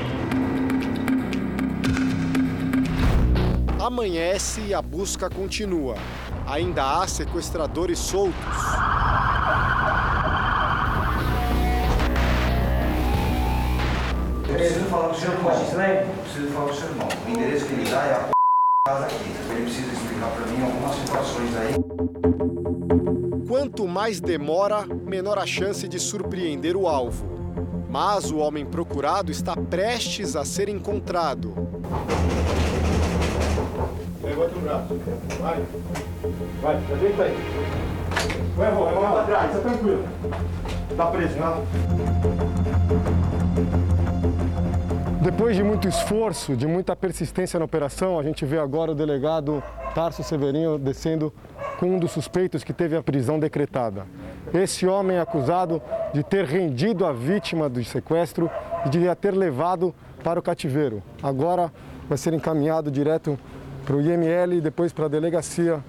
Amanhece 3.84 4.60
e 4.60 4.72
a 4.72 4.80
busca 4.80 5.28
continua. 5.28 5.96
Ainda 6.46 6.84
há 7.00 7.08
sequestradores 7.08 7.98
soltos. 7.98 8.36
Eu 14.48 14.54
preciso 14.54 14.84
falar 14.84 15.08
com 15.08 15.14
o 15.14 15.18
seu 15.18 15.32
irmão. 15.32 15.58
Preciso 16.22 16.52
falar 16.52 16.66
com 16.66 16.72
o 16.72 16.76
seu 16.76 16.88
irmão. 16.88 17.08
O 17.26 17.30
endereço 17.30 17.66
que 17.66 17.72
ele 17.72 17.90
dá 17.90 17.96
é 17.96 18.12
a. 18.14 18.39
Ele 18.88 19.62
precisa 19.62 19.92
explicar 19.92 20.30
para 20.30 20.46
mim 20.46 20.62
algumas 20.62 20.96
situações 20.96 21.54
aí. 21.54 21.74
Quanto 23.46 23.86
mais 23.86 24.20
demora, 24.20 24.86
menor 24.86 25.38
a 25.38 25.44
chance 25.44 25.86
de 25.86 26.00
surpreender 26.00 26.74
o 26.78 26.88
alvo. 26.88 27.28
Mas 27.90 28.30
o 28.30 28.38
homem 28.38 28.64
procurado 28.64 29.30
está 29.30 29.54
prestes 29.54 30.34
a 30.34 30.46
ser 30.46 30.70
encontrado. 30.70 31.54
Levanta 34.22 34.56
o 34.56 34.60
braço. 34.60 34.98
Vai. 35.38 35.62
Vai, 36.62 36.76
ajeita 36.76 37.22
aí. 37.24 37.36
Vai, 38.56 38.72
vou, 38.72 38.84
vai 38.86 39.12
pra 39.12 39.24
trás, 39.24 39.52
tá 39.52 39.58
tranquilo. 39.58 40.04
Tá 40.96 41.06
preso, 41.06 41.38
não? 41.38 41.66
Depois 45.22 45.54
de 45.54 45.62
muito 45.62 45.86
esforço, 45.86 46.56
de 46.56 46.66
muita 46.66 46.96
persistência 46.96 47.58
na 47.58 47.66
operação, 47.66 48.18
a 48.18 48.22
gente 48.22 48.46
vê 48.46 48.58
agora 48.58 48.92
o 48.92 48.94
delegado 48.94 49.62
Tarso 49.94 50.22
Severinho 50.22 50.78
descendo 50.78 51.30
com 51.78 51.94
um 51.94 51.98
dos 51.98 52.10
suspeitos 52.10 52.64
que 52.64 52.72
teve 52.72 52.96
a 52.96 53.02
prisão 53.02 53.38
decretada. 53.38 54.06
Esse 54.54 54.86
homem 54.86 55.18
é 55.18 55.20
acusado 55.20 55.82
de 56.14 56.22
ter 56.22 56.46
rendido 56.46 57.04
a 57.04 57.12
vítima 57.12 57.68
do 57.68 57.84
sequestro 57.84 58.50
e 58.86 58.88
de 58.88 59.06
a 59.10 59.14
ter 59.14 59.32
levado 59.32 59.94
para 60.24 60.40
o 60.40 60.42
cativeiro. 60.42 61.02
Agora 61.22 61.70
vai 62.08 62.16
ser 62.16 62.32
encaminhado 62.32 62.90
direto 62.90 63.38
para 63.84 63.96
o 63.96 64.00
IML 64.00 64.54
e 64.54 64.60
depois 64.62 64.90
para 64.90 65.04
a 65.04 65.08
delegacia, 65.08 65.80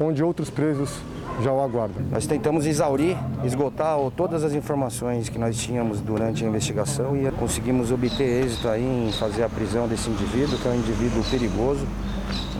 onde 0.00 0.24
outros 0.24 0.48
presos 0.48 0.98
já 1.42 1.52
o 1.52 1.60
aguardam. 1.62 2.02
Nós 2.10 2.26
tentamos 2.26 2.66
exaurir, 2.66 3.16
esgotar 3.44 3.96
todas 4.16 4.42
as 4.44 4.52
informações 4.52 5.28
que 5.28 5.38
nós 5.38 5.56
tínhamos 5.56 6.00
durante 6.00 6.44
a 6.44 6.48
investigação 6.48 7.16
e 7.16 7.30
conseguimos 7.32 7.92
obter 7.92 8.44
êxito 8.44 8.68
aí 8.68 8.82
em 8.82 9.12
fazer 9.12 9.44
a 9.44 9.48
prisão 9.48 9.86
desse 9.86 10.10
indivíduo, 10.10 10.58
que 10.58 10.66
é 10.66 10.70
um 10.70 10.76
indivíduo 10.76 11.22
perigoso, 11.30 11.86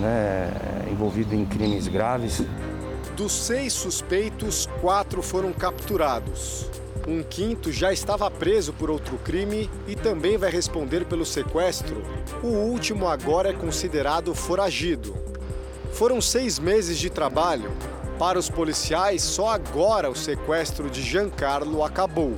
né, 0.00 0.50
envolvido 0.90 1.34
em 1.34 1.44
crimes 1.44 1.88
graves. 1.88 2.42
Dos 3.16 3.32
seis 3.32 3.72
suspeitos, 3.72 4.68
quatro 4.80 5.22
foram 5.22 5.52
capturados. 5.52 6.70
Um 7.06 7.22
quinto 7.22 7.72
já 7.72 7.92
estava 7.92 8.30
preso 8.30 8.72
por 8.72 8.90
outro 8.90 9.16
crime 9.24 9.68
e 9.86 9.96
também 9.96 10.36
vai 10.36 10.50
responder 10.50 11.06
pelo 11.06 11.24
sequestro. 11.24 12.02
O 12.42 12.48
último 12.48 13.08
agora 13.08 13.48
é 13.48 13.52
considerado 13.52 14.34
foragido. 14.34 15.16
Foram 15.92 16.20
seis 16.20 16.58
meses 16.58 16.98
de 16.98 17.08
trabalho. 17.08 17.72
Para 18.18 18.36
os 18.36 18.50
policiais, 18.50 19.22
só 19.22 19.50
agora 19.50 20.10
o 20.10 20.14
sequestro 20.14 20.90
de 20.90 21.00
Giancarlo 21.02 21.84
acabou. 21.84 22.34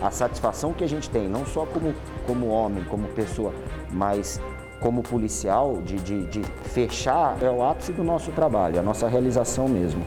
A 0.00 0.08
satisfação 0.08 0.72
que 0.72 0.84
a 0.84 0.88
gente 0.88 1.10
tem, 1.10 1.26
não 1.26 1.44
só 1.44 1.66
como, 1.66 1.92
como 2.24 2.46
homem, 2.46 2.84
como 2.84 3.08
pessoa, 3.08 3.52
mas 3.90 4.40
como 4.78 5.02
policial, 5.02 5.82
de, 5.82 5.96
de, 5.96 6.26
de 6.26 6.44
fechar, 6.72 7.42
é 7.42 7.50
o 7.50 7.64
ápice 7.64 7.90
do 7.90 8.04
nosso 8.04 8.30
trabalho, 8.30 8.78
a 8.78 8.82
nossa 8.82 9.08
realização 9.08 9.68
mesmo. 9.68 10.06